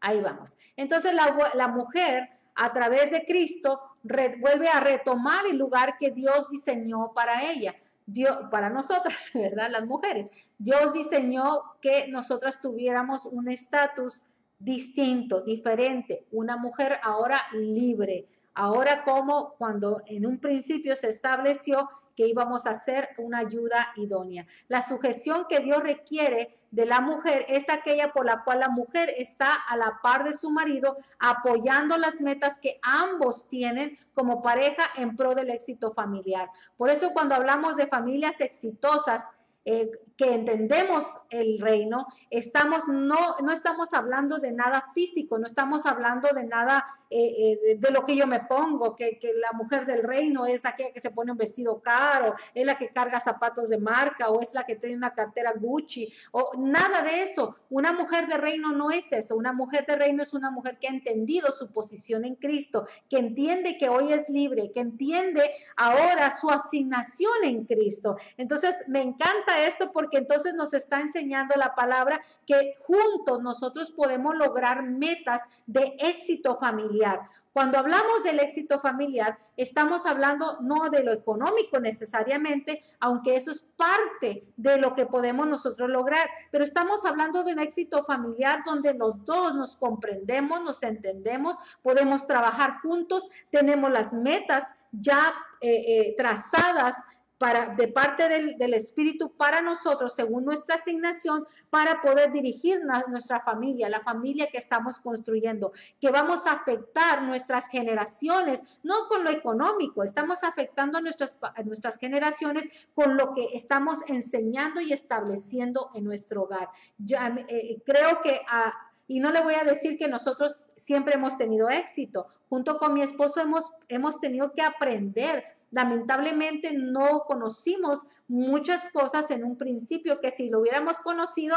Ahí 0.00 0.20
vamos. 0.20 0.56
Entonces 0.76 1.14
la, 1.14 1.68
mujer 1.68 2.28
a 2.54 2.72
través 2.72 3.10
de 3.10 3.24
Cristo 3.24 3.80
vuelve 4.02 4.68
a 4.68 4.80
retomar 4.80 5.46
el 5.46 5.58
lugar 5.58 5.96
que 5.98 6.10
Dios 6.10 6.48
diseñó 6.48 7.12
para 7.14 7.50
ella. 7.50 7.74
Dios, 8.06 8.38
para 8.50 8.70
nosotras, 8.70 9.30
¿verdad? 9.34 9.70
Las 9.70 9.86
mujeres. 9.86 10.28
Dios 10.58 10.92
diseñó 10.92 11.62
que 11.80 12.08
nosotras 12.08 12.60
tuviéramos 12.60 13.26
un 13.26 13.48
estatus 13.48 14.22
distinto, 14.58 15.42
diferente, 15.42 16.26
una 16.30 16.56
mujer 16.56 16.98
ahora 17.02 17.40
libre. 17.52 18.26
Ahora 18.54 19.04
como 19.04 19.54
cuando 19.58 20.02
en 20.06 20.24
un 20.24 20.38
principio 20.38 20.96
se 20.96 21.10
estableció 21.10 21.90
que 22.16 22.26
íbamos 22.26 22.66
a 22.66 22.70
hacer 22.70 23.10
una 23.18 23.38
ayuda 23.38 23.92
idónea. 23.96 24.46
La 24.68 24.82
sujeción 24.82 25.46
que 25.48 25.60
Dios 25.60 25.82
requiere 25.82 26.58
de 26.70 26.86
la 26.86 27.00
mujer 27.00 27.44
es 27.48 27.68
aquella 27.68 28.12
por 28.12 28.26
la 28.26 28.42
cual 28.42 28.60
la 28.60 28.68
mujer 28.68 29.12
está 29.16 29.54
a 29.54 29.76
la 29.76 30.00
par 30.02 30.24
de 30.24 30.32
su 30.32 30.50
marido, 30.50 30.96
apoyando 31.18 31.96
las 31.96 32.20
metas 32.20 32.58
que 32.58 32.80
ambos 32.82 33.48
tienen 33.48 33.98
como 34.14 34.42
pareja 34.42 34.82
en 34.96 35.14
pro 35.14 35.34
del 35.34 35.50
éxito 35.50 35.92
familiar. 35.92 36.50
Por 36.76 36.90
eso 36.90 37.12
cuando 37.12 37.34
hablamos 37.34 37.76
de 37.76 37.86
familias 37.86 38.40
exitosas, 38.40 39.30
eh, 39.64 39.90
que 40.16 40.34
entendemos 40.34 41.04
el 41.30 41.58
reino, 41.58 42.06
estamos, 42.30 42.88
no, 42.88 43.36
no 43.42 43.52
estamos 43.52 43.92
hablando 43.92 44.38
de 44.38 44.52
nada 44.52 44.86
físico, 44.94 45.38
no 45.38 45.46
estamos 45.46 45.84
hablando 45.84 46.28
de 46.34 46.44
nada 46.44 46.84
eh, 47.08 47.58
eh, 47.68 47.76
de, 47.78 47.90
lo 47.90 48.04
que 48.04 48.16
yo 48.16 48.26
me 48.26 48.40
pongo, 48.40 48.96
que, 48.96 49.20
la 49.40 49.52
mujer 49.52 49.86
del 49.86 50.02
reino 50.02 50.46
es 50.46 50.64
aquella 50.64 50.92
que 50.92 51.00
se 51.00 51.10
pone 51.10 51.30
un 51.30 51.38
vestido 51.38 51.80
caro, 51.80 52.34
es 52.54 52.66
la 52.66 52.76
que 52.76 52.88
carga 52.88 53.20
zapatos 53.20 53.68
de 53.68 53.78
marca 53.78 54.30
o 54.30 54.40
es 54.40 54.54
la 54.54 54.64
que 54.64 54.76
tiene 54.76 54.96
una 54.96 55.14
cartera 55.14 55.52
Gucci 55.56 56.12
o 56.32 56.50
nada 56.58 57.02
de 57.02 57.22
eso. 57.22 57.56
Una 57.70 57.92
mujer 57.92 58.26
de 58.26 58.38
reino 58.38 58.72
no 58.72 58.90
es 58.90 59.12
eso. 59.12 59.36
Una 59.36 59.52
mujer 59.52 59.86
de 59.86 59.96
reino 59.96 60.22
es 60.22 60.34
una 60.34 60.50
mujer 60.50 60.78
que 60.80 60.88
ha 60.88 60.90
entendido 60.90 61.52
su 61.52 61.70
posición 61.70 62.24
en 62.24 62.34
Cristo, 62.34 62.86
que 63.08 63.18
entiende 63.18 63.78
que 63.78 63.88
hoy 63.88 64.12
es 64.12 64.28
libre, 64.28 64.72
que 64.72 64.80
entiende 64.80 65.50
ahora 65.76 66.30
su 66.30 66.50
asignación 66.50 67.44
en 67.44 67.64
Cristo. 67.64 68.16
Entonces, 68.36 68.84
me 68.88 69.02
encanta 69.02 69.64
esto 69.66 69.92
porque 69.92 70.05
entonces 70.12 70.54
nos 70.54 70.74
está 70.74 71.00
enseñando 71.00 71.54
la 71.56 71.74
palabra 71.74 72.20
que 72.46 72.74
juntos 72.86 73.42
nosotros 73.42 73.90
podemos 73.90 74.36
lograr 74.36 74.82
metas 74.82 75.42
de 75.66 75.96
éxito 75.98 76.58
familiar. 76.58 77.28
Cuando 77.56 77.78
hablamos 77.78 78.22
del 78.22 78.38
éxito 78.40 78.80
familiar, 78.80 79.38
estamos 79.56 80.04
hablando 80.04 80.58
no 80.60 80.90
de 80.90 81.02
lo 81.02 81.10
económico 81.10 81.80
necesariamente, 81.80 82.82
aunque 83.00 83.34
eso 83.34 83.50
es 83.50 83.62
parte 83.62 84.46
de 84.58 84.76
lo 84.76 84.94
que 84.94 85.06
podemos 85.06 85.46
nosotros 85.46 85.88
lograr, 85.88 86.28
pero 86.50 86.64
estamos 86.64 87.06
hablando 87.06 87.44
de 87.44 87.54
un 87.54 87.60
éxito 87.60 88.04
familiar 88.04 88.60
donde 88.66 88.92
los 88.92 89.24
dos 89.24 89.54
nos 89.54 89.74
comprendemos, 89.74 90.60
nos 90.60 90.82
entendemos, 90.82 91.56
podemos 91.80 92.26
trabajar 92.26 92.80
juntos, 92.82 93.26
tenemos 93.48 93.90
las 93.90 94.12
metas 94.12 94.78
ya 94.92 95.32
eh, 95.62 95.70
eh, 95.88 96.14
trazadas 96.18 97.02
para, 97.38 97.74
de 97.74 97.88
parte 97.88 98.28
del, 98.28 98.56
del, 98.56 98.74
Espíritu 98.74 99.36
para 99.36 99.60
nosotros, 99.60 100.14
según 100.14 100.44
nuestra 100.44 100.76
asignación, 100.76 101.46
para 101.70 102.00
poder 102.00 102.32
dirigir 102.32 102.80
nuestra 103.08 103.40
familia, 103.40 103.88
la 103.88 104.00
familia 104.00 104.48
que 104.50 104.58
estamos 104.58 104.98
construyendo, 104.98 105.72
que 106.00 106.10
vamos 106.10 106.46
a 106.46 106.52
afectar 106.52 107.22
nuestras 107.22 107.68
generaciones, 107.68 108.62
no 108.82 108.94
con 109.08 109.24
lo 109.24 109.30
económico, 109.30 110.02
estamos 110.02 110.44
afectando 110.44 111.00
nuestras, 111.00 111.38
nuestras 111.64 111.98
generaciones 111.98 112.68
con 112.94 113.16
lo 113.16 113.34
que 113.34 113.48
estamos 113.52 113.98
enseñando 114.08 114.80
y 114.80 114.92
estableciendo 114.92 115.90
en 115.94 116.04
nuestro 116.04 116.44
hogar. 116.44 116.68
Yo, 116.98 117.18
eh, 117.48 117.82
creo 117.84 118.22
que... 118.22 118.40
Ah, 118.48 118.72
y 119.08 119.20
no 119.20 119.30
le 119.30 119.40
voy 119.40 119.54
a 119.54 119.62
decir 119.62 119.96
que 119.96 120.08
nosotros 120.08 120.64
siempre 120.74 121.14
hemos 121.14 121.36
tenido 121.36 121.68
éxito. 121.68 122.26
Junto 122.48 122.78
con 122.78 122.92
mi 122.92 123.02
esposo 123.02 123.40
hemos, 123.40 123.70
hemos 123.88 124.18
tenido 124.18 124.52
que 124.52 124.62
aprender 124.62 125.44
lamentablemente 125.70 126.72
no 126.72 127.24
conocimos 127.26 128.02
muchas 128.28 128.90
cosas 128.90 129.30
en 129.30 129.44
un 129.44 129.56
principio 129.56 130.20
que 130.20 130.30
si 130.30 130.48
lo 130.48 130.60
hubiéramos 130.60 131.00
conocido, 131.00 131.56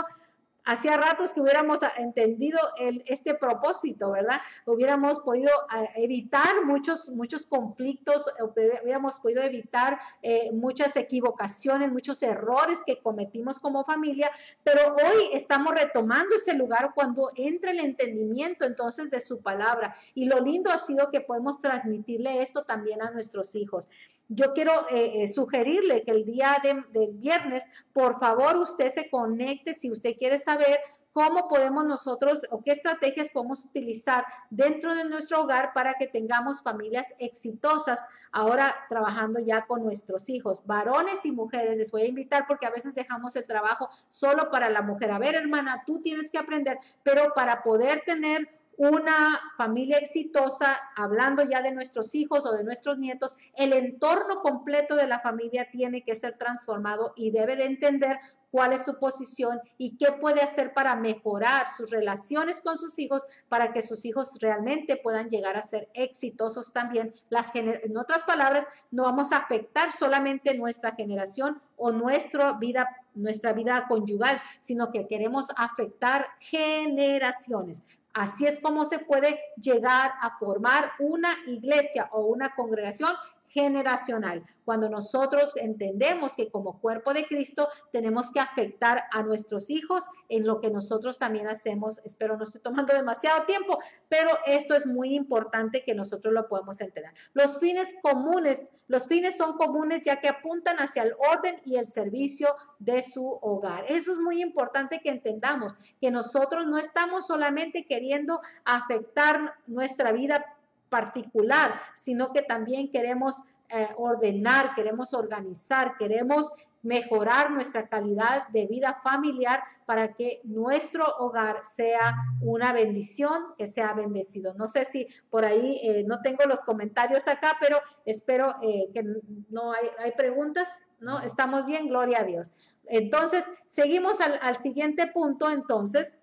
hacía 0.65 0.97
ratos 0.97 1.33
que 1.33 1.41
hubiéramos 1.41 1.79
entendido 1.97 2.59
el, 2.77 3.03
este 3.07 3.33
propósito, 3.33 4.11
¿verdad? 4.11 4.41
Hubiéramos 4.65 5.19
podido 5.19 5.51
evitar 5.95 6.65
muchos, 6.65 7.09
muchos 7.09 7.45
conflictos, 7.45 8.25
hubiéramos 8.39 9.19
podido 9.19 9.41
evitar 9.41 9.99
eh, 10.21 10.51
muchas 10.51 10.95
equivocaciones, 10.95 11.91
muchos 11.91 12.21
errores 12.23 12.83
que 12.85 13.01
cometimos 13.01 13.59
como 13.59 13.83
familia, 13.83 14.31
pero 14.63 14.95
hoy 14.95 15.29
estamos 15.33 15.73
retomando 15.73 16.35
ese 16.35 16.53
lugar 16.53 16.91
cuando 16.93 17.31
entra 17.35 17.71
el 17.71 17.79
entendimiento 17.79 18.65
entonces 18.65 19.09
de 19.09 19.21
su 19.21 19.41
palabra. 19.41 19.95
Y 20.13 20.25
lo 20.25 20.39
lindo 20.39 20.71
ha 20.71 20.77
sido 20.77 21.09
que 21.09 21.21
podemos 21.21 21.59
transmitirle 21.59 22.41
esto 22.41 22.63
también 22.63 23.01
a 23.01 23.11
nuestros 23.11 23.55
hijos 23.55 23.89
yo 24.29 24.53
quiero 24.53 24.85
eh, 24.89 25.27
sugerirle 25.27 26.03
que 26.03 26.11
el 26.11 26.23
día 26.23 26.57
de, 26.63 27.09
viernes, 27.13 27.69
por 27.91 28.19
favor, 28.19 28.57
usted 28.57 28.89
se 28.91 29.09
conecte 29.09 29.73
si 29.73 29.91
usted 29.91 30.15
quiere 30.17 30.37
saber 30.37 30.79
cómo 31.11 31.47
podemos 31.47 31.83
nosotros 31.85 32.45
o 32.51 32.61
qué 32.61 32.71
estrategias 32.71 33.31
podemos 33.31 33.65
utilizar 33.65 34.23
dentro 34.51 34.93
de 34.93 35.03
nuestro 35.05 35.41
hogar 35.41 35.73
para 35.73 35.95
que 35.95 36.05
tengamos 36.05 36.61
familias 36.61 37.15
exitosas 37.17 38.05
ahora 38.31 38.75
trabajando 38.87 39.39
ya 39.39 39.65
con 39.65 39.83
nuestros 39.83 40.29
hijos, 40.29 40.63
varones 40.67 41.25
y 41.25 41.31
mujeres. 41.31 41.75
Les 41.75 41.89
voy 41.89 42.03
a 42.03 42.07
invitar 42.07 42.45
porque 42.47 42.67
a 42.67 42.71
veces 42.71 42.93
dejamos 42.93 43.35
el 43.35 43.47
trabajo 43.47 43.89
solo 44.07 44.51
para 44.51 44.69
la 44.69 44.83
mujer. 44.83 45.11
A 45.11 45.17
ver, 45.17 45.33
hermana, 45.33 45.83
tú 45.87 46.01
tienes 46.03 46.29
que 46.29 46.37
aprender, 46.37 46.77
pero 47.01 47.33
para 47.33 47.63
poder 47.63 48.03
tener 48.05 48.58
una 48.79 49.37
familia 49.57 49.97
exitosa, 49.97 50.79
hablando 50.95 51.43
ya 51.43 51.61
de 51.61 51.73
nuestros 51.73 52.15
hijos 52.15 52.45
o 52.45 52.53
de 52.53 52.63
nuestros 52.63 52.97
nietos, 52.97 53.35
el 53.55 53.73
entorno 53.73 54.41
completo 54.41 54.95
de 54.95 55.05
la 55.05 55.19
familia 55.19 55.69
tiene 55.69 56.05
que 56.05 56.15
ser 56.15 56.37
transformado 56.37 57.11
y 57.17 57.31
debe 57.31 57.57
de 57.57 57.65
entender 57.65 58.17
cuál 58.51 58.71
es 58.71 58.85
su 58.85 58.97
posición 58.97 59.59
y 59.77 59.97
qué 59.97 60.13
puede 60.13 60.41
hacer 60.41 60.73
para 60.73 60.95
mejorar 60.95 61.67
sus 61.67 61.91
relaciones 61.91 62.61
con 62.61 62.77
sus 62.77 62.97
hijos 62.99 63.21
para 63.49 63.73
que 63.73 63.81
sus 63.81 64.05
hijos 64.05 64.39
realmente 64.39 64.95
puedan 64.95 65.29
llegar 65.29 65.57
a 65.57 65.61
ser 65.61 65.89
exitosos 65.93 66.71
también. 66.71 67.13
Las 67.29 67.53
en 67.55 67.97
otras 67.97 68.23
palabras, 68.23 68.65
no 68.91 69.03
vamos 69.03 69.33
a 69.33 69.37
afectar 69.39 69.91
solamente 69.91 70.53
nuestra 70.53 70.95
generación 70.95 71.61
o 71.75 71.91
nuestra 71.91 72.53
vida, 72.53 72.87
nuestra 73.13 73.51
vida 73.51 73.87
conyugal, 73.89 74.41
sino 74.59 74.89
que 74.89 75.05
queremos 75.05 75.47
afectar 75.57 76.27
generaciones. 76.39 77.83
Así 78.13 78.45
es 78.45 78.59
como 78.59 78.85
se 78.85 78.99
puede 78.99 79.39
llegar 79.57 80.13
a 80.21 80.37
formar 80.39 80.93
una 80.99 81.37
iglesia 81.47 82.09
o 82.11 82.21
una 82.21 82.55
congregación 82.55 83.13
generacional, 83.49 84.43
cuando 84.69 84.87
nosotros 84.87 85.53
entendemos 85.55 86.35
que 86.35 86.51
como 86.51 86.79
cuerpo 86.79 87.13
de 87.13 87.25
Cristo 87.25 87.69
tenemos 87.91 88.31
que 88.31 88.39
afectar 88.39 89.05
a 89.11 89.23
nuestros 89.23 89.71
hijos 89.71 90.05
en 90.29 90.45
lo 90.45 90.61
que 90.61 90.69
nosotros 90.69 91.17
también 91.17 91.47
hacemos. 91.47 91.99
Espero 92.05 92.37
no 92.37 92.43
estoy 92.43 92.61
tomando 92.61 92.93
demasiado 92.95 93.45
tiempo, 93.45 93.79
pero 94.09 94.29
esto 94.45 94.75
es 94.75 94.85
muy 94.85 95.15
importante 95.15 95.83
que 95.83 95.95
nosotros 95.95 96.33
lo 96.33 96.47
podemos 96.47 96.79
entender. 96.81 97.11
Los 97.33 97.57
fines 97.57 97.95
comunes, 98.03 98.75
los 98.87 99.07
fines 99.07 99.37
son 99.37 99.57
comunes 99.57 100.03
ya 100.03 100.19
que 100.19 100.27
apuntan 100.29 100.77
hacia 100.77 101.01
el 101.01 101.13
orden 101.13 101.59
y 101.65 101.77
el 101.77 101.87
servicio 101.87 102.55
de 102.77 103.01
su 103.01 103.39
hogar. 103.41 103.85
Eso 103.87 104.13
es 104.13 104.19
muy 104.19 104.39
importante 104.41 104.99
que 105.03 105.09
entendamos, 105.09 105.73
que 105.99 106.11
nosotros 106.11 106.67
no 106.67 106.77
estamos 106.77 107.25
solamente 107.25 107.85
queriendo 107.87 108.39
afectar 108.65 109.55
nuestra 109.65 110.11
vida 110.11 110.45
particular, 110.89 111.79
sino 111.93 112.33
que 112.33 112.41
también 112.41 112.91
queremos 112.91 113.41
eh, 113.69 113.87
ordenar, 113.97 114.73
queremos 114.73 115.13
organizar, 115.13 115.95
queremos 115.97 116.51
mejorar 116.81 117.51
nuestra 117.51 117.87
calidad 117.87 118.47
de 118.49 118.65
vida 118.65 118.99
familiar 119.03 119.61
para 119.85 120.13
que 120.13 120.41
nuestro 120.43 121.05
hogar 121.17 121.63
sea 121.63 122.15
una 122.41 122.73
bendición, 122.73 123.53
que 123.57 123.67
sea 123.67 123.93
bendecido. 123.93 124.53
No 124.55 124.67
sé 124.67 124.85
si 124.85 125.07
por 125.29 125.45
ahí 125.45 125.79
eh, 125.83 126.03
no 126.07 126.21
tengo 126.21 126.45
los 126.45 126.61
comentarios 126.61 127.27
acá, 127.27 127.57
pero 127.59 127.79
espero 128.05 128.55
eh, 128.61 128.89
que 128.93 129.03
no 129.49 129.73
hay, 129.73 129.87
hay, 129.99 130.11
preguntas, 130.13 130.85
¿no? 130.99 131.19
Estamos 131.19 131.65
bien, 131.65 131.87
gloria 131.87 132.21
a 132.21 132.23
Dios. 132.23 132.53
Entonces, 132.85 133.51
seguimos 133.67 134.19
al, 134.21 134.39
al 134.41 134.57
siguiente 134.57 135.07
punto, 135.07 135.49
entonces, 135.49 136.13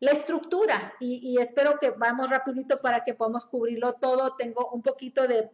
la 0.00 0.10
estructura, 0.10 0.94
y, 1.00 1.38
espero 1.40 1.78
que 1.78 1.90
vamos 1.90 2.28
rapidito 2.30 2.80
para 2.80 3.04
que 3.04 3.14
podamos 3.14 3.46
cubrirlo 3.46 3.94
todo. 3.94 4.36
Tengo 4.36 4.70
un 4.70 4.82
poquito 4.82 5.26
de, 5.26 5.50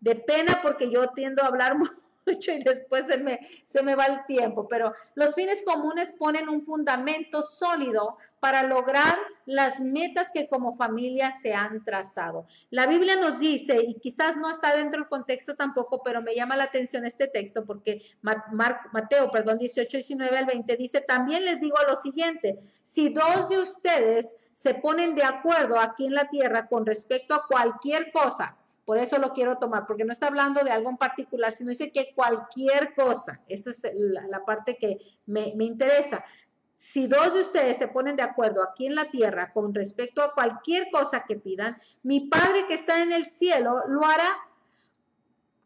de 0.00 0.14
pena 0.16 0.60
porque 0.62 0.90
yo 0.90 1.08
tiendo 1.08 1.42
a 1.42 1.46
hablar 1.46 1.76
y 2.26 2.64
después 2.64 3.06
se 3.06 3.18
me, 3.18 3.40
se 3.64 3.82
me 3.82 3.94
va 3.94 4.06
el 4.06 4.26
tiempo, 4.26 4.66
pero 4.68 4.92
los 5.14 5.34
fines 5.34 5.62
comunes 5.64 6.12
ponen 6.12 6.48
un 6.48 6.62
fundamento 6.62 7.42
sólido 7.42 8.16
para 8.40 8.62
lograr 8.62 9.16
las 9.46 9.80
metas 9.80 10.30
que 10.32 10.48
como 10.48 10.76
familia 10.76 11.30
se 11.30 11.54
han 11.54 11.82
trazado. 11.82 12.46
La 12.70 12.86
Biblia 12.86 13.16
nos 13.16 13.38
dice, 13.38 13.82
y 13.82 13.94
quizás 13.94 14.36
no 14.36 14.50
está 14.50 14.76
dentro 14.76 15.00
del 15.00 15.08
contexto 15.08 15.54
tampoco, 15.54 16.02
pero 16.02 16.20
me 16.20 16.34
llama 16.34 16.56
la 16.56 16.64
atención 16.64 17.06
este 17.06 17.26
texto 17.26 17.64
porque 17.64 18.02
Mateo, 18.20 19.30
perdón, 19.30 19.58
18, 19.58 19.96
19 19.96 20.38
al 20.38 20.46
20 20.46 20.76
dice, 20.76 21.00
también 21.00 21.44
les 21.44 21.60
digo 21.60 21.76
lo 21.88 21.96
siguiente, 21.96 22.58
si 22.82 23.08
dos 23.08 23.48
de 23.48 23.58
ustedes 23.58 24.34
se 24.52 24.74
ponen 24.74 25.14
de 25.14 25.24
acuerdo 25.24 25.78
aquí 25.78 26.06
en 26.06 26.14
la 26.14 26.28
tierra 26.28 26.68
con 26.68 26.86
respecto 26.86 27.34
a 27.34 27.46
cualquier 27.46 28.12
cosa, 28.12 28.56
por 28.84 28.98
eso 28.98 29.18
lo 29.18 29.32
quiero 29.32 29.56
tomar, 29.56 29.86
porque 29.86 30.04
no 30.04 30.12
está 30.12 30.26
hablando 30.26 30.62
de 30.62 30.70
algo 30.70 30.90
en 30.90 30.96
particular, 30.96 31.52
sino 31.52 31.70
dice 31.70 31.90
que 31.90 32.14
cualquier 32.14 32.94
cosa, 32.94 33.40
esa 33.48 33.70
es 33.70 33.82
la, 33.94 34.44
parte 34.44 34.76
que 34.76 34.98
me, 35.26 35.54
me 35.56 35.64
interesa. 35.64 36.24
Si 36.74 37.06
dos 37.06 37.32
de 37.32 37.40
ustedes 37.40 37.78
se 37.78 37.88
ponen 37.88 38.16
de 38.16 38.22
acuerdo 38.22 38.62
aquí 38.62 38.86
en 38.86 38.94
la 38.94 39.06
tierra 39.06 39.52
con 39.52 39.72
respecto 39.72 40.22
a 40.22 40.34
cualquier 40.34 40.90
cosa 40.90 41.24
que 41.24 41.36
pidan, 41.36 41.78
mi 42.02 42.28
Padre 42.28 42.66
que 42.66 42.74
está 42.74 43.02
en 43.02 43.12
el 43.12 43.26
cielo 43.26 43.82
lo 43.88 44.04
hará. 44.04 44.36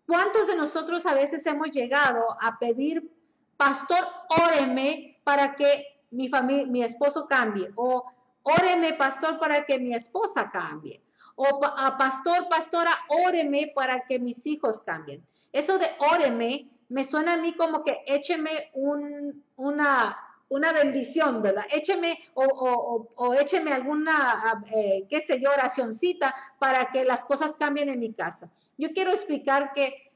¿Cuántos 0.07 0.47
de 0.47 0.57
nosotros 0.57 1.05
a 1.05 1.14
veces 1.14 1.45
hemos 1.47 1.71
llegado 1.71 2.25
a 2.41 2.59
pedir, 2.59 3.11
pastor, 3.57 4.07
óreme 4.47 5.21
para 5.25 5.57
que 5.57 5.85
mi 6.11 6.29
familia, 6.29 6.66
mi 6.66 6.83
esposo 6.83 7.27
cambie? 7.27 7.71
O 7.75 8.05
óreme, 8.43 8.93
pastor, 8.95 9.39
para 9.39 9.64
que 9.66 9.79
mi 9.79 9.95
esposa 9.95 10.51
cambie 10.51 11.03
o 11.39 11.64
a 11.64 11.97
pastor, 11.97 12.49
pastora, 12.49 12.91
óreme 13.09 13.72
para 13.74 14.01
que 14.07 14.18
mis 14.18 14.45
hijos 14.47 14.80
cambien. 14.80 15.24
Eso 15.53 15.78
de 15.78 15.86
óreme 16.12 16.68
me 16.89 17.05
suena 17.05 17.34
a 17.34 17.36
mí 17.36 17.55
como 17.55 17.84
que 17.84 18.03
écheme 18.07 18.70
un, 18.74 19.45
una, 19.57 20.18
una 20.49 20.72
bendición, 20.72 21.41
¿verdad? 21.41 21.64
Écheme 21.70 22.18
o, 22.34 22.45
o, 22.45 23.09
o 23.14 23.34
écheme 23.34 23.72
alguna, 23.72 24.62
eh, 24.74 25.07
qué 25.09 25.20
sé 25.20 25.41
yo, 25.41 25.51
oracioncita 25.51 26.34
para 26.59 26.91
que 26.91 27.05
las 27.05 27.24
cosas 27.24 27.55
cambien 27.57 27.89
en 27.89 28.01
mi 28.01 28.12
casa. 28.12 28.51
Yo 28.76 28.89
quiero 28.93 29.12
explicar 29.12 29.72
que 29.74 30.12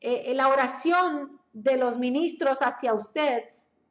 eh, 0.00 0.32
la 0.34 0.48
oración 0.48 1.40
de 1.52 1.76
los 1.76 1.98
ministros 1.98 2.60
hacia 2.62 2.94
usted 2.94 3.44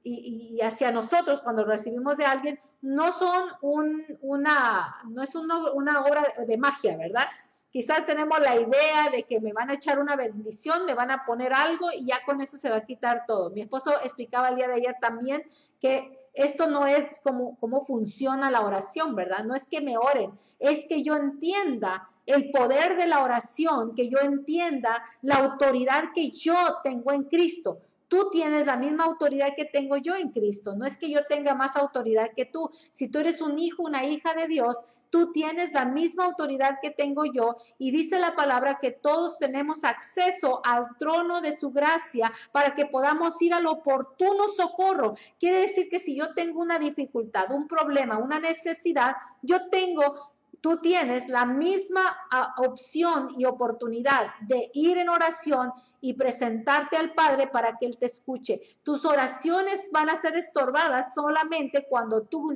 y, 0.03 0.59
hacia 0.61 0.91
nosotros 0.91 1.41
cuando 1.41 1.65
recibimos 1.65 2.17
de 2.17 2.26
alguien 2.26 2.59
no 2.84 3.13
son 3.13 3.45
un, 3.61 4.03
una, 4.21 4.97
no 5.07 5.23
es 5.23 5.34
una, 5.36 5.71
una 5.71 6.01
obra 6.01 6.34
de 6.45 6.57
magia, 6.57 6.97
¿verdad? 6.97 7.27
Quizás 7.71 8.05
tenemos 8.05 8.39
la 8.41 8.55
idea 8.55 9.09
de 9.09 9.23
que 9.23 9.39
me 9.39 9.53
van 9.53 9.69
a 9.69 9.75
echar 9.75 9.99
una 9.99 10.17
bendición, 10.17 10.86
me 10.86 10.93
van 10.93 11.09
a 11.09 11.25
poner 11.25 11.53
algo 11.53 11.88
y 11.93 12.05
ya 12.05 12.19
con 12.25 12.41
eso 12.41 12.57
se 12.57 12.69
va 12.69 12.77
a 12.77 12.86
quitar 12.86 13.23
todo. 13.25 13.49
Mi 13.51 13.61
esposo 13.61 13.93
explicaba 14.03 14.49
el 14.49 14.57
día 14.57 14.67
de 14.67 14.75
ayer 14.75 14.95
también 14.99 15.43
que 15.79 16.29
esto 16.34 16.67
no 16.67 16.86
es 16.86 17.21
como 17.21 17.57
cómo 17.57 17.86
funciona 17.86 18.51
la 18.51 18.61
oración, 18.61 19.15
¿verdad? 19.15 19.45
No 19.45 19.55
es 19.55 19.65
que 19.65 19.79
me 19.79 19.97
oren, 19.97 20.38
es 20.59 20.86
que 20.88 21.03
yo 21.03 21.15
entienda 21.15 22.09
el 22.25 22.51
poder 22.51 22.97
de 22.97 23.07
la 23.07 23.23
oración, 23.23 23.95
que 23.95 24.09
yo 24.09 24.19
entienda 24.19 25.03
la 25.21 25.36
autoridad 25.38 26.11
que 26.13 26.31
yo 26.31 26.55
tengo 26.84 27.13
en 27.13 27.23
Cristo. 27.23 27.79
Tú 28.14 28.30
tienes 28.30 28.68
la 28.68 28.78
misma 28.78 29.05
autoridad 29.05 29.55
que 29.55 29.66
tengo 29.66 29.97
yo 29.97 30.16
en 30.16 30.30
Cristo. 30.30 30.76
No 30.76 30.86
es 30.86 30.97
que 30.97 31.09
yo 31.09 31.26
tenga 31.26 31.55
más 31.55 31.76
autoridad 31.76 32.30
que 32.36 32.45
tú. 32.45 32.70
Si 32.91 33.09
tú 33.09 33.18
eres 33.18 33.41
un 33.41 33.57
hijo, 33.57 33.82
una 33.82 34.05
hija 34.05 34.36
de 34.36 34.45
Dios, 34.45 34.78
tú 35.09 35.32
tienes 35.32 35.74
la 35.74 35.86
misma 35.86 36.26
autoridad 36.26 36.78
que 36.80 36.91
tengo 36.91 37.26
yo 37.26 37.57
y 37.80 37.89
dice 37.89 38.20
la 38.20 38.36
palabra 38.36 38.78
que 38.80 38.91
todos 38.91 39.39
tenemos 39.39 39.84
acceso 39.84 40.61
al 40.64 40.95
trono 40.99 41.41
de 41.41 41.57
su 41.57 41.72
gracia 41.72 42.32
para 42.51 42.76
que 42.76 42.86
podamos 42.86 43.41
ir 43.41 43.55
al 43.55 43.66
oportuno 43.66 44.47
socorro. 44.47 45.16
Quiere 45.39 45.61
decir 45.61 45.89
que 45.89 45.97
si 45.97 46.16
yo 46.16 46.36
tengo 46.36 46.61
una 46.61 46.78
dificultad, 46.78 47.51
un 47.51 47.68
problema, 47.68 48.20
una 48.20 48.39
necesidad, 48.39 49.16
yo 49.41 49.72
tengo 49.72 50.32
tú 50.64 50.78
tienes 50.78 51.28
la 51.28 51.45
misma 51.45 52.01
ah, 52.32 52.55
opción 52.57 53.36
y 53.38 53.43
oportunidad 53.43 54.28
de 54.47 54.72
ir 54.74 54.97
en 54.97 55.09
oración 55.09 55.74
y 55.99 56.14
presentarte 56.14 56.95
al 56.95 57.14
Padre 57.14 57.47
para 57.47 57.78
que 57.78 57.86
Él 57.86 57.97
te 57.97 58.05
escuche. 58.05 58.61
Tus 58.82 59.03
oraciones 59.03 59.89
van 59.91 60.09
a 60.09 60.16
ser 60.16 60.38
estorbadas 60.38 61.14
solamente 61.14 61.86
cuando 61.89 62.24
tú 62.24 62.53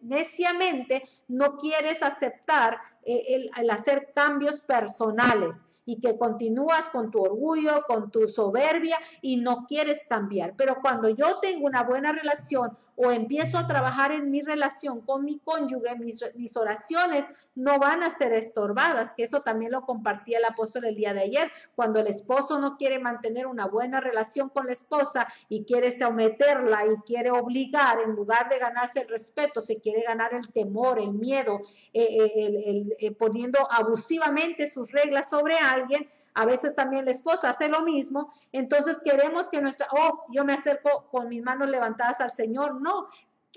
neciamente 0.00 1.06
no 1.28 1.58
quieres 1.58 2.02
aceptar 2.02 2.78
eh, 3.04 3.50
el 3.54 3.70
hacer 3.70 4.12
cambios 4.14 4.62
personales 4.62 5.66
y 5.84 6.00
que 6.00 6.16
continúas 6.16 6.88
con 6.88 7.10
tu 7.10 7.20
orgullo, 7.20 7.84
con 7.86 8.10
tu 8.10 8.26
soberbia 8.26 8.98
y 9.20 9.36
no 9.36 9.66
quieres 9.66 10.06
cambiar. 10.06 10.54
Pero 10.56 10.78
cuando 10.80 11.10
yo 11.10 11.40
tengo 11.40 11.66
una 11.66 11.82
buena 11.82 12.12
relación 12.12 12.76
o 13.00 13.12
empiezo 13.12 13.58
a 13.58 13.68
trabajar 13.68 14.10
en 14.10 14.28
mi 14.28 14.42
relación 14.42 15.00
con 15.02 15.24
mi 15.24 15.38
cónyuge, 15.38 15.94
mis, 15.94 16.20
mis, 16.34 16.56
oraciones 16.56 17.26
no 17.54 17.78
van 17.78 18.02
a 18.02 18.10
ser 18.10 18.32
estorbadas, 18.32 19.14
que 19.14 19.22
eso 19.22 19.42
también 19.42 19.70
lo 19.70 19.82
compartía 19.82 20.38
el 20.38 20.44
apóstol 20.44 20.84
el 20.84 20.96
día 20.96 21.14
de 21.14 21.20
ayer, 21.20 21.52
cuando 21.76 22.00
el 22.00 22.08
esposo 22.08 22.58
no 22.58 22.76
quiere 22.76 22.98
mantener 22.98 23.46
una 23.46 23.66
buena 23.66 24.00
relación 24.00 24.48
con 24.48 24.66
la 24.66 24.72
esposa 24.72 25.28
y 25.48 25.64
quiere 25.64 25.92
someterla 25.92 26.86
y 26.86 26.96
quiere 27.06 27.30
obligar, 27.30 28.00
en 28.00 28.16
lugar 28.16 28.48
de 28.48 28.58
ganarse 28.58 29.02
el 29.02 29.08
respeto, 29.08 29.60
se 29.60 29.78
quiere 29.78 30.02
ganar 30.02 30.34
el 30.34 30.52
temor, 30.52 30.98
el 30.98 31.12
miedo, 31.12 31.60
eh, 31.92 32.16
eh, 32.34 32.84
eh, 32.98 33.10
poniendo 33.12 33.60
abusivamente 33.70 34.66
sus 34.66 34.90
reglas 34.90 35.30
sobre 35.30 35.56
alguien, 35.56 36.10
a 36.38 36.44
veces 36.44 36.76
también 36.76 37.04
la 37.04 37.10
esposa 37.10 37.50
hace 37.50 37.68
lo 37.68 37.82
mismo, 37.82 38.32
entonces 38.52 39.00
queremos 39.04 39.50
que 39.50 39.60
nuestra, 39.60 39.88
oh, 39.90 40.24
yo 40.30 40.44
me 40.44 40.52
acerco 40.52 41.08
con 41.10 41.28
mis 41.28 41.42
manos 41.42 41.68
levantadas 41.68 42.20
al 42.20 42.30
Señor, 42.30 42.80
no. 42.80 43.08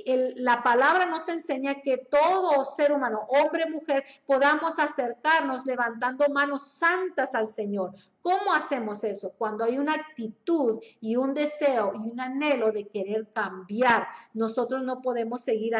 la 0.03 0.63
palabra 0.63 1.05
nos 1.05 1.29
enseña 1.29 1.81
que 1.83 1.97
todo 1.97 2.65
ser 2.65 2.91
humano, 2.91 3.19
hombre, 3.27 3.69
mujer, 3.69 4.03
podamos 4.25 4.79
acercarnos 4.79 5.67
levantando 5.67 6.27
manos 6.29 6.69
santas 6.69 7.35
al 7.35 7.49
Señor, 7.49 7.93
¿Cómo 8.21 8.53
hacemos 8.53 9.03
eso? 9.03 9.33
Cuando 9.35 9.63
hay 9.63 9.79
una 9.79 9.95
actitud 9.95 10.79
y 10.99 11.15
un 11.15 11.33
deseo 11.33 11.93
y 11.95 12.09
un 12.09 12.19
anhelo 12.19 12.71
de 12.71 12.87
querer 12.87 13.27
cambiar, 13.33 14.07
nosotros 14.35 14.83
no 14.83 15.01
podemos 15.01 15.43
seguir 15.43 15.73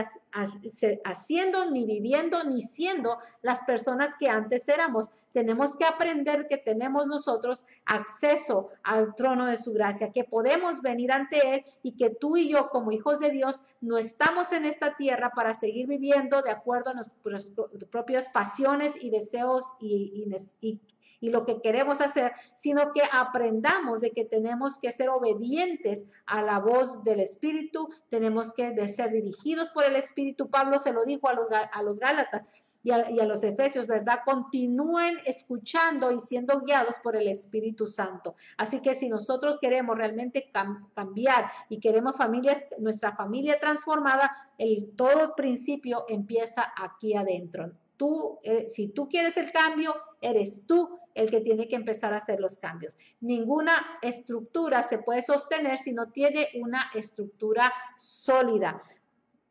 haciendo, 1.03 1.69
ni 1.69 1.85
viviendo, 1.85 2.43
ni 2.43 2.63
siendo 2.63 3.19
las 3.43 3.61
personas 3.61 4.15
que 4.15 4.27
antes 4.27 4.67
éramos. 4.69 5.11
Tenemos 5.31 5.75
que 5.77 5.85
aprender 5.85 6.47
que 6.47 6.57
tenemos 6.57 7.05
nosotros 7.05 7.63
acceso 7.85 8.69
al 8.83 9.15
trono 9.15 9.45
de 9.45 9.57
su 9.57 9.71
gracia, 9.71 10.11
que 10.11 10.23
podemos 10.23 10.81
venir 10.81 11.11
ante 11.11 11.55
Él 11.55 11.65
y 11.83 11.95
que 11.95 12.09
tú 12.09 12.37
y 12.37 12.49
yo 12.49 12.69
como 12.69 12.91
hijos 12.91 13.19
de 13.19 13.29
Dios 13.29 13.61
no 13.81 13.99
estamos 13.99 14.51
en 14.51 14.65
esta 14.65 14.95
tierra 14.95 15.31
para 15.35 15.53
seguir 15.53 15.87
viviendo 15.87 16.41
de 16.41 16.49
acuerdo 16.49 16.89
a 16.89 16.95
nuestras 16.95 17.53
propias 17.91 18.29
pasiones 18.29 19.01
y 19.01 19.11
deseos 19.11 19.73
y, 19.79 20.25
y, 20.27 20.67
y 20.67 20.81
lo 21.29 21.45
que 21.45 21.61
queremos 21.61 22.01
hacer, 22.01 22.33
sino 22.55 22.91
que 22.93 23.03
aprendamos 23.11 24.01
de 24.01 24.11
que 24.11 24.25
tenemos 24.25 24.77
que 24.79 24.91
ser 24.91 25.09
obedientes 25.09 26.09
a 26.25 26.41
la 26.41 26.59
voz 26.59 27.03
del 27.03 27.19
Espíritu, 27.19 27.89
tenemos 28.09 28.53
que 28.53 28.71
de 28.71 28.87
ser 28.89 29.11
dirigidos 29.11 29.69
por 29.69 29.83
el 29.83 29.95
Espíritu. 29.95 30.49
Pablo 30.49 30.79
se 30.79 30.93
lo 30.93 31.05
dijo 31.05 31.29
a 31.29 31.33
los, 31.33 31.47
a 31.51 31.83
los 31.83 31.99
Gálatas, 31.99 32.45
y 32.83 32.91
a, 32.91 33.25
los 33.25 33.43
Efesios, 33.43 33.85
¿verdad? 33.85 34.19
Continúen 34.25 35.19
escuchando 35.25 36.11
y 36.11 36.19
siendo 36.19 36.61
guiados 36.61 36.95
por 37.03 37.15
el 37.15 37.27
Espíritu 37.27 37.85
Santo. 37.85 38.35
Así 38.57 38.81
que 38.81 38.95
si 38.95 39.09
nosotros 39.09 39.59
queremos 39.59 39.97
realmente 39.97 40.51
cambiar 40.95 41.51
y 41.69 41.79
queremos 41.79 42.15
familias, 42.15 42.65
nuestra 42.79 43.15
familia 43.15 43.59
transformada, 43.59 44.35
el 44.57 44.91
todo 44.95 45.35
principio 45.35 46.05
empieza 46.09 46.73
aquí 46.75 47.13
adentro. 47.13 47.71
Tú, 48.01 48.39
eh, 48.41 48.67
si 48.67 48.87
tú 48.87 49.07
quieres 49.07 49.37
el 49.37 49.51
cambio, 49.51 49.93
eres 50.21 50.65
tú 50.65 50.97
el 51.13 51.29
que 51.29 51.39
tiene 51.39 51.67
que 51.67 51.75
empezar 51.75 52.15
a 52.15 52.17
hacer 52.17 52.39
los 52.39 52.57
cambios. 52.57 52.97
Ninguna 53.19 53.73
estructura 54.01 54.81
se 54.81 54.97
puede 54.97 55.21
sostener 55.21 55.77
si 55.77 55.93
no 55.93 56.09
tiene 56.09 56.47
una 56.55 56.89
estructura 56.95 57.71
sólida. 57.95 58.81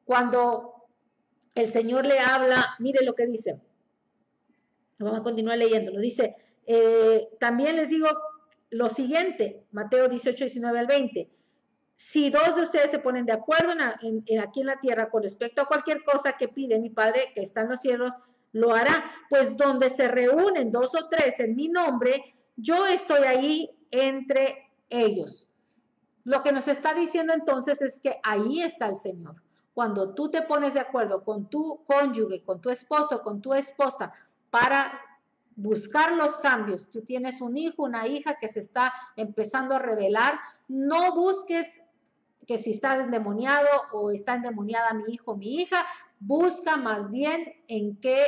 Cuando 0.04 0.88
el 1.54 1.68
Señor 1.68 2.06
le 2.06 2.18
habla, 2.18 2.74
mire 2.80 3.04
lo 3.04 3.14
que 3.14 3.24
dice. 3.24 3.60
Vamos 4.98 5.20
a 5.20 5.22
continuar 5.22 5.56
leyendo. 5.56 5.92
Lo 5.92 6.00
Dice, 6.00 6.34
eh, 6.66 7.28
también 7.38 7.76
les 7.76 7.90
digo 7.90 8.08
lo 8.70 8.88
siguiente, 8.88 9.62
Mateo 9.70 10.08
18, 10.08 10.46
19 10.46 10.76
al 10.76 10.88
20. 10.88 11.30
Si 11.94 12.30
dos 12.30 12.56
de 12.56 12.62
ustedes 12.62 12.90
se 12.90 12.98
ponen 12.98 13.26
de 13.26 13.32
acuerdo 13.32 13.74
aquí 13.80 14.60
en 14.60 14.66
la 14.66 14.80
tierra 14.80 15.08
con 15.08 15.22
respecto 15.22 15.62
a 15.62 15.66
cualquier 15.66 16.02
cosa 16.02 16.32
que 16.36 16.48
pide 16.48 16.80
mi 16.80 16.90
Padre 16.90 17.30
que 17.32 17.42
está 17.42 17.60
en 17.60 17.68
los 17.68 17.80
cielos, 17.80 18.10
lo 18.52 18.74
hará. 18.74 19.10
Pues 19.28 19.56
donde 19.56 19.90
se 19.90 20.08
reúnen 20.08 20.70
dos 20.70 20.94
o 20.94 21.08
tres 21.08 21.40
en 21.40 21.56
mi 21.56 21.68
nombre, 21.68 22.34
yo 22.56 22.86
estoy 22.86 23.24
ahí 23.24 23.70
entre 23.90 24.70
ellos. 24.88 25.48
Lo 26.24 26.42
que 26.42 26.52
nos 26.52 26.68
está 26.68 26.94
diciendo 26.94 27.32
entonces 27.32 27.80
es 27.80 28.00
que 28.00 28.20
ahí 28.22 28.62
está 28.62 28.86
el 28.86 28.96
Señor. 28.96 29.36
Cuando 29.74 30.14
tú 30.14 30.30
te 30.30 30.42
pones 30.42 30.74
de 30.74 30.80
acuerdo 30.80 31.24
con 31.24 31.48
tu 31.48 31.84
cónyuge, 31.86 32.42
con 32.42 32.60
tu 32.60 32.70
esposo, 32.70 33.22
con 33.22 33.40
tu 33.40 33.54
esposa, 33.54 34.12
para 34.50 35.00
buscar 35.56 36.12
los 36.12 36.38
cambios, 36.38 36.90
tú 36.90 37.02
tienes 37.02 37.40
un 37.40 37.56
hijo, 37.56 37.84
una 37.84 38.06
hija 38.06 38.36
que 38.40 38.48
se 38.48 38.60
está 38.60 38.92
empezando 39.16 39.74
a 39.74 39.78
revelar, 39.78 40.38
no 40.68 41.14
busques 41.14 41.82
que 42.46 42.58
si 42.58 42.70
está 42.70 42.94
endemoniado 42.94 43.68
o 43.92 44.10
está 44.10 44.34
endemoniada 44.34 44.92
mi 44.94 45.12
hijo, 45.12 45.36
mi 45.36 45.60
hija, 45.60 45.86
busca 46.18 46.76
más 46.76 47.10
bien 47.10 47.54
en 47.68 47.96
qué 47.96 48.24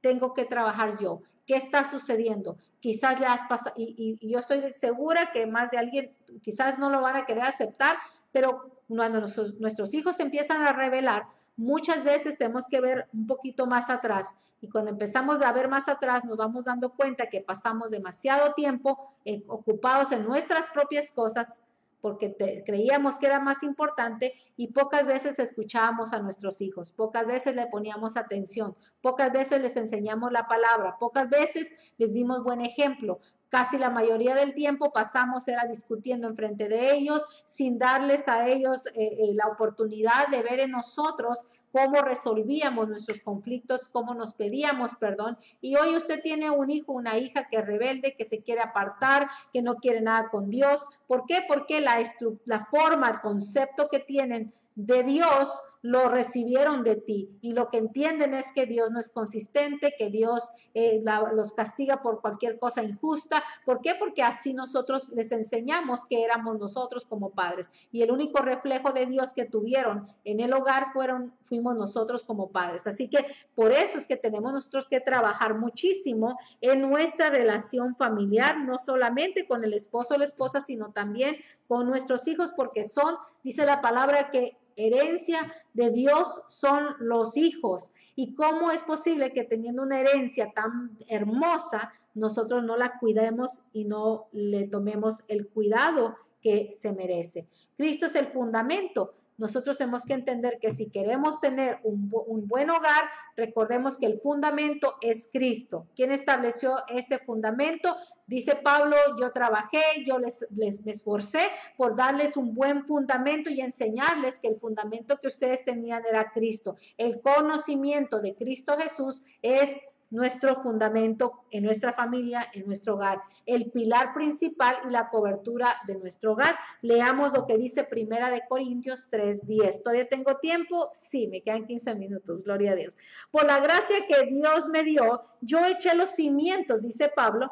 tengo 0.00 0.34
que 0.34 0.44
trabajar 0.44 0.98
yo, 0.98 1.22
qué 1.46 1.56
está 1.56 1.84
sucediendo. 1.88 2.56
Quizás 2.80 3.18
ya 3.18 3.32
has 3.32 3.44
pasado, 3.44 3.74
y, 3.78 4.18
yo 4.20 4.38
estoy 4.38 4.70
segura 4.70 5.32
que 5.32 5.46
más 5.46 5.70
de 5.70 5.78
alguien, 5.78 6.12
quizás 6.42 6.78
no 6.78 6.90
lo 6.90 7.00
van 7.00 7.16
a 7.16 7.26
querer 7.26 7.44
aceptar, 7.44 7.96
pero 8.32 8.70
cuando 8.88 9.20
nuestros, 9.20 9.94
hijos 9.94 10.20
empiezan 10.20 10.62
a 10.62 10.72
revelar, 10.72 11.26
muchas 11.56 12.04
veces 12.04 12.38
tenemos 12.38 12.66
que 12.68 12.80
ver 12.80 13.08
un 13.12 13.26
poquito 13.26 13.66
más 13.66 13.90
atrás. 13.90 14.38
Y 14.60 14.68
cuando 14.68 14.90
empezamos 14.90 15.40
a 15.42 15.52
ver 15.52 15.68
más 15.68 15.88
atrás, 15.88 16.24
nos 16.24 16.36
vamos 16.36 16.64
dando 16.64 16.90
cuenta 16.90 17.28
que 17.28 17.40
pasamos 17.40 17.90
demasiado 17.90 18.52
tiempo 18.54 19.14
eh, 19.24 19.42
ocupados 19.48 20.12
en 20.12 20.24
nuestras 20.24 20.70
propias 20.70 21.10
cosas 21.10 21.60
porque 22.06 22.36
creíamos 22.64 23.18
que 23.18 23.26
era 23.26 23.40
más 23.40 23.64
importante 23.64 24.32
y 24.56 24.68
pocas 24.68 25.08
veces 25.08 25.40
escuchábamos 25.40 26.12
a 26.12 26.20
nuestros 26.20 26.60
hijos, 26.60 26.92
pocas 26.92 27.26
veces 27.26 27.56
le 27.56 27.66
poníamos 27.66 28.16
atención, 28.16 28.76
pocas 29.02 29.32
veces 29.32 29.60
les 29.60 29.76
enseñamos 29.76 30.30
la 30.30 30.46
palabra, 30.46 30.98
pocas 31.00 31.28
veces 31.28 31.74
les 31.98 32.14
dimos 32.14 32.44
buen 32.44 32.60
ejemplo. 32.60 33.18
Casi 33.48 33.76
la 33.76 33.90
mayoría 33.90 34.36
del 34.36 34.54
tiempo 34.54 34.92
pasamos 34.92 35.48
era 35.48 35.66
discutiendo 35.66 36.28
enfrente 36.28 36.68
de 36.68 36.94
ellos 36.94 37.24
sin 37.44 37.76
darles 37.76 38.28
a 38.28 38.46
ellos 38.46 38.86
eh, 38.86 38.92
eh, 38.94 39.34
la 39.34 39.48
oportunidad 39.48 40.28
de 40.28 40.44
ver 40.44 40.60
en 40.60 40.70
nosotros 40.70 41.44
cómo 41.76 42.00
resolvíamos 42.00 42.88
nuestros 42.88 43.20
conflictos, 43.20 43.88
cómo 43.88 44.14
nos 44.14 44.32
pedíamos 44.32 44.94
perdón. 44.94 45.36
Y 45.60 45.76
hoy 45.76 45.94
usted 45.94 46.22
tiene 46.22 46.48
un 46.48 46.70
hijo, 46.70 46.92
una 46.92 47.18
hija 47.18 47.48
que 47.50 47.58
es 47.58 47.66
rebelde, 47.66 48.16
que 48.16 48.24
se 48.24 48.40
quiere 48.42 48.62
apartar, 48.62 49.28
que 49.52 49.60
no 49.60 49.74
quiere 49.74 50.00
nada 50.00 50.30
con 50.30 50.48
Dios. 50.48 50.86
¿Por 51.06 51.26
qué? 51.26 51.44
Porque 51.46 51.82
la, 51.82 52.02
la 52.46 52.64
forma, 52.64 53.10
el 53.10 53.20
concepto 53.20 53.90
que 53.90 53.98
tienen 53.98 54.54
de 54.74 55.02
Dios 55.02 55.50
lo 55.82 56.08
recibieron 56.08 56.82
de 56.82 56.96
ti 56.96 57.30
y 57.40 57.52
lo 57.52 57.70
que 57.70 57.78
entienden 57.78 58.34
es 58.34 58.52
que 58.52 58.66
Dios 58.66 58.90
no 58.90 58.98
es 58.98 59.10
consistente, 59.10 59.94
que 59.98 60.10
Dios 60.10 60.50
eh, 60.74 61.02
los 61.32 61.52
castiga 61.52 62.02
por 62.02 62.20
cualquier 62.20 62.58
cosa 62.58 62.82
injusta. 62.82 63.42
¿Por 63.64 63.80
qué? 63.80 63.94
Porque 63.98 64.22
así 64.22 64.54
nosotros 64.54 65.10
les 65.10 65.32
enseñamos 65.32 66.06
que 66.06 66.22
éramos 66.24 66.58
nosotros 66.58 67.06
como 67.06 67.30
padres 67.30 67.70
y 67.92 68.02
el 68.02 68.10
único 68.10 68.40
reflejo 68.40 68.92
de 68.92 69.06
Dios 69.06 69.32
que 69.34 69.44
tuvieron 69.44 70.06
en 70.24 70.40
el 70.40 70.52
hogar 70.52 70.92
fueron 70.92 71.32
fuimos 71.42 71.76
nosotros 71.76 72.24
como 72.24 72.50
padres. 72.50 72.86
Así 72.86 73.08
que 73.08 73.24
por 73.54 73.72
eso 73.72 73.98
es 73.98 74.06
que 74.06 74.16
tenemos 74.16 74.52
nosotros 74.52 74.88
que 74.88 75.00
trabajar 75.00 75.54
muchísimo 75.54 76.38
en 76.60 76.82
nuestra 76.82 77.30
relación 77.30 77.96
familiar, 77.96 78.58
no 78.58 78.78
solamente 78.78 79.46
con 79.46 79.64
el 79.64 79.72
esposo 79.72 80.14
o 80.14 80.18
la 80.18 80.24
esposa, 80.24 80.60
sino 80.60 80.92
también 80.92 81.36
con 81.68 81.86
nuestros 81.86 82.26
hijos, 82.28 82.52
porque 82.56 82.84
son, 82.84 83.16
dice 83.42 83.64
la 83.64 83.80
palabra, 83.80 84.30
que 84.30 84.56
herencia 84.76 85.52
de 85.74 85.90
Dios 85.90 86.42
son 86.48 86.94
los 87.00 87.36
hijos. 87.36 87.92
¿Y 88.14 88.34
cómo 88.34 88.70
es 88.70 88.82
posible 88.82 89.32
que 89.32 89.44
teniendo 89.44 89.82
una 89.82 90.00
herencia 90.00 90.52
tan 90.52 90.96
hermosa, 91.08 91.92
nosotros 92.14 92.62
no 92.62 92.76
la 92.76 92.98
cuidemos 92.98 93.62
y 93.72 93.84
no 93.84 94.28
le 94.32 94.68
tomemos 94.68 95.24
el 95.28 95.48
cuidado 95.48 96.16
que 96.42 96.70
se 96.70 96.92
merece? 96.92 97.46
Cristo 97.76 98.06
es 98.06 98.14
el 98.14 98.28
fundamento. 98.28 99.14
Nosotros 99.38 99.76
tenemos 99.76 100.04
que 100.04 100.14
entender 100.14 100.58
que 100.60 100.70
si 100.70 100.88
queremos 100.88 101.40
tener 101.40 101.78
un, 101.82 102.08
buen 102.48 102.70
hogar, 102.70 103.04
recordemos 103.36 103.98
que 103.98 104.06
el 104.06 104.20
fundamento 104.20 104.94
es 105.02 105.28
Cristo. 105.32 105.86
¿Quién 105.94 106.10
estableció 106.10 106.78
ese 106.88 107.18
fundamento? 107.18 107.96
Dice 108.26 108.56
Pablo, 108.56 108.96
yo 109.20 109.32
trabajé, 109.32 109.82
yo 110.06 110.18
les, 110.18 110.46
les 110.56 110.84
me 110.84 110.92
esforcé 110.92 111.42
por 111.76 111.96
darles 111.96 112.36
un 112.36 112.54
buen 112.54 112.84
fundamento 112.86 113.50
y 113.50 113.60
enseñarles 113.60 114.40
que 114.40 114.48
el 114.48 114.58
fundamento 114.58 115.18
que 115.18 115.28
ustedes 115.28 115.64
tenían 115.64 116.04
era 116.08 116.32
Cristo. 116.32 116.76
El 116.96 117.20
conocimiento 117.20 118.20
de 118.20 118.34
Cristo 118.34 118.76
Jesús 118.78 119.22
es 119.42 119.80
nuestro 120.10 120.54
fundamento 120.56 121.44
en 121.50 121.64
nuestra 121.64 121.92
familia, 121.92 122.48
en 122.52 122.66
nuestro 122.66 122.94
hogar, 122.94 123.20
el 123.44 123.70
pilar 123.70 124.14
principal 124.14 124.76
y 124.86 124.90
la 124.90 125.08
cobertura 125.08 125.76
de 125.86 125.96
nuestro 125.96 126.32
hogar. 126.32 126.56
Leamos 126.82 127.32
lo 127.32 127.46
que 127.46 127.58
dice 127.58 127.84
Primera 127.84 128.30
de 128.30 128.42
Corintios 128.48 129.08
3:10. 129.10 129.82
¿Todavía 129.82 130.08
tengo 130.08 130.36
tiempo? 130.36 130.90
Sí, 130.92 131.28
me 131.28 131.42
quedan 131.42 131.66
15 131.66 131.94
minutos, 131.94 132.44
gloria 132.44 132.72
a 132.72 132.76
Dios. 132.76 132.96
Por 133.30 133.46
la 133.46 133.60
gracia 133.60 134.06
que 134.06 134.26
Dios 134.26 134.68
me 134.68 134.82
dio, 134.82 135.22
yo 135.40 135.64
eché 135.64 135.94
los 135.94 136.10
cimientos, 136.10 136.82
dice 136.82 137.08
Pablo, 137.08 137.50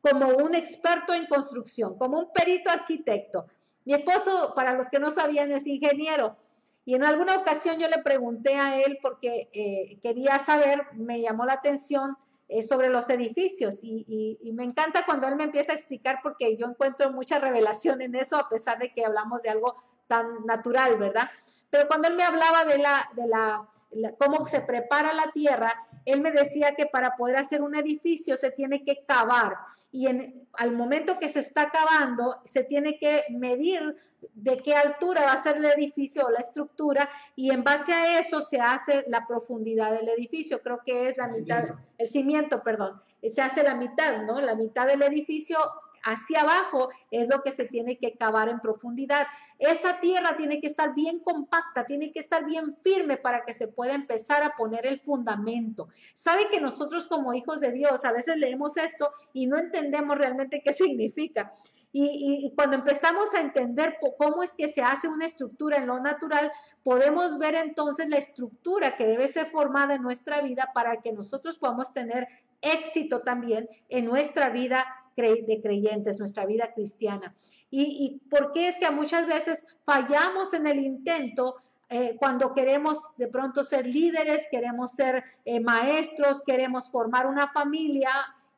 como 0.00 0.28
un 0.28 0.54
experto 0.54 1.14
en 1.14 1.26
construcción, 1.26 1.96
como 1.98 2.18
un 2.18 2.32
perito 2.32 2.70
arquitecto. 2.70 3.46
Mi 3.84 3.94
esposo, 3.94 4.52
para 4.54 4.74
los 4.74 4.88
que 4.88 4.98
no 4.98 5.10
sabían, 5.10 5.50
es 5.52 5.66
ingeniero 5.66 6.36
y 6.86 6.94
en 6.94 7.04
alguna 7.04 7.36
ocasión 7.36 7.80
yo 7.80 7.88
le 7.88 7.98
pregunté 7.98 8.54
a 8.54 8.80
él 8.80 9.00
porque 9.02 9.50
eh, 9.52 9.98
quería 10.04 10.38
saber, 10.38 10.84
me 10.92 11.20
llamó 11.20 11.44
la 11.44 11.54
atención 11.54 12.16
eh, 12.48 12.62
sobre 12.62 12.88
los 12.88 13.10
edificios 13.10 13.80
y, 13.82 14.38
me 14.54 14.62
encanta 14.62 15.04
cuando 15.04 15.26
él 15.26 15.34
me 15.34 15.42
empieza 15.42 15.72
a 15.72 15.74
explicar 15.74 16.20
porque 16.22 16.56
yo 16.56 16.64
encuentro 16.66 17.10
mucha 17.10 17.40
revelación 17.40 18.00
en 18.02 18.14
eso 18.14 18.36
a 18.36 18.48
pesar 18.48 18.78
de 18.78 18.94
que 18.94 19.04
hablamos 19.04 19.42
de 19.42 19.50
algo 19.50 19.74
tan 20.06 20.46
natural, 20.46 20.96
¿verdad? 20.96 21.28
Pero 21.70 21.88
cuando 21.88 22.06
él 22.06 22.14
me 22.14 22.22
hablaba 22.22 22.64
de 22.64 22.78
la, 22.78 23.10
de 23.16 23.26
la, 23.26 23.68
cómo 24.16 24.46
se 24.46 24.60
prepara 24.60 25.12
la 25.12 25.32
tierra, 25.32 25.74
él 26.04 26.20
me 26.20 26.30
decía 26.30 26.76
que 26.76 26.86
para 26.86 27.16
poder 27.16 27.36
hacer 27.36 27.62
un 27.62 27.74
edificio 27.74 28.36
se 28.36 28.52
tiene 28.52 28.84
que 28.84 29.04
cavar 29.04 29.56
y 29.90 30.06
en, 30.06 30.46
al 30.52 30.70
momento 30.70 31.18
que 31.18 31.28
se 31.28 31.40
está 31.40 31.70
cavando 31.70 32.40
se 32.44 32.62
tiene 32.62 32.98
que 33.00 33.24
medir 33.30 33.96
de 34.34 34.58
qué 34.58 34.74
altura 34.74 35.22
va 35.22 35.32
a 35.32 35.42
ser 35.42 35.56
el 35.56 35.64
edificio 35.66 36.26
o 36.26 36.30
la 36.30 36.40
estructura 36.40 37.08
y 37.34 37.50
en 37.50 37.64
base 37.64 37.92
a 37.92 38.18
eso 38.20 38.40
se 38.40 38.60
hace 38.60 39.04
la 39.08 39.26
profundidad 39.26 39.92
del 39.92 40.08
edificio. 40.08 40.62
Creo 40.62 40.80
que 40.84 41.08
es 41.08 41.16
la 41.16 41.28
mitad, 41.28 41.64
el 41.98 42.08
cimiento, 42.08 42.62
perdón, 42.62 43.00
se 43.28 43.42
hace 43.42 43.62
la 43.62 43.74
mitad, 43.74 44.22
¿no? 44.22 44.40
La 44.40 44.54
mitad 44.54 44.86
del 44.86 45.02
edificio 45.02 45.58
hacia 46.04 46.42
abajo 46.42 46.90
es 47.10 47.28
lo 47.28 47.42
que 47.42 47.50
se 47.50 47.64
tiene 47.64 47.98
que 47.98 48.16
cavar 48.16 48.48
en 48.48 48.60
profundidad. 48.60 49.26
Esa 49.58 49.98
tierra 49.98 50.36
tiene 50.36 50.60
que 50.60 50.68
estar 50.68 50.94
bien 50.94 51.18
compacta, 51.18 51.84
tiene 51.84 52.12
que 52.12 52.20
estar 52.20 52.44
bien 52.44 52.72
firme 52.82 53.16
para 53.16 53.44
que 53.44 53.54
se 53.54 53.66
pueda 53.66 53.94
empezar 53.94 54.42
a 54.44 54.54
poner 54.56 54.86
el 54.86 55.00
fundamento. 55.00 55.88
Sabe 56.14 56.48
que 56.50 56.60
nosotros 56.60 57.08
como 57.08 57.34
hijos 57.34 57.60
de 57.60 57.72
Dios 57.72 58.04
a 58.04 58.12
veces 58.12 58.36
leemos 58.36 58.76
esto 58.76 59.10
y 59.32 59.46
no 59.46 59.58
entendemos 59.58 60.16
realmente 60.16 60.62
qué 60.64 60.72
significa. 60.72 61.52
Y, 61.98 62.52
cuando 62.54 62.76
empezamos 62.76 63.32
a 63.32 63.40
entender 63.40 63.96
cómo 64.18 64.42
es 64.42 64.54
que 64.54 64.68
se 64.68 64.82
hace 64.82 65.08
una 65.08 65.24
estructura 65.24 65.78
en 65.78 65.86
lo 65.86 65.98
natural, 65.98 66.52
podemos 66.84 67.38
ver 67.38 67.54
entonces 67.54 68.10
la 68.10 68.18
estructura 68.18 68.98
que 68.98 69.06
debe 69.06 69.26
ser 69.28 69.46
formada 69.46 69.94
en 69.94 70.02
nuestra 70.02 70.42
vida 70.42 70.72
para 70.74 71.00
que 71.00 71.14
nosotros 71.14 71.56
podamos 71.56 71.94
tener 71.94 72.28
éxito 72.60 73.20
también 73.22 73.70
en 73.88 74.04
nuestra 74.04 74.50
vida 74.50 74.84
de 75.16 75.60
creyentes, 75.62 76.18
nuestra 76.18 76.44
vida 76.44 76.74
cristiana. 76.74 77.34
Y, 77.70 78.20
por 78.28 78.52
qué 78.52 78.68
es 78.68 78.76
que 78.76 78.90
muchas 78.90 79.26
veces 79.26 79.66
fallamos 79.86 80.52
en 80.52 80.66
el 80.66 80.80
intento 80.80 81.56
eh, 81.88 82.16
cuando 82.18 82.52
queremos 82.52 83.16
de 83.16 83.28
pronto 83.28 83.64
ser 83.64 83.86
líderes, 83.86 84.48
queremos 84.50 84.92
ser 84.92 85.24
eh, 85.46 85.60
maestros, 85.60 86.42
queremos 86.42 86.90
formar 86.90 87.26
una 87.26 87.48
familia 87.52 88.10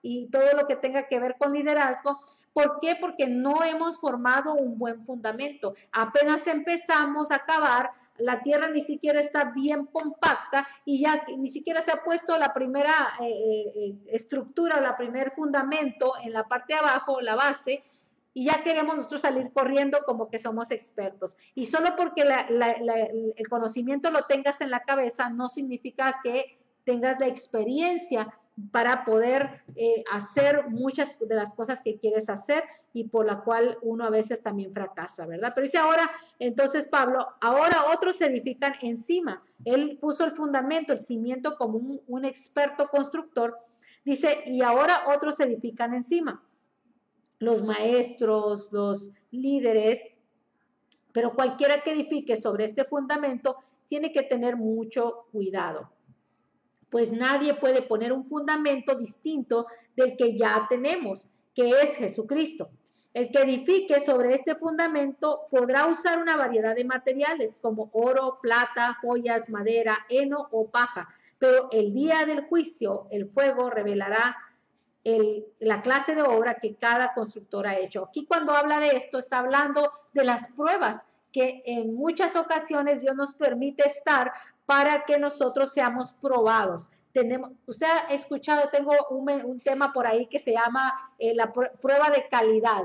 y 0.03 0.27
todo 0.27 0.57
lo 0.57 0.67
que 0.67 0.75
tenga 0.75 1.07
que 1.07 1.21
ver 1.21 1.37
con 1.39 1.53
liderazgo, 1.53 2.19
¿Por 2.59 2.81
qué? 2.81 2.97
Porque 3.01 3.29
no 3.29 3.63
hemos 3.63 4.01
formado 4.01 4.55
un 4.55 4.77
buen 4.77 5.07
fundamento. 5.07 5.75
Apenas 5.93 6.45
empezamos 6.49 7.31
a 7.31 7.37
acabar, 7.37 7.93
la 8.19 8.43
tierra 8.43 8.69
ni 8.69 8.81
siquiera 8.81 9.21
está 9.21 9.53
bien 9.53 9.87
compacta 9.87 10.67
y 10.85 11.01
ya 11.01 11.25
ni 11.37 11.49
siquiera 11.51 11.83
se 11.83 11.93
ha 11.93 12.03
puesto 12.03 12.37
la 12.37 12.53
primera 12.53 12.93
eh, 13.21 13.29
eh, 13.29 13.73
eh, 13.77 13.97
estructura 14.09 14.79
o 14.79 14.81
la 14.81 14.97
primer 14.97 15.31
fundamento 15.37 16.15
en 16.21 16.33
la 16.33 16.49
parte 16.49 16.73
de 16.73 16.81
abajo, 16.81 17.21
la 17.21 17.37
base, 17.37 17.85
y 18.35 18.47
ya 18.47 18.65
queremos 18.65 18.97
nosotros 18.97 19.21
salir 19.21 19.53
corriendo 19.53 20.01
como 20.05 20.29
que 20.29 20.41
somos 20.41 20.73
expertos. 20.73 21.37
Y 21.55 21.67
solo 21.67 21.95
porque 21.95 22.23
el 22.23 23.49
conocimiento 23.49 24.11
lo 24.11 24.25
tengas 24.25 24.61
en 24.63 24.73
la 24.73 24.81
cabeza 24.81 25.31
no 25.31 25.47
significa 25.47 26.19
que 26.25 26.59
tengas 26.85 27.21
la 27.21 27.29
experiencia 27.29 28.37
para 28.73 29.05
poder 29.05 29.63
eh, 29.77 30.05
hacer 30.11 30.69
muchas 30.69 31.17
de 31.19 31.35
las 31.35 31.55
cosas 31.55 31.83
que 31.83 31.99
quieres 31.99 32.29
hacer 32.29 32.65
y 32.93 33.05
por 33.05 33.27
la 33.27 33.41
cual 33.41 33.79
uno 33.83 34.05
a 34.05 34.11
veces 34.11 34.43
también 34.43 34.73
fracasa, 34.73 35.27
¿verdad? 35.27 35.53
Pero 35.55 35.67
dice 35.67 35.79
ahora, 35.79 36.11
entonces 36.39 36.87
Pablo, 36.87 37.27
ahora 37.41 37.85
otros 37.95 38.17
se 38.17 38.27
edifican 38.27 38.75
encima. 38.83 39.43
Él 39.65 39.99
puso 40.01 40.25
el 40.25 40.33
fundamento, 40.33 40.93
el 40.93 41.01
cimiento 41.01 41.57
como 41.57 41.79
un, 41.79 42.01
un 42.07 42.25
experto 42.25 42.89
constructor. 42.89 43.57
Dice, 44.05 44.43
y 44.47 44.63
ahora 44.63 45.03
otros 45.15 45.37
se 45.37 45.45
edifican 45.45 45.95
encima. 45.95 46.43
Los 47.39 47.63
maestros, 47.63 48.73
los 48.73 49.11
líderes, 49.31 50.01
pero 51.13 51.35
cualquiera 51.35 51.83
que 51.83 51.93
edifique 51.93 52.37
sobre 52.37 52.65
este 52.65 52.85
fundamento 52.85 53.57
tiene 53.87 54.13
que 54.13 54.23
tener 54.23 54.57
mucho 54.57 55.27
cuidado 55.31 55.91
pues 56.91 57.13
nadie 57.13 57.55
puede 57.55 57.83
poner 57.83 58.13
un 58.13 58.25
fundamento 58.25 58.95
distinto 58.95 59.67
del 59.97 60.17
que 60.17 60.37
ya 60.37 60.67
tenemos, 60.69 61.29
que 61.55 61.71
es 61.83 61.97
Jesucristo. 61.97 62.71
El 63.15 63.31
que 63.31 63.43
edifique 63.43 64.01
sobre 64.01 64.35
este 64.35 64.55
fundamento 64.55 65.47
podrá 65.51 65.87
usar 65.87 66.21
una 66.21 66.37
variedad 66.37 66.77
de 66.77 66.85
materiales 66.85 67.59
como 67.61 67.91
oro, 67.93 68.39
plata, 68.41 68.97
joyas, 69.03 69.51
madera, 69.51 70.07
heno 70.09 70.49
o 70.53 70.69
paja, 70.69 71.09
pero 71.39 71.69
el 71.73 71.93
día 71.93 72.27
del 72.27 72.45
juicio 72.47 73.07
el 73.11 73.29
fuego 73.31 73.71
revelará 73.71 74.37
la 75.61 75.81
clase 75.81 76.15
de 76.15 76.23
obra 76.23 76.59
que 76.61 76.77
cada 76.77 77.15
constructor 77.15 77.67
ha 77.67 77.79
hecho. 77.79 78.05
Aquí 78.05 78.27
cuando 78.27 78.53
habla 78.53 78.79
de 78.79 78.89
esto 78.89 79.19
está 79.19 79.39
hablando 79.39 79.91
de 80.13 80.25
las 80.25 80.49
pruebas 80.49 81.07
que 81.33 81.63
en 81.67 81.95
muchas 81.95 82.37
ocasiones 82.37 83.01
Dios 83.01 83.15
nos 83.17 83.35
permite 83.35 83.87
estar 83.87 84.33
para 84.69 85.07
que 85.07 85.19
nosotros 85.19 85.73
seamos 85.73 86.13
probados. 86.13 86.91
Tenemos, 87.15 87.53
usted 87.67 87.87
ha 87.87 88.13
escuchado, 88.13 88.69
tengo 88.69 88.93
un, 89.09 89.59
tema 89.61 89.95
por 89.95 90.07
ahí 90.07 90.27
que 90.27 90.39
se 90.39 90.53
llama 90.53 90.93
eh, 91.19 91.35
la 91.35 91.55
prueba 91.55 92.11
de 92.11 92.29
calidad. 92.29 92.83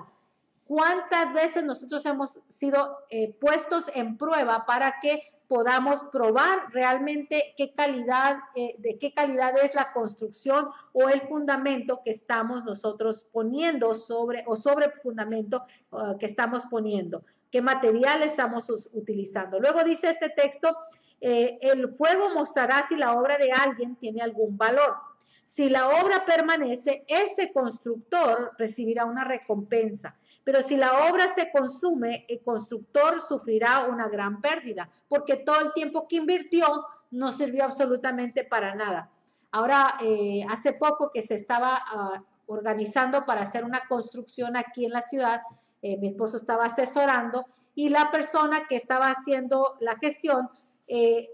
¿Cuántas 0.65 1.34
veces 1.34 1.65
nosotros 1.65 2.05
hemos 2.05 2.39
sido 2.47 2.99
eh, 3.09 3.34
puestos 3.34 3.91
en 3.93 4.17
prueba 4.17 4.65
para 4.65 5.01
que 5.01 5.34
podamos 5.49 6.01
probar 6.09 6.71
realmente 6.71 7.53
qué 7.57 7.73
calidad, 7.73 8.38
eh, 8.55 8.75
de 8.77 8.97
qué 8.97 9.13
calidad 9.13 9.53
es 9.61 9.75
la 9.75 9.91
construcción 9.91 10.69
o 10.93 11.09
el 11.09 11.19
fundamento 11.27 11.99
que 12.05 12.11
estamos 12.11 12.63
nosotros 12.63 13.27
poniendo 13.29 13.93
sobre 13.93 14.45
o 14.47 14.55
sobre 14.55 14.86
el 14.86 14.93
fundamento 14.93 15.65
uh, 15.91 16.17
que 16.17 16.27
estamos 16.27 16.65
poniendo, 16.67 17.25
qué 17.51 17.61
material 17.61 18.23
estamos 18.23 18.69
utilizando. 18.93 19.59
Luego 19.59 19.84
dice 19.84 20.09
este 20.09 20.29
texto, 20.29 20.77
eh, 21.26 21.57
el 21.61 21.88
fuego 21.95 22.32
mostrará 22.36 22.84
si 22.84 22.97
la 22.97 23.17
obra 23.17 23.38
de 23.38 23.49
alguien 23.49 23.95
tiene 23.95 24.21
algún 24.21 24.57
valor. 24.57 24.97
Si 25.45 25.69
la 25.69 25.88
obra 25.88 26.26
permanece, 26.26 27.05
ese 27.07 27.53
constructor 27.53 28.51
recibirá 28.57 29.05
una 29.05 29.24
recompensa. 29.24 30.17
Pero 30.43 30.61
si 30.61 30.76
la 30.76 31.09
obra 31.09 31.30
se 31.30 31.49
consume, 31.49 32.26
el 32.28 32.41
constructor 32.41 33.21
sufrirá 33.21 33.86
una 33.86 34.09
gran 34.09 34.41
pérdida, 34.41 34.89
porque 35.07 35.38
todo 35.38 35.61
el 35.61 35.71
tiempo 35.71 36.09
que 36.09 36.17
invirtió 36.17 36.86
no 37.11 37.32
sirvió 37.32 37.63
absolutamente 37.63 38.43
para 38.43 38.76
nada. 38.76 39.09
Ahora, 39.51 39.95
eh, 40.01 40.45
hace 40.49 40.74
poco 40.74 41.09
que 41.09 41.21
se 41.21 41.36
estaba 41.36 41.82
ah, 41.86 42.21
organizando 42.47 43.26
para 43.26 43.43
hacer 43.43 43.63
una 43.63 43.88
construcción 43.88 44.57
aquí 44.57 44.84
en 44.84 44.91
la 44.91 45.01
ciudad, 45.01 45.41
eh, 45.82 45.95
mi 45.95 46.09
esposo 46.09 46.36
estaba 46.36 46.65
asesorando 46.65 47.45
y 47.76 47.88
la 47.88 48.11
persona 48.11 48.67
que 48.67 48.76
estaba 48.76 49.07
haciendo 49.07 49.78
la 49.80 49.95
gestión 49.95 50.49
eh, 50.88 51.29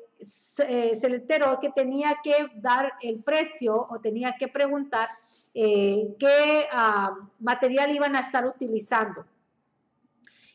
eh, 0.68 0.96
se, 0.96 1.10
le 1.10 1.18
enteró 1.18 1.60
que 1.60 1.70
tenía 1.70 2.18
que 2.24 2.34
dar 2.56 2.94
el 3.02 3.24
precio 3.24 3.88
o 3.90 4.00
tenía 4.00 4.36
que 4.38 4.48
preguntar 4.48 5.10
eh, 5.54 6.16
qué 6.20 6.68
ah, 6.72 7.16
material 7.40 7.92
iban 7.92 8.16
a 8.16 8.20
estar 8.20 8.46
utilizando. 8.46 9.26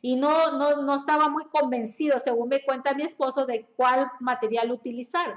y 0.03 0.17
no, 0.17 0.59
no, 0.59 0.83
no 0.83 0.97
estaba 0.97 1.29
muy 1.29 1.47
convencido, 1.47 2.19
según 2.19 2.51
me 2.51 2.63
cuenta 2.63 2.93
mi 2.93 3.05
esposo, 3.05 3.47
de 3.47 3.65
cuál 3.77 4.11
material 4.21 4.71
utilizar. 4.71 5.35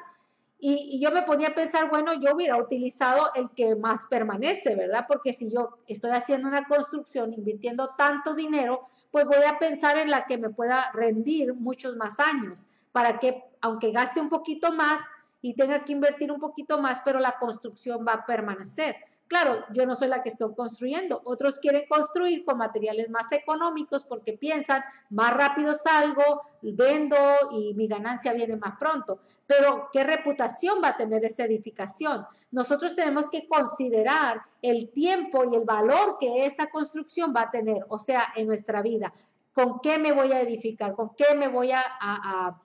Y, 0.59 0.99
yo 0.99 1.11
me 1.11 1.21
ponía 1.21 1.49
a 1.49 1.55
pensar, 1.55 1.89
bueno, 1.89 2.13
yo 2.13 2.35
hubiera 2.35 2.57
utilizado 2.57 3.31
el 3.35 3.49
que 3.51 3.75
más 3.75 4.07
permanece, 4.07 4.75
¿verdad? 4.75 5.05
Porque 5.07 5.33
si 5.33 5.51
yo 5.51 5.77
estoy 5.87 6.11
haciendo 6.11 6.47
una 6.47 6.67
construcción, 6.67 7.33
invirtiendo 7.33 7.89
tanto 7.97 8.33
dinero, 8.33 8.87
pues 9.11 9.25
voy 9.25 9.43
a 9.47 9.59
pensar 9.59 9.97
en 9.97 10.09
la 10.09 10.25
que 10.25 10.37
me 10.37 10.49
pueda 10.49 10.91
rendir 10.93 11.53
muchos 11.53 11.95
más 11.95 12.19
años, 12.19 12.67
para 12.97 13.19
que 13.19 13.43
aunque 13.61 13.91
gaste 13.91 14.19
un 14.19 14.27
poquito 14.27 14.71
más 14.71 14.99
y 15.39 15.53
tenga 15.53 15.85
que 15.85 15.91
invertir 15.91 16.31
un 16.31 16.39
poquito 16.39 16.79
más, 16.79 16.99
pero 17.05 17.19
la 17.19 17.37
construcción 17.37 18.03
va 18.03 18.13
a 18.13 18.25
permanecer. 18.25 18.95
Claro, 19.27 19.63
yo 19.71 19.85
no 19.85 19.93
soy 19.93 20.07
la 20.07 20.23
que 20.23 20.29
estoy 20.29 20.55
construyendo. 20.55 21.21
Otros 21.23 21.59
quieren 21.59 21.83
construir 21.87 22.43
con 22.43 22.57
materiales 22.57 23.11
más 23.11 23.31
económicos 23.33 24.03
porque 24.03 24.33
piensan, 24.33 24.83
más 25.11 25.31
rápido 25.37 25.75
salgo, 25.75 26.41
vendo 26.63 27.15
y 27.51 27.75
mi 27.75 27.87
ganancia 27.87 28.33
viene 28.33 28.55
más 28.55 28.79
pronto. 28.79 29.19
Pero, 29.45 29.89
¿qué 29.93 30.03
reputación 30.03 30.81
va 30.83 30.87
a 30.87 30.97
tener 30.97 31.23
esa 31.23 31.45
edificación? 31.45 32.25
Nosotros 32.49 32.95
tenemos 32.95 33.29
que 33.29 33.47
considerar 33.47 34.41
el 34.63 34.89
tiempo 34.89 35.43
y 35.45 35.55
el 35.55 35.65
valor 35.65 36.17
que 36.19 36.47
esa 36.47 36.71
construcción 36.71 37.31
va 37.31 37.41
a 37.41 37.51
tener, 37.51 37.85
o 37.89 37.99
sea, 37.99 38.33
en 38.35 38.47
nuestra 38.47 38.81
vida. 38.81 39.13
¿Con 39.53 39.81
qué 39.81 39.99
me 39.99 40.13
voy 40.13 40.31
a 40.31 40.41
edificar? 40.41 40.95
¿Con 40.95 41.15
qué 41.15 41.35
me 41.35 41.47
voy 41.47 41.71
a... 41.71 42.59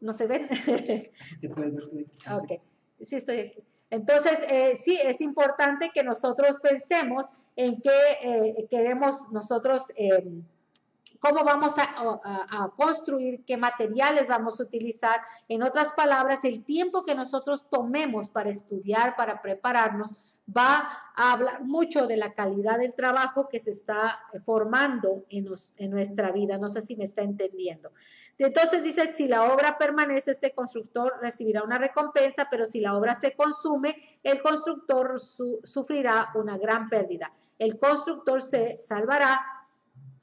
¿No 0.00 0.12
se 0.12 0.26
ven? 0.26 0.48
ok, 2.30 2.52
sí 3.02 3.16
estoy 3.16 3.40
aquí. 3.40 3.62
Entonces, 3.90 4.40
eh, 4.48 4.76
sí, 4.76 4.98
es 5.02 5.20
importante 5.20 5.90
que 5.94 6.02
nosotros 6.02 6.58
pensemos 6.62 7.30
en 7.56 7.80
qué 7.80 7.90
eh, 8.22 8.66
queremos 8.70 9.30
nosotros, 9.32 9.84
eh, 9.96 10.24
cómo 11.18 11.42
vamos 11.42 11.74
a, 11.78 12.70
construir, 12.76 13.44
qué 13.44 13.56
materiales 13.56 14.28
vamos 14.28 14.60
a 14.60 14.64
utilizar. 14.64 15.20
En 15.48 15.62
otras 15.62 15.92
palabras, 15.92 16.44
el 16.44 16.64
tiempo 16.64 17.04
que 17.04 17.14
nosotros 17.14 17.66
tomemos 17.70 18.30
para 18.30 18.50
estudiar, 18.50 19.16
para 19.16 19.40
prepararnos, 19.40 20.14
va 20.56 20.88
a 21.14 21.32
hablar 21.32 21.62
mucho 21.62 22.06
de 22.06 22.16
la 22.16 22.32
calidad 22.32 22.78
del 22.78 22.94
trabajo 22.94 23.48
que 23.48 23.60
se 23.60 23.70
está 23.70 24.20
formando 24.44 25.24
en 25.28 25.90
nuestra 25.90 26.32
vida. 26.32 26.58
No 26.58 26.68
sé 26.68 26.82
si 26.82 26.96
me 26.96 27.04
está 27.04 27.22
entendiendo. 27.22 27.92
Entonces 28.38 28.84
dice, 28.84 29.08
si 29.08 29.26
la 29.26 29.52
obra 29.52 29.78
permanece, 29.78 30.30
este 30.30 30.54
constructor 30.54 31.14
recibirá 31.20 31.64
una 31.64 31.76
recompensa, 31.76 32.46
pero 32.48 32.66
si 32.66 32.80
la 32.80 32.96
obra 32.96 33.16
se 33.16 33.34
consume, 33.34 34.20
el 34.22 34.40
constructor 34.40 35.18
sufrirá 35.18 36.30
una 36.36 36.56
gran 36.56 36.88
pérdida. 36.88 37.32
El 37.58 37.80
constructor 37.80 38.40
se 38.40 38.80
salvará, 38.80 39.40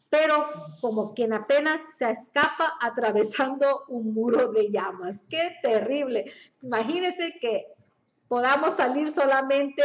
pero 0.09 0.47
como 0.79 1.13
quien 1.13 1.33
apenas 1.33 1.97
se 1.97 2.09
escapa 2.09 2.75
atravesando 2.81 3.83
un 3.89 4.13
muro 4.13 4.49
de 4.49 4.71
llamas. 4.71 5.25
¡Qué 5.29 5.57
terrible! 5.61 6.31
Imagínense 6.61 7.33
que 7.41 7.65
podamos 8.29 8.75
salir 8.75 9.09
solamente 9.11 9.83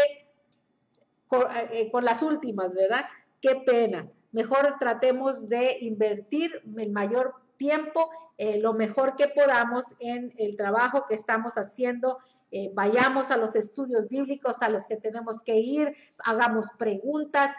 con, 1.31 1.45
eh, 1.73 1.89
con 1.91 2.05
las 2.05 2.23
últimas, 2.23 2.75
¿verdad? 2.75 3.07
¡Qué 3.41 3.55
pena! 3.55 4.07
Mejor 4.33 4.77
tratemos 4.79 5.49
de 5.49 5.79
invertir 5.81 6.63
el 6.77 6.91
mayor 6.91 7.35
tiempo, 7.57 8.11
eh, 8.37 8.59
lo 8.59 8.75
mejor 8.75 9.17
que 9.17 9.29
podamos 9.29 9.95
en 10.01 10.33
el 10.39 10.57
trabajo 10.57 11.07
que 11.09 11.15
estamos 11.15 11.55
haciendo. 11.55 12.19
Eh, 12.51 12.71
vayamos 12.75 13.31
a 13.31 13.37
los 13.37 13.55
estudios 13.55 14.09
bíblicos 14.09 14.61
a 14.63 14.69
los 14.69 14.87
que 14.87 14.97
tenemos 14.97 15.41
que 15.43 15.57
ir, 15.57 15.95
hagamos 16.25 16.67
preguntas. 16.79 17.53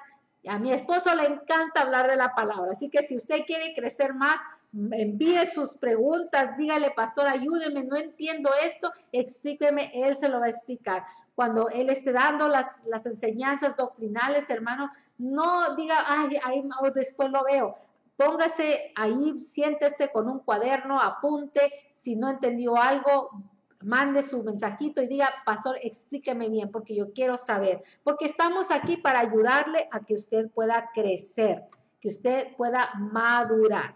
A 0.47 0.59
mi 0.59 0.73
esposo 0.73 1.15
le 1.15 1.27
encanta 1.27 1.81
hablar 1.81 2.09
de 2.09 2.17
la 2.17 2.33
palabra, 2.35 2.71
así 2.71 2.89
que 2.89 3.03
si 3.03 3.15
usted 3.15 3.45
quiere 3.45 3.73
crecer 3.73 4.13
más, 4.13 4.41
envíe 4.73 5.45
sus 5.45 5.77
preguntas, 5.77 6.57
dígale, 6.57 6.91
pastor, 6.91 7.27
ayúdeme, 7.27 7.83
no 7.83 7.95
entiendo 7.95 8.49
esto, 8.65 8.91
explíqueme, 9.11 9.91
él 9.93 10.15
se 10.15 10.29
lo 10.29 10.39
va 10.39 10.47
a 10.47 10.49
explicar. 10.49 11.03
Cuando 11.41 11.69
él 11.69 11.89
esté 11.89 12.11
dando 12.11 12.47
las, 12.47 12.83
enseñanzas 13.03 13.75
doctrinales, 13.75 14.47
hermano, 14.51 14.91
no 15.17 15.75
diga, 15.75 15.95
ay, 16.05 16.37
ahí 16.43 16.63
después 16.93 17.31
lo 17.31 17.43
veo 17.43 17.75
póngase 18.15 18.91
ahí, 18.95 19.39
siéntese 19.39 20.11
con 20.11 20.29
un 20.29 20.41
cuaderno, 20.41 21.01
apunte, 21.01 21.71
si 21.89 22.15
no 22.15 22.29
entendió 22.29 22.77
algo, 22.77 23.31
mande 23.79 24.21
su 24.21 24.43
mensajito 24.43 25.01
y 25.01 25.07
diga, 25.07 25.33
pastor, 25.43 25.79
explíqueme 25.81 26.47
bien 26.47 26.69
porque 26.69 26.93
yo 26.95 27.11
quiero 27.13 27.35
saber, 27.37 27.81
porque 28.03 28.25
estamos 28.25 28.69
aquí 28.69 28.97
para 28.97 29.21
ayudarle 29.21 29.89
a 29.91 30.01
que 30.01 30.13
usted 30.13 30.51
pueda 30.51 30.91
crecer, 30.93 31.63
que 31.99 32.09
usted 32.09 32.55
pueda 32.55 32.91
madurar. 32.99 33.95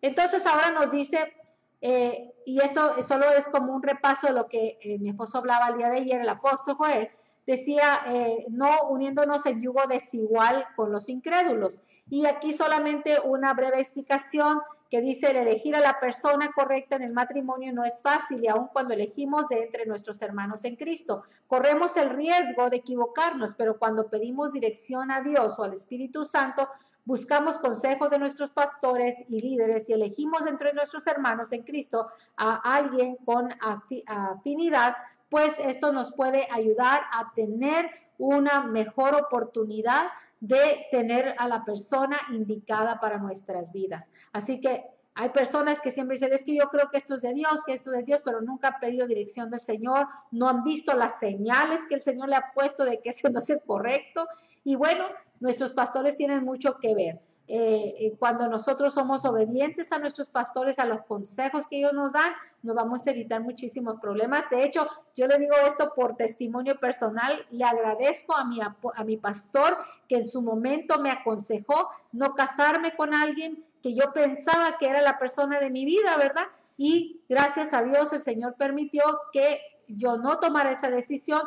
Entonces 0.00 0.46
ahora 0.46 0.70
nos 0.70 0.92
dice, 0.92 1.34
eh, 1.80 2.32
y 2.44 2.60
esto 2.60 3.02
solo 3.02 3.30
es 3.30 3.48
como 3.48 3.74
un 3.74 3.82
repaso 3.82 4.26
de 4.26 4.32
lo 4.32 4.48
que 4.48 4.78
eh, 4.80 4.98
mi 4.98 5.10
esposo 5.10 5.38
hablaba 5.38 5.68
el 5.68 5.78
día 5.78 5.88
de 5.90 5.98
ayer, 5.98 6.20
el 6.20 6.28
apóstol 6.28 6.74
Joel, 6.76 7.10
decía, 7.46 8.00
eh, 8.06 8.46
no 8.50 8.88
uniéndonos 8.90 9.46
en 9.46 9.62
yugo 9.62 9.86
desigual 9.88 10.66
con 10.76 10.92
los 10.92 11.08
incrédulos. 11.08 11.80
Y 12.10 12.26
aquí 12.26 12.52
solamente 12.52 13.18
una 13.20 13.52
breve 13.54 13.80
explicación 13.80 14.60
que 14.90 15.00
dice, 15.02 15.30
el 15.30 15.36
elegir 15.36 15.76
a 15.76 15.80
la 15.80 16.00
persona 16.00 16.50
correcta 16.54 16.96
en 16.96 17.02
el 17.02 17.12
matrimonio 17.12 17.72
no 17.72 17.84
es 17.84 18.02
fácil 18.02 18.42
y 18.42 18.48
aun 18.48 18.68
cuando 18.68 18.94
elegimos 18.94 19.48
de 19.48 19.62
entre 19.62 19.84
nuestros 19.84 20.20
hermanos 20.22 20.64
en 20.64 20.76
Cristo, 20.76 21.24
corremos 21.46 21.96
el 21.98 22.10
riesgo 22.10 22.70
de 22.70 22.78
equivocarnos, 22.78 23.54
pero 23.54 23.78
cuando 23.78 24.08
pedimos 24.08 24.52
dirección 24.52 25.10
a 25.10 25.20
Dios 25.20 25.58
o 25.58 25.64
al 25.64 25.74
Espíritu 25.74 26.24
Santo, 26.24 26.68
buscamos 27.08 27.56
consejos 27.56 28.10
de 28.10 28.18
nuestros 28.18 28.50
pastores 28.50 29.24
y 29.30 29.40
líderes 29.40 29.88
y 29.88 29.94
elegimos 29.94 30.46
entre 30.46 30.74
nuestros 30.74 31.06
hermanos 31.06 31.50
en 31.52 31.62
Cristo 31.62 32.08
a 32.36 32.56
alguien 32.56 33.16
con 33.24 33.48
afinidad, 34.06 34.94
pues 35.30 35.58
esto 35.58 35.90
nos 35.90 36.12
puede 36.12 36.46
ayudar 36.50 37.00
a 37.10 37.32
tener 37.34 37.90
una 38.18 38.62
mejor 38.64 39.14
oportunidad 39.14 40.08
de 40.40 40.84
tener 40.90 41.34
a 41.38 41.48
la 41.48 41.64
persona 41.64 42.18
indicada 42.28 43.00
para 43.00 43.16
nuestras 43.16 43.72
vidas. 43.72 44.10
Así 44.30 44.60
que 44.60 44.84
hay 45.14 45.30
personas 45.30 45.80
que 45.80 45.90
siempre 45.90 46.16
dicen, 46.16 46.34
es 46.34 46.44
que 46.44 46.54
yo 46.54 46.68
creo 46.68 46.90
que 46.90 46.98
esto 46.98 47.14
es 47.14 47.22
de 47.22 47.32
Dios, 47.32 47.64
que 47.64 47.72
esto 47.72 47.90
es 47.90 48.00
de 48.00 48.02
Dios, 48.04 48.20
pero 48.22 48.42
nunca 48.42 48.68
han 48.68 48.80
pedido 48.80 49.06
dirección 49.06 49.48
del 49.48 49.60
Señor, 49.60 50.06
no 50.30 50.46
han 50.46 50.62
visto 50.62 50.92
las 50.92 51.18
señales 51.18 51.86
que 51.86 51.94
el 51.94 52.02
Señor 52.02 52.28
le 52.28 52.36
ha 52.36 52.52
puesto 52.52 52.84
de 52.84 53.00
que 53.00 53.08
eso 53.08 53.30
no 53.30 53.38
es 53.38 53.62
correcto. 53.66 54.28
Y 54.68 54.76
bueno, 54.76 55.06
nuestros 55.40 55.72
pastores 55.72 56.14
tienen 56.14 56.44
mucho 56.44 56.76
que 56.78 56.94
ver. 56.94 57.22
Eh, 57.46 57.94
eh, 58.00 58.16
cuando 58.18 58.46
nosotros 58.48 58.92
somos 58.92 59.24
obedientes 59.24 59.92
a 59.92 59.98
nuestros 59.98 60.28
pastores, 60.28 60.78
a 60.78 60.84
los 60.84 61.00
consejos 61.06 61.66
que 61.66 61.78
ellos 61.78 61.94
nos 61.94 62.12
dan, 62.12 62.34
nos 62.62 62.76
vamos 62.76 63.06
a 63.06 63.10
evitar 63.12 63.40
muchísimos 63.40 63.98
problemas. 63.98 64.44
De 64.50 64.62
hecho, 64.62 64.86
yo 65.16 65.26
le 65.26 65.38
digo 65.38 65.54
esto 65.66 65.94
por 65.96 66.16
testimonio 66.16 66.78
personal, 66.78 67.46
le 67.50 67.64
agradezco 67.64 68.34
a 68.34 68.44
mi, 68.44 68.60
a 68.60 69.04
mi 69.04 69.16
pastor 69.16 69.74
que 70.06 70.16
en 70.16 70.26
su 70.26 70.42
momento 70.42 70.98
me 70.98 71.12
aconsejó 71.12 71.88
no 72.12 72.34
casarme 72.34 72.94
con 72.94 73.14
alguien 73.14 73.64
que 73.82 73.94
yo 73.94 74.12
pensaba 74.12 74.76
que 74.78 74.86
era 74.86 75.00
la 75.00 75.18
persona 75.18 75.60
de 75.60 75.70
mi 75.70 75.86
vida, 75.86 76.14
¿verdad? 76.18 76.44
Y 76.76 77.22
gracias 77.26 77.72
a 77.72 77.82
Dios 77.82 78.12
el 78.12 78.20
Señor 78.20 78.56
permitió 78.58 79.02
que 79.32 79.60
yo 79.88 80.18
no 80.18 80.38
tomara 80.38 80.70
esa 80.70 80.90
decisión, 80.90 81.40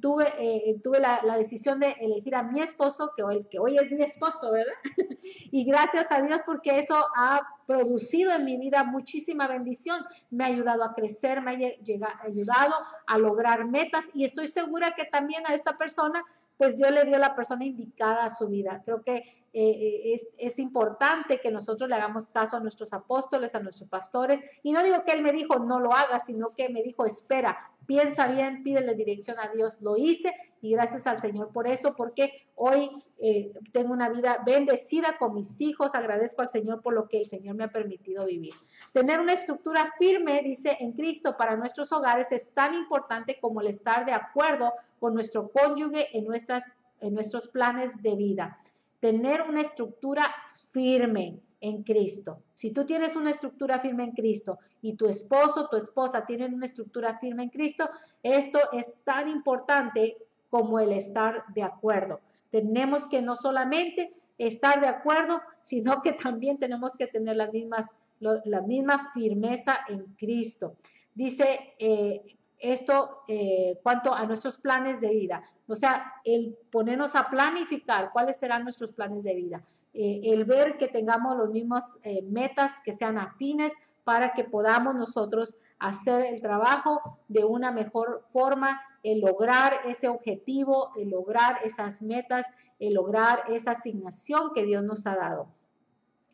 tuve, 0.00 0.26
eh, 0.38 0.80
tuve 0.82 1.00
la, 1.00 1.20
decisión 1.36 1.80
de 1.80 1.96
elegir 2.00 2.34
a 2.34 2.42
mi 2.42 2.60
esposo, 2.60 3.12
que 3.16 3.22
hoy, 3.22 3.44
que 3.50 3.58
hoy 3.58 3.76
es 3.76 3.90
mi 3.92 4.02
esposo, 4.02 4.52
¿verdad? 4.52 4.72
y 5.50 5.64
gracias 5.64 6.10
a 6.12 6.22
Dios 6.22 6.40
porque 6.46 6.78
eso 6.78 6.96
ha 7.16 7.42
producido 7.66 8.32
en 8.32 8.44
mi 8.44 8.56
vida 8.56 8.84
muchísima 8.84 9.46
bendición, 9.48 10.04
me 10.30 10.44
ha 10.44 10.48
ayudado 10.48 10.84
a 10.84 10.94
crecer, 10.94 11.42
me 11.42 11.50
ha 11.50 12.22
ayudado 12.22 12.74
a 13.06 13.18
lograr 13.18 13.66
metas 13.66 14.10
y 14.14 14.24
estoy 14.24 14.46
segura 14.46 14.94
que 14.94 15.04
también 15.04 15.42
a 15.46 15.54
esta 15.54 15.76
persona, 15.76 16.24
pues 16.56 16.76
Dios 16.78 16.90
le 16.90 17.04
dio 17.04 17.18
la 17.18 17.34
persona 17.34 17.64
indicada 17.64 18.24
a 18.24 18.30
su 18.30 18.48
vida. 18.48 18.82
Creo 18.84 19.02
que 19.02 19.45
eh, 19.58 20.12
es, 20.12 20.34
es, 20.36 20.58
importante 20.58 21.40
que 21.40 21.50
nosotros 21.50 21.88
le 21.88 21.94
hagamos 21.94 22.28
caso 22.28 22.58
a 22.58 22.60
nuestros 22.60 22.92
apóstoles, 22.92 23.54
a 23.54 23.60
nuestros 23.60 23.88
pastores. 23.88 24.38
Y 24.62 24.70
no 24.70 24.82
digo 24.82 25.02
que 25.06 25.12
él 25.12 25.22
me 25.22 25.32
dijo 25.32 25.58
no 25.58 25.80
lo 25.80 25.94
haga, 25.94 26.18
sino 26.18 26.54
que 26.54 26.68
me 26.68 26.82
dijo 26.82 27.06
espera, 27.06 27.56
piensa 27.86 28.26
bien, 28.26 28.62
pídele 28.62 28.94
dirección 28.94 29.38
a 29.40 29.48
Dios. 29.48 29.78
Lo 29.80 29.96
hice 29.96 30.34
y 30.60 30.72
gracias 30.72 31.06
al 31.06 31.18
Señor 31.18 31.52
por 31.54 31.66
eso, 31.66 31.96
porque 31.96 32.48
hoy 32.54 33.02
eh, 33.18 33.54
tengo 33.72 33.94
una 33.94 34.10
vida 34.10 34.42
bendecida 34.44 35.16
con 35.18 35.32
mis 35.32 35.58
hijos. 35.62 35.94
Agradezco 35.94 36.42
al 36.42 36.50
Señor 36.50 36.82
por 36.82 36.92
lo 36.92 37.08
que 37.08 37.20
el 37.20 37.26
Señor 37.26 37.56
me 37.56 37.64
ha 37.64 37.70
permitido 37.70 38.26
vivir. 38.26 38.52
Tener 38.92 39.20
una 39.20 39.32
estructura 39.32 39.94
firme, 39.98 40.42
dice 40.42 40.76
en 40.80 40.92
Cristo, 40.92 41.34
para 41.38 41.56
nuestros 41.56 41.90
hogares 41.92 42.30
es 42.30 42.52
tan 42.52 42.74
importante 42.74 43.38
como 43.40 43.62
el 43.62 43.68
estar 43.68 44.04
de 44.04 44.12
acuerdo 44.12 44.74
con 45.00 45.14
nuestro 45.14 45.50
cónyuge 45.50 46.14
en, 46.14 46.26
nuestras, 46.26 46.76
en 47.00 47.14
nuestros 47.14 47.48
planes 47.48 48.02
de 48.02 48.16
vida. 48.16 48.60
Tener 49.00 49.42
una 49.42 49.60
estructura 49.60 50.34
firme 50.70 51.40
en 51.60 51.82
Cristo. 51.82 52.42
Si 52.52 52.70
tú 52.70 52.84
tienes 52.84 53.16
una 53.16 53.30
estructura 53.30 53.80
firme 53.80 54.04
en 54.04 54.12
Cristo 54.12 54.58
y 54.82 54.94
tu 54.94 55.06
esposo, 55.06 55.68
tu 55.68 55.76
esposa 55.76 56.26
tienen 56.26 56.54
una 56.54 56.66
estructura 56.66 57.18
firme 57.18 57.44
en 57.44 57.50
Cristo, 57.50 57.88
esto 58.22 58.58
es 58.72 58.98
tan 59.04 59.28
importante 59.28 60.16
como 60.50 60.78
el 60.78 60.92
estar 60.92 61.44
de 61.54 61.62
acuerdo. 61.62 62.20
Tenemos 62.50 63.08
que 63.08 63.22
no 63.22 63.36
solamente 63.36 64.12
estar 64.38 64.80
de 64.80 64.88
acuerdo, 64.88 65.40
sino 65.62 66.02
que 66.02 66.12
también 66.12 66.58
tenemos 66.58 66.96
que 66.96 67.06
tener 67.06 67.36
las 67.36 67.52
mismas, 67.52 67.94
la 68.20 68.60
misma 68.62 69.10
firmeza 69.12 69.80
en 69.88 70.04
Cristo. 70.16 70.76
Dice 71.14 71.74
eh, 71.78 72.22
esto 72.58 73.22
eh, 73.28 73.78
cuanto 73.82 74.12
a 74.12 74.26
nuestros 74.26 74.58
planes 74.58 75.00
de 75.00 75.08
vida. 75.08 75.42
O 75.68 75.74
sea, 75.74 76.14
el 76.24 76.56
ponernos 76.70 77.16
a 77.16 77.28
planificar 77.28 78.10
cuáles 78.12 78.38
serán 78.38 78.64
nuestros 78.64 78.92
planes 78.92 79.24
de 79.24 79.34
vida. 79.34 79.64
Eh, 79.94 80.20
el 80.24 80.44
ver 80.44 80.76
que 80.78 80.88
tengamos 80.88 81.36
los 81.36 81.50
mismos 81.50 81.98
metas 82.24 82.80
que 82.84 82.92
sean 82.92 83.18
afines 83.18 83.72
para 84.04 84.34
que 84.34 84.44
podamos 84.44 84.94
nosotros 84.94 85.56
hacer 85.78 86.22
el 86.22 86.40
trabajo 86.40 87.18
de 87.28 87.44
una 87.44 87.70
mejor 87.72 88.24
forma, 88.28 88.80
el 89.02 89.20
lograr 89.20 89.80
ese 89.84 90.08
objetivo, 90.08 90.92
el 90.96 91.10
lograr 91.10 91.60
esas 91.64 92.02
metas, 92.02 92.46
el 92.78 92.94
lograr 92.94 93.44
esa 93.48 93.72
asignación 93.72 94.52
que 94.54 94.64
Dios 94.64 94.82
nos 94.84 95.06
ha 95.06 95.16
dado. 95.16 95.48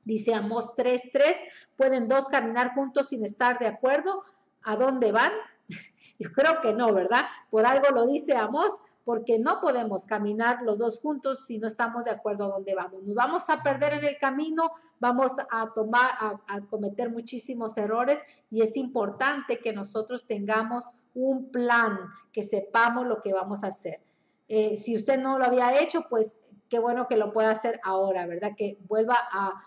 Dice 0.05 0.35
Amos 0.35 0.75
3.3, 0.77 1.37
¿pueden 1.77 2.09
dos 2.09 2.29
caminar 2.29 2.75
juntos 2.75 3.09
sin 3.09 3.25
estar 3.25 3.59
de 3.59 3.69
acuerdo? 3.69 4.25
¿A 4.63 4.77
dónde 4.77 5.13
van? 5.13 5.33
Yo 6.19 6.33
creo 6.33 6.61
que 6.61 6.73
no, 6.73 6.93
¿verdad? 6.93 7.27
Por 7.51 7.67
algo 7.67 7.89
lo 7.95 8.07
dice 8.07 8.37
Amos, 8.37 8.83
porque 9.05 9.39
no 9.39 9.61
podemos 9.61 10.07
caminar 10.07 10.63
los 10.63 10.79
dos 10.79 11.01
juntos 11.01 11.45
si 11.47 11.59
no 11.59 11.67
estamos 11.67 12.05
de 12.05 12.11
acuerdo 12.11 12.45
a 12.45 12.49
dónde 12.49 12.75
vamos. 12.75 13.03
Nos 13.03 13.15
vamos 13.15 13.51
a 13.51 13.63
perder 13.63 13.95
en 13.95 14.05
el 14.05 14.19
camino, 14.19 14.71
vamos 15.01 15.33
a 15.51 15.73
tomar, 15.75 16.11
a, 16.19 16.61
cometer 16.71 17.11
muchísimos 17.11 17.77
errores 17.77 18.23
y 18.51 18.63
es 18.63 18.77
importante 18.77 19.59
que 19.59 19.73
nosotros 19.73 20.27
tengamos 20.27 20.85
un 21.15 21.51
plan, 21.51 21.99
que 22.33 22.43
sepamos 22.43 23.07
lo 23.07 23.23
que 23.23 23.33
vamos 23.33 23.65
a 23.65 23.69
hacer. 23.69 24.01
Eh, 24.49 24.77
si 24.77 24.95
usted 24.95 25.21
no 25.21 25.39
lo 25.39 25.45
había 25.45 25.81
hecho, 25.81 26.07
pues 26.09 26.41
qué 26.69 26.79
bueno 26.79 27.09
que 27.09 27.17
lo 27.17 27.33
pueda 27.33 27.51
hacer 27.51 27.81
ahora, 27.83 28.27
¿verdad? 28.27 28.53
Que 28.57 28.79
vuelva 28.89 29.17
a, 29.31 29.65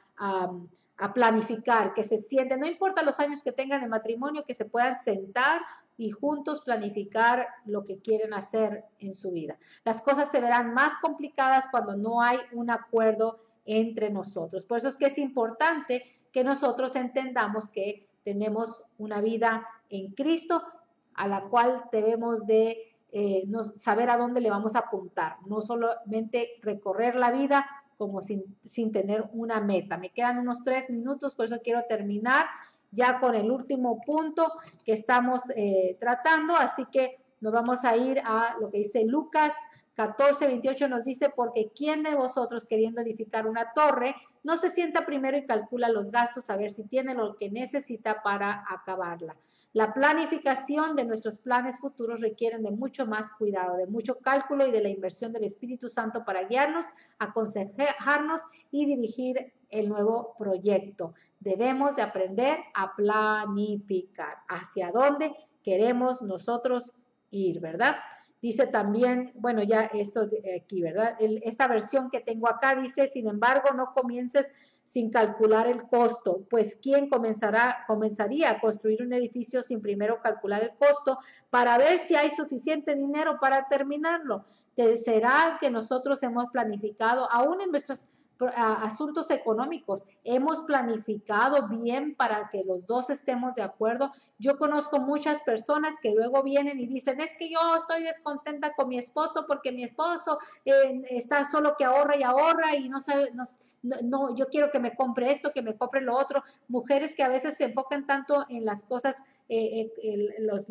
a 0.98 1.14
planificar, 1.14 1.94
que 1.94 2.04
se 2.04 2.18
siente, 2.18 2.58
no 2.58 2.66
importa 2.66 3.04
los 3.04 3.20
años 3.20 3.44
que 3.44 3.52
tengan 3.52 3.82
de 3.82 3.88
matrimonio, 3.88 4.46
que 4.46 4.54
se 4.54 4.66
puedan 4.66 4.96
sentar 4.96 5.62
y 5.98 6.12
juntos 6.12 6.62
planificar 6.62 7.48
lo 7.66 7.86
que 7.86 8.00
quieren 8.00 8.34
hacer 8.34 8.84
en 9.00 9.14
su 9.14 9.32
vida. 9.32 9.58
Las 9.84 10.02
cosas 10.02 10.30
se 10.30 10.42
verán 10.42 10.74
más 10.74 10.98
complicadas 10.98 11.68
cuando 11.72 11.96
no 11.96 12.22
hay 12.22 12.38
un 12.52 12.70
acuerdo 12.70 13.40
entre 13.66 14.10
nosotros. 14.10 14.66
Por 14.66 14.78
eso 14.78 14.90
es 14.90 14.98
que 14.98 15.08
es 15.08 15.18
importante 15.18 16.04
que 16.32 16.44
nosotros 16.44 16.96
entendamos 16.96 17.70
que 17.70 18.08
tenemos 18.24 18.84
una 18.98 19.22
vida 19.22 19.68
en 19.90 20.12
Cristo 20.14 20.62
a 21.14 21.28
la 21.28 21.44
cual 21.44 21.86
debemos 21.92 22.46
de 22.46 22.94
eh, 23.12 23.48
saber 23.78 24.10
a 24.10 24.18
dónde 24.18 24.42
le 24.42 24.50
vamos 24.50 24.76
a 24.76 24.80
apuntar, 24.80 25.38
no 25.46 25.62
solamente 25.62 26.60
recorrer 26.62 27.16
la 27.16 27.32
vida 27.32 27.66
como 27.98 28.22
sin, 28.22 28.44
sin 28.66 28.92
tener 28.92 29.30
una 29.32 29.62
meta. 29.62 29.98
Me 29.98 30.10
quedan 30.10 30.40
unos 30.40 30.64
tres 30.64 30.90
minutos, 30.90 31.34
por 31.34 31.46
eso 31.46 31.62
quiero 31.64 31.84
terminar 31.88 32.48
ya 32.96 33.20
con 33.20 33.36
el 33.36 33.52
último 33.52 34.02
punto 34.02 34.52
que 34.84 34.94
estamos 34.94 35.42
eh, 35.56 35.98
tratando, 36.00 36.56
así 36.56 36.86
que 36.92 37.18
nos 37.42 37.54
vamos 37.54 37.84
a 37.86 37.96
ir 37.96 38.20
a 38.26 38.56
lo 38.60 38.72
que 38.72 38.80
dice 38.80 39.06
Lucas 39.06 39.54
14, 39.96 40.48
28 40.48 40.90
nos 40.90 41.04
dice, 41.04 41.30
porque 41.30 41.72
¿quién 41.74 42.04
de 42.04 42.16
vosotros 42.16 42.68
queriendo 42.68 43.02
edificar 43.02 43.48
una 43.48 43.72
torre 43.74 44.16
no 44.44 44.58
se 44.58 44.70
sienta 44.70 45.06
primero 45.06 45.38
y 45.38 45.46
calcula 45.46 45.90
los 45.90 46.12
gastos 46.12 46.50
a 46.50 46.58
ver 46.58 46.70
si 46.70 46.84
tiene 46.84 47.14
lo 47.14 47.38
que 47.38 47.50
necesita 47.50 48.22
para 48.22 48.66
acabarla? 48.70 49.38
La 49.72 49.94
planificación 49.94 50.96
de 50.96 51.06
nuestros 51.06 51.40
planes 51.40 51.80
futuros 51.80 52.22
requieren 52.22 52.64
de 52.64 52.72
mucho 52.72 53.06
más 53.06 53.32
cuidado, 53.32 53.76
de 53.76 53.88
mucho 53.88 54.20
cálculo 54.20 54.66
y 54.66 54.72
de 54.72 54.82
la 54.82 54.90
inversión 54.90 55.34
del 55.34 55.44
Espíritu 55.44 55.90
Santo 55.90 56.24
para 56.24 56.44
guiarnos, 56.44 56.86
aconsejarnos 57.20 58.42
y 58.72 58.86
dirigir 58.86 59.54
el 59.70 59.90
nuevo 59.90 60.36
proyecto. 60.38 61.14
Debemos 61.40 61.96
de 61.96 62.02
aprender 62.02 62.58
a 62.74 62.96
planificar 62.96 64.38
hacia 64.48 64.92
dónde 64.92 65.36
queremos 65.64 66.22
nosotros 66.22 66.94
ir, 67.32 67.60
¿verdad? 67.60 67.98
Dice 68.42 68.68
también, 68.68 69.32
bueno, 69.36 69.64
ya 69.64 69.86
esto 69.86 70.28
de 70.28 70.62
aquí, 70.62 70.82
¿verdad? 70.82 71.16
esta 71.20 71.68
versión 71.68 72.10
que 72.12 72.20
tengo 72.20 72.48
acá 72.48 72.76
dice, 72.76 73.08
sin 73.08 73.28
embargo, 73.28 73.70
no 73.76 73.94
comiences 73.94 74.52
sin 74.84 75.10
calcular 75.10 75.66
el 75.66 75.88
costo, 75.88 76.46
pues 76.48 76.78
¿quién 76.80 77.10
comenzará, 77.10 77.86
comenzaría 77.88 78.52
a 78.52 78.60
construir 78.60 79.02
un 79.02 79.14
edificio 79.14 79.64
sin 79.64 79.82
primero 79.82 80.22
calcular 80.22 80.62
el 80.62 80.76
costo 80.78 81.18
para 81.50 81.76
ver 81.80 81.98
si 81.98 82.16
hay 82.16 82.30
suficiente 82.30 82.94
dinero 82.94 83.40
para 83.42 83.68
terminarlo? 83.68 84.46
¿Será 85.04 85.58
que 85.60 85.72
nosotros 85.72 86.22
hemos 86.22 86.46
planificado, 86.52 87.28
aún 87.32 87.62
en 87.62 87.72
nuestras 87.72 88.10
asuntos 88.56 89.32
económicos. 89.32 90.04
Hemos 90.24 90.62
planificado 90.64 91.68
bien 91.68 92.16
para 92.16 92.50
que 92.50 92.64
los 92.64 92.86
dos 92.86 93.10
estemos 93.10 93.56
de 93.56 93.64
acuerdo. 93.64 94.12
Yo 94.38 94.58
conozco 94.58 95.00
muchas 95.00 95.42
personas 95.42 95.96
que 96.02 96.12
luego 96.12 96.44
vienen 96.44 96.80
y 96.80 96.88
dicen, 96.88 97.22
es 97.22 97.38
que 97.38 97.50
yo 97.50 97.60
estoy 97.78 98.04
descontenta 98.04 98.74
con 98.74 98.90
mi 98.90 98.98
esposo 98.98 99.46
porque 99.48 99.72
mi 99.72 99.84
esposo 99.84 100.40
eh, 100.66 101.02
está 101.10 101.50
solo 101.50 101.76
que 101.78 101.86
ahorra 101.86 102.18
y 102.18 102.24
ahorra 102.24 102.76
y 102.76 102.90
no 102.90 103.00
sabe, 103.00 103.32
no, 104.04 104.36
yo 104.36 104.48
quiero 104.48 104.72
que 104.72 104.80
me 104.80 104.96
compre 104.96 105.32
esto, 105.32 105.52
que 105.54 105.62
me 105.62 105.78
compre 105.78 106.02
lo 106.02 106.18
otro. 106.18 106.44
Mujeres 106.68 107.16
que 107.16 107.24
a 107.24 107.30
veces 107.30 107.56
se 107.56 107.66
enfocan 107.66 108.08
tanto 108.08 108.46
en 108.50 108.66
las 108.66 108.84
cosas, 108.84 109.24
eh, 109.48 109.92
eh, 110.02 110.36
los, 110.40 110.68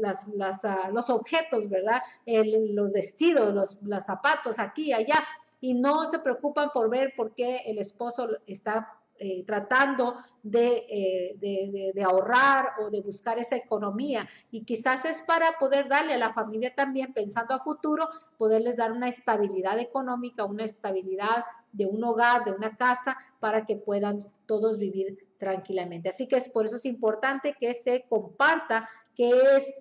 ah, 0.65 0.91
los 0.93 1.11
objetos, 1.11 1.69
¿verdad? 1.69 2.03
los 2.27 2.93
vestidos, 2.93 3.55
los, 3.55 3.79
los 3.83 4.05
zapatos, 4.05 4.59
aquí, 4.59 4.93
allá 4.93 5.25
y 5.65 5.73
no 5.73 6.11
se 6.11 6.19
preocupan 6.19 6.69
por 6.75 6.91
ver 6.91 7.15
por 7.17 7.35
qué 7.35 7.63
el 7.65 7.79
esposo 7.79 8.29
está 8.47 8.87
eh, 9.19 9.45
tratando 9.47 10.15
eh, 10.53 11.37
de, 11.41 11.93
de, 11.95 12.03
ahorrar 12.03 12.73
o 12.83 12.91
de 12.91 13.01
buscar 13.01 13.39
esa 13.39 13.57
economía. 13.57 14.29
Y 14.51 14.65
quizás 14.67 15.07
es 15.07 15.23
para 15.23 15.59
poder 15.59 15.89
darle 15.89 16.13
a 16.13 16.19
la 16.19 16.35
familia 16.35 16.75
también, 16.75 17.15
pensando 17.15 17.55
a 17.55 17.61
futuro, 17.61 18.11
poderles 18.37 18.77
dar 18.77 18.93
una 18.93 19.09
estabilidad 19.09 19.79
económica, 19.79 20.45
una 20.45 20.65
estabilidad 20.65 21.47
de 21.73 21.87
un 21.87 22.05
hogar, 22.05 22.45
de 22.45 22.53
una 22.53 22.77
casa, 22.77 23.17
para 23.41 23.65
que 23.65 23.77
puedan 23.77 24.31
todos 24.45 24.79
vivir 24.79 25.17
tranquilamente. 25.39 26.11
Así 26.11 26.29
que 26.29 26.37
es 26.37 26.51
por 26.51 26.67
eso 26.67 26.77
es 26.77 26.85
importante 26.85 27.57
que 27.59 27.73
se 27.73 28.05
comparta 28.07 28.87
qué 29.15 29.31
es 29.57 29.75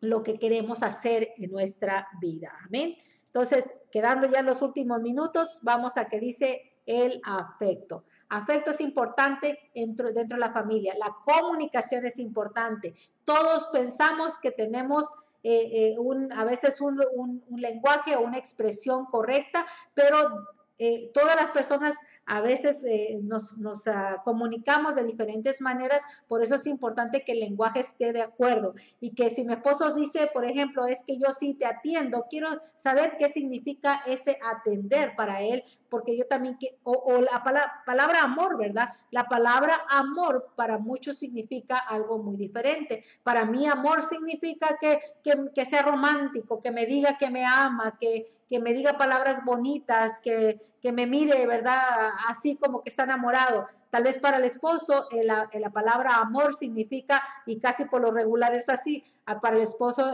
lo 0.00 0.22
que 0.22 0.38
queremos 0.38 0.82
hacer 0.82 1.30
en 1.38 1.50
nuestra 1.50 2.08
vida. 2.20 2.52
Amén. 2.66 2.94
Entonces, 3.34 3.74
quedando 3.90 4.26
ya 4.26 4.40
en 4.40 4.46
los 4.46 4.60
últimos 4.60 5.00
minutos, 5.00 5.58
vamos 5.62 5.96
a 5.96 6.04
que 6.04 6.20
dice 6.20 6.74
el 6.84 7.20
afecto. 7.24 8.04
Afecto 8.28 8.72
es 8.72 8.80
importante 8.82 9.70
dentro, 9.74 10.12
dentro 10.12 10.36
de 10.36 10.40
la 10.40 10.52
familia. 10.52 10.94
La 10.98 11.16
comunicación 11.24 12.04
es 12.04 12.18
importante. 12.18 12.94
Todos 13.24 13.68
pensamos 13.72 14.38
que 14.38 14.50
tenemos 14.50 15.06
eh, 15.42 15.70
eh, 15.72 15.98
un, 15.98 16.30
a 16.32 16.44
veces 16.44 16.80
un, 16.80 17.02
un, 17.16 17.60
lenguaje 17.60 18.16
o 18.16 18.20
una 18.20 18.38
expresión 18.38 19.06
correcta, 19.06 19.66
pero 19.94 20.46
eh, 20.78 21.10
todas 21.14 21.36
las 21.36 21.50
personas 21.50 21.94
a 22.26 22.40
veces 22.40 22.84
eh, 22.84 23.18
nos, 23.22 23.54
ah, 23.86 24.22
comunicamos 24.24 24.94
de 24.94 25.04
diferentes 25.04 25.60
maneras, 25.60 26.02
por 26.28 26.42
eso 26.42 26.54
es 26.54 26.66
importante 26.66 27.24
que 27.24 27.32
el 27.32 27.40
lenguaje 27.40 27.80
esté 27.80 28.12
de 28.12 28.22
acuerdo. 28.22 28.74
Y 29.00 29.14
que 29.14 29.30
si 29.30 29.44
mi 29.44 29.52
esposo 29.52 29.94
dice, 29.94 30.30
por 30.32 30.44
ejemplo, 30.44 30.86
es 30.86 31.04
que 31.04 31.18
yo 31.18 31.32
sí 31.32 31.54
te 31.54 31.66
atiendo, 31.66 32.26
quiero 32.28 32.60
saber 32.76 33.16
qué 33.18 33.28
significa 33.28 34.02
ese 34.06 34.38
atender 34.42 35.14
para 35.16 35.42
él, 35.42 35.64
porque 35.92 36.16
yo 36.16 36.26
también, 36.26 36.56
o, 36.84 37.20
la 37.20 37.44
palabra, 37.84 38.22
amor, 38.22 38.56
¿verdad? 38.56 38.94
La 39.10 39.24
palabra 39.24 39.84
amor 39.90 40.48
para 40.56 40.78
muchos 40.78 41.18
significa 41.18 41.76
algo 41.76 42.16
muy 42.16 42.38
diferente. 42.38 43.04
Para 43.22 43.44
mí 43.44 43.66
amor 43.66 44.00
significa 44.00 44.78
que, 44.80 45.02
que, 45.22 45.66
sea 45.66 45.82
romántico, 45.82 46.62
que 46.62 46.70
me 46.70 46.86
diga 46.86 47.18
que 47.18 47.28
me 47.28 47.44
ama, 47.44 47.98
que, 48.00 48.26
que 48.48 48.58
me 48.58 48.72
diga 48.72 48.96
palabras 48.96 49.44
bonitas, 49.44 50.18
que, 50.24 50.62
que 50.80 50.92
me 50.92 51.06
mire, 51.06 51.46
¿verdad? 51.46 51.78
Así 52.26 52.56
como 52.56 52.82
que 52.82 52.88
está 52.88 53.02
enamorado. 53.02 53.68
Tal 53.92 54.04
vez 54.04 54.16
para 54.16 54.38
el 54.38 54.44
esposo 54.44 55.06
la, 55.10 55.50
palabra 55.70 56.16
amor 56.16 56.54
significa, 56.54 57.22
y 57.44 57.60
casi 57.60 57.84
por 57.84 58.00
lo 58.00 58.10
regular 58.10 58.54
es 58.54 58.70
así, 58.70 59.04
para 59.24 59.56
el 59.56 59.62
esposo 59.62 60.12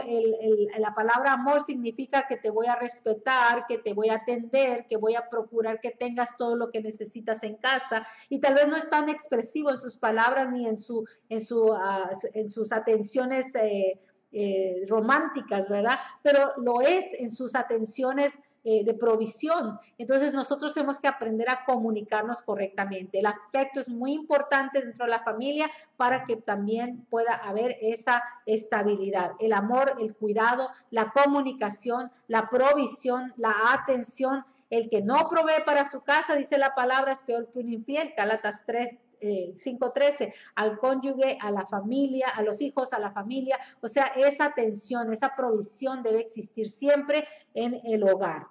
la 0.77 0.93
palabra 0.93 1.33
amor 1.33 1.61
significa 1.61 2.25
que 2.27 2.37
te 2.37 2.51
voy 2.51 2.67
a 2.67 2.75
respetar, 2.75 3.65
que 3.67 3.79
te 3.79 3.93
voy 3.93 4.09
a 4.09 4.15
atender, 4.15 4.85
que 4.87 4.97
voy 4.97 5.15
a 5.15 5.29
procurar 5.29 5.79
que 5.79 5.91
tengas 5.91 6.37
todo 6.37 6.55
lo 6.55 6.69
que 6.69 6.81
necesitas 6.81 7.43
en 7.43 7.55
casa. 7.55 8.07
Y 8.29 8.39
tal 8.39 8.53
vez 8.53 8.67
no 8.67 8.75
es 8.75 8.89
tan 8.89 9.09
expresivo 9.09 9.71
en 9.71 9.77
sus 9.77 9.97
palabras 9.97 10.51
ni 10.51 10.67
en, 10.67 10.77
su, 10.77 11.05
en, 11.29 11.41
su, 11.41 11.73
ah, 11.73 12.11
en 12.33 12.49
sus 12.49 12.71
atenciones. 12.71 13.55
Eh, 13.55 13.99
eh, 14.31 14.85
románticas, 14.87 15.69
¿verdad? 15.69 15.97
Pero 16.21 16.53
lo 16.57 16.81
es 16.81 17.15
en 17.19 17.31
sus 17.31 17.55
atenciones 17.55 18.43
eh, 18.65 18.83
de 18.83 18.93
provisión. 18.93 19.79
Entonces 19.97 20.33
nosotros 20.33 20.73
tenemos 20.73 20.99
que 20.99 21.07
aprender 21.07 21.49
a 21.49 21.63
comunicarnos 21.63 22.41
correctamente. 22.43 23.19
El 23.19 23.27
afecto 23.27 23.79
es 23.79 23.87
muy 23.87 24.11
importante 24.11 24.81
dentro 24.81 25.05
de 25.05 25.11
la 25.11 25.23
familia 25.23 25.69
para 25.95 26.25
que 26.25 26.35
también 26.35 27.05
pueda 27.09 27.35
haber 27.35 27.77
esa 27.81 28.21
estabilidad. 28.45 29.31
El 29.39 29.53
amor, 29.53 29.95
el 29.99 30.13
cuidado, 30.13 30.69
la 30.91 31.11
comunicación, 31.11 32.11
la 32.27 32.49
provisión, 32.49 33.33
la 33.37 33.53
atención 33.71 34.45
El 34.69 34.89
que 34.89 35.01
no 35.01 35.27
provee 35.29 35.63
para 35.65 35.83
su 35.83 36.01
casa, 36.01 36.35
dice 36.35 36.57
la 36.57 36.75
palabra, 36.75 37.13
es 37.13 37.23
peor 37.23 37.49
que 37.51 37.59
un 37.59 37.69
infiel. 37.69 38.13
Calatas 38.15 38.65
3, 38.67 38.99
5.13, 39.21 40.21
eh, 40.21 40.33
al 40.55 40.77
cónyuge, 40.77 41.37
a 41.41 41.51
la 41.51 41.65
familia, 41.65 42.29
a 42.29 42.41
los 42.41 42.61
hijos, 42.61 42.93
a 42.93 42.99
la 42.99 43.11
familia. 43.11 43.59
O 43.81 43.87
sea, 43.87 44.07
esa 44.15 44.45
atención, 44.45 45.11
esa 45.11 45.35
provisión 45.35 46.03
debe 46.03 46.19
existir 46.19 46.69
siempre 46.69 47.27
en 47.53 47.79
el 47.83 48.03
hogar. 48.03 48.47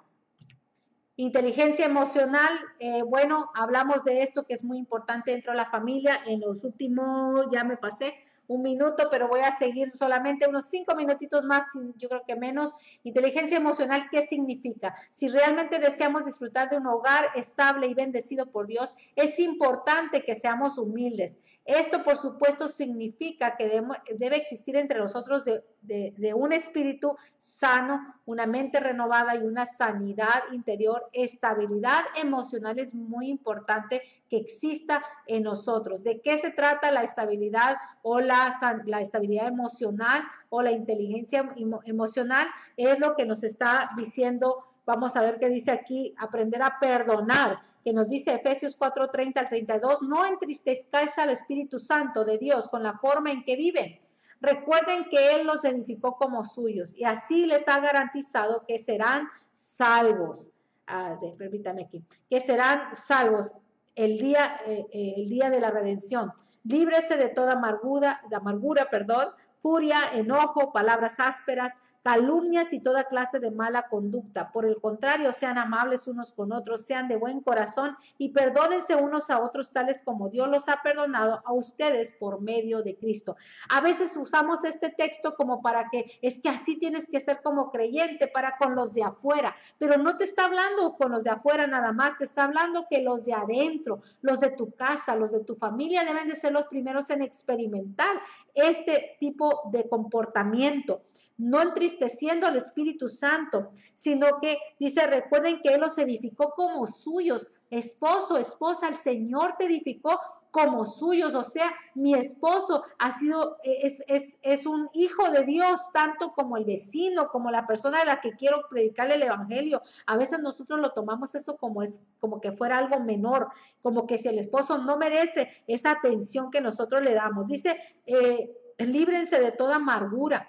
Inteligencia 1.17 1.85
emocional, 1.85 2.53
eh, 2.79 3.03
bueno, 3.03 3.51
hablamos 3.55 4.05
de 4.05 4.23
esto 4.23 4.45
que 4.45 4.55
es 4.55 4.63
muy 4.63 4.79
importante 4.79 5.33
dentro 5.33 5.51
de 5.51 5.59
la 5.59 5.69
familia. 5.69 6.21
En 6.27 6.41
los 6.41 6.63
últimos, 6.63 7.47
ya 7.51 7.65
me 7.65 7.77
pasé, 7.77 8.15
un 8.49 8.63
minuto, 8.63 9.09
pero 9.11 9.29
voy 9.29 9.41
a 9.41 9.53
seguir 9.53 9.93
solamente 9.95 10.49
unos 10.49 10.67
cinco 10.67 10.97
minutitos 10.97 11.45
más, 11.45 11.67
yo 11.97 12.09
creo 12.09 12.25
que 12.27 12.35
menos. 12.35 12.75
Inteligencia 13.05 13.59
emocional, 13.59 14.09
¿qué 14.11 14.23
significa? 14.23 14.95
Si 15.11 15.29
realmente 15.29 15.79
deseamos 15.79 16.25
disfrutar 16.25 16.71
de 16.71 16.79
un 16.79 16.87
hogar 16.87 17.27
estable 17.37 17.87
y 17.87 17.95
bendecido 17.95 18.51
por 18.51 18.67
Dios, 18.67 18.97
es 19.15 19.39
importante 19.39 20.25
que 20.25 20.35
seamos 20.35 20.79
humildes. 20.79 21.39
Esto, 21.69 22.03
por 22.03 22.17
supuesto, 22.17 22.67
significa 22.67 23.55
que 23.59 23.83
debe 24.17 24.37
existir 24.37 24.75
entre 24.77 25.01
nosotros 25.01 25.45
de, 25.45 26.33
un 26.35 26.55
espíritu 26.55 27.15
sano, 27.37 28.15
una 28.25 28.47
mente 28.47 28.81
renovada 28.81 29.37
y 29.37 29.41
una 29.41 29.67
sanidad 29.67 30.45
interior. 30.53 31.11
Estabilidad 31.13 32.05
emocional 32.17 32.79
es 32.79 32.95
muy 32.95 33.29
importante 33.29 34.01
que 34.31 34.39
exista 34.39 35.05
en 35.27 35.43
nosotros. 35.43 36.03
¿De 36.03 36.23
qué 36.23 36.39
se 36.39 36.53
trata 36.53 36.91
la 36.91 37.03
estabilidad 37.03 37.77
o 38.01 38.21
la, 38.21 38.51
la 38.87 39.03
estabilidad 39.03 39.49
emocional 39.49 40.23
o 40.49 40.63
la 40.63 40.71
inteligencia 40.71 41.55
emocional? 41.85 42.49
Es 42.79 42.99
lo 42.99 43.15
que 43.15 43.27
nos 43.27 43.45
está 43.45 43.91
diciendo. 43.95 44.65
Vamos 44.87 45.17
a 45.17 45.21
ver 45.21 45.39
qué 45.39 45.51
dice 45.51 45.71
aquí, 45.71 46.15
aprender 46.17 46.63
a 46.63 46.79
perdonar 46.81 47.59
que 47.89 47.95
nos 47.95 48.11
dice 48.11 48.35
Efesios 48.35 48.77
4:30 48.77 49.41
al 49.41 49.49
32, 49.49 50.03
no 50.03 50.27
entristezcáis 50.27 51.17
al 51.17 51.31
Espíritu 51.31 51.79
Santo 51.79 52.23
de 52.23 52.37
Dios 52.37 52.69
con 52.69 52.83
la 52.83 52.99
forma 52.99 53.33
en 53.33 53.43
que 53.43 53.57
viven. 53.57 53.99
Recuerden 54.43 55.07
que 55.07 55.35
Él 55.35 55.47
los 55.47 55.65
edificó 55.65 56.17
como 56.19 56.45
suyos 56.45 56.95
y 56.99 57.05
así 57.05 57.47
les 57.47 57.67
ha 57.67 57.81
garantizado 57.81 58.67
que 58.69 58.79
serán 58.79 59.27
salvos. 59.53 60.53
Ah, 60.87 61.19
permítame 61.39 61.85
aquí, 61.85 62.05
que 62.29 62.41
serán 62.41 62.95
salvos 62.95 63.55
el 63.95 64.19
día, 64.19 64.61
eh, 64.67 64.85
eh, 64.93 65.15
el 65.17 65.31
día 65.31 65.49
de 65.49 65.59
la 65.59 65.71
redención. 65.71 66.35
Líbrese 66.65 67.17
de 67.17 67.31
toda 67.31 67.55
amargura, 67.55 68.21
amargura, 68.31 68.91
perdón, 68.91 69.29
furia, 69.61 70.11
enojo, 70.13 70.75
palabras 70.75 71.21
ásperas, 71.21 71.81
calumnias 72.09 72.73
y 72.73 72.81
toda 72.81 73.05
clase 73.05 73.39
de 73.39 73.51
mala 73.51 73.87
conducta. 73.91 74.51
Por 74.51 74.65
el 74.65 74.81
contrario, 74.81 75.31
sean 75.31 75.59
amables 75.59 76.09
unos 76.09 76.33
con 76.33 76.53
otros, 76.53 76.87
sean 76.87 77.07
de 77.07 77.17
buen 77.17 77.43
corazón 77.43 77.99
y 78.17 78.31
perdónense 78.31 78.97
unos 78.97 79.29
a 79.29 79.43
otros 79.43 79.73
tales 79.73 80.01
como 80.01 80.31
Dios 80.31 80.49
los 80.49 80.71
ha 80.71 80.81
perdonado 80.83 81.43
a 81.45 81.53
ustedes 81.53 82.15
por 82.15 82.41
medio 82.41 82.83
de 82.83 82.97
Cristo. 82.97 83.37
A 83.69 83.83
veces 83.83 84.17
usamos 84.17 84.65
este 84.65 84.89
texto 84.89 85.37
como 85.37 85.61
para 85.61 85.91
que 85.91 86.19
es 86.23 86.41
que 86.41 86.49
así 86.49 86.79
tienes 86.79 87.11
que 87.11 87.21
ser 87.21 87.43
como 87.43 87.71
creyente 87.71 88.27
para 88.27 88.57
con 88.57 88.75
los 88.75 88.95
de 88.95 89.03
afuera, 89.03 89.55
pero 89.77 89.99
no 89.99 90.17
te 90.17 90.25
está 90.25 90.47
hablando 90.47 90.97
con 90.97 91.13
los 91.13 91.25
de 91.25 91.31
afuera 91.31 91.67
nada 91.67 91.93
más, 91.93 92.17
te 92.17 92.25
está 92.25 92.45
hablando 92.45 92.87
que 92.89 93.03
los 93.03 93.27
de 93.27 93.35
adentro, 93.35 94.01
los 94.23 94.41
de 94.41 94.49
tu 94.53 94.71
casa, 94.71 95.15
los 95.15 95.33
de 95.33 95.45
tu 95.45 95.55
familia 95.55 96.05
deben 96.05 96.29
de 96.29 96.37
ser 96.37 96.53
los 96.53 96.69
primeros 96.69 97.11
en 97.11 97.21
experimentar 97.21 98.17
este 98.55 99.19
tipo 99.21 99.69
de 99.71 99.87
comportamiento 99.87 101.03
no 101.39 101.63
entristeciendo 101.63 102.47
al 102.47 102.57
Espíritu 102.57 103.09
Santo, 103.09 103.71
sino 103.95 104.41
que 104.41 104.59
dice, 104.79 105.07
recuerden 105.07 105.61
que 105.63 105.75
Él 105.75 105.81
los 105.81 105.97
edificó 105.99 106.51
como 106.51 106.87
suyos, 106.87 107.53
esposo, 107.71 108.37
esposa, 108.37 108.89
el 108.89 108.99
Señor 108.99 109.55
te 109.57 109.67
edificó 109.67 110.19
como 110.51 110.85
suyos, 110.87 111.35
o 111.35 111.45
sea, 111.45 111.71
mi 111.95 112.15
esposo 112.15 112.83
ha 112.99 113.13
sido, 113.13 113.59
es, 113.63 114.03
es, 114.09 114.39
es, 114.43 114.67
un 114.67 114.89
hijo 114.95 115.31
de 115.31 115.45
Dios, 115.45 115.81
tanto 115.93 116.33
como 116.33 116.57
el 116.57 116.65
vecino, 116.65 117.29
como 117.29 117.51
la 117.51 117.67
persona 117.67 118.01
a 118.01 118.05
la 118.05 118.21
que 118.21 118.33
quiero 118.33 118.63
predicarle 118.69 119.17
el 119.17 119.23
Evangelio. 119.23 119.83
A 120.07 120.17
veces 120.17 120.41
nosotros 120.41 120.81
lo 120.81 120.93
tomamos 120.93 121.35
eso 121.35 121.57
como 121.59 121.83
es, 121.83 122.03
como 122.19 122.41
que 122.41 122.53
fuera 122.53 122.79
algo 122.79 122.99
menor, 122.99 123.49
como 123.83 124.07
que 124.07 124.19
si 124.19 124.29
el 124.29 124.39
esposo 124.39 124.79
no 124.79 124.97
merece 124.97 125.53
esa 125.67 125.91
atención 125.91 126.51
que 126.51 126.63
nosotros 126.63 127.03
le 127.03 127.15
damos. 127.15 127.47
Dice, 127.47 127.79
eh, 128.07 128.51
líbrense 128.79 129.39
de 129.41 129.53
toda 129.53 129.77
amargura 129.77 130.49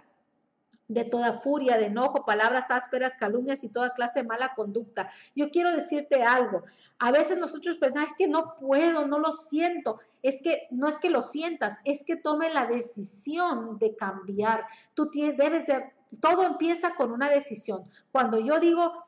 de 0.89 1.05
toda 1.05 1.39
furia, 1.39 1.77
de 1.77 1.85
enojo, 1.85 2.25
palabras 2.25 2.71
ásperas, 2.71 3.15
calumnias 3.15 3.63
y 3.63 3.69
toda 3.69 3.93
clase 3.93 4.21
de 4.21 4.27
mala 4.27 4.53
conducta. 4.55 5.09
Yo 5.35 5.51
quiero 5.51 5.71
decirte 5.71 6.23
algo. 6.23 6.63
A 6.97 7.11
veces 7.11 7.37
nosotros 7.37 7.77
pensamos, 7.77 8.09
que 8.17 8.27
no 8.27 8.55
puedo, 8.55 9.07
no 9.07 9.19
lo 9.19 9.31
siento. 9.31 9.99
Es 10.21 10.41
que 10.41 10.67
no 10.71 10.87
es 10.87 10.99
que 10.99 11.09
lo 11.09 11.21
sientas, 11.21 11.79
es 11.85 12.03
que 12.03 12.17
tome 12.17 12.51
la 12.51 12.65
decisión 12.65 13.77
de 13.77 13.95
cambiar. 13.95 14.65
Tú 14.95 15.09
debes 15.13 15.67
de, 15.67 15.93
todo 16.19 16.43
empieza 16.43 16.95
con 16.95 17.11
una 17.11 17.29
decisión. 17.29 17.85
Cuando 18.11 18.39
yo 18.39 18.59
digo, 18.59 19.05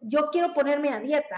yo 0.00 0.28
quiero 0.30 0.52
ponerme 0.52 0.90
a 0.90 1.00
dieta, 1.00 1.36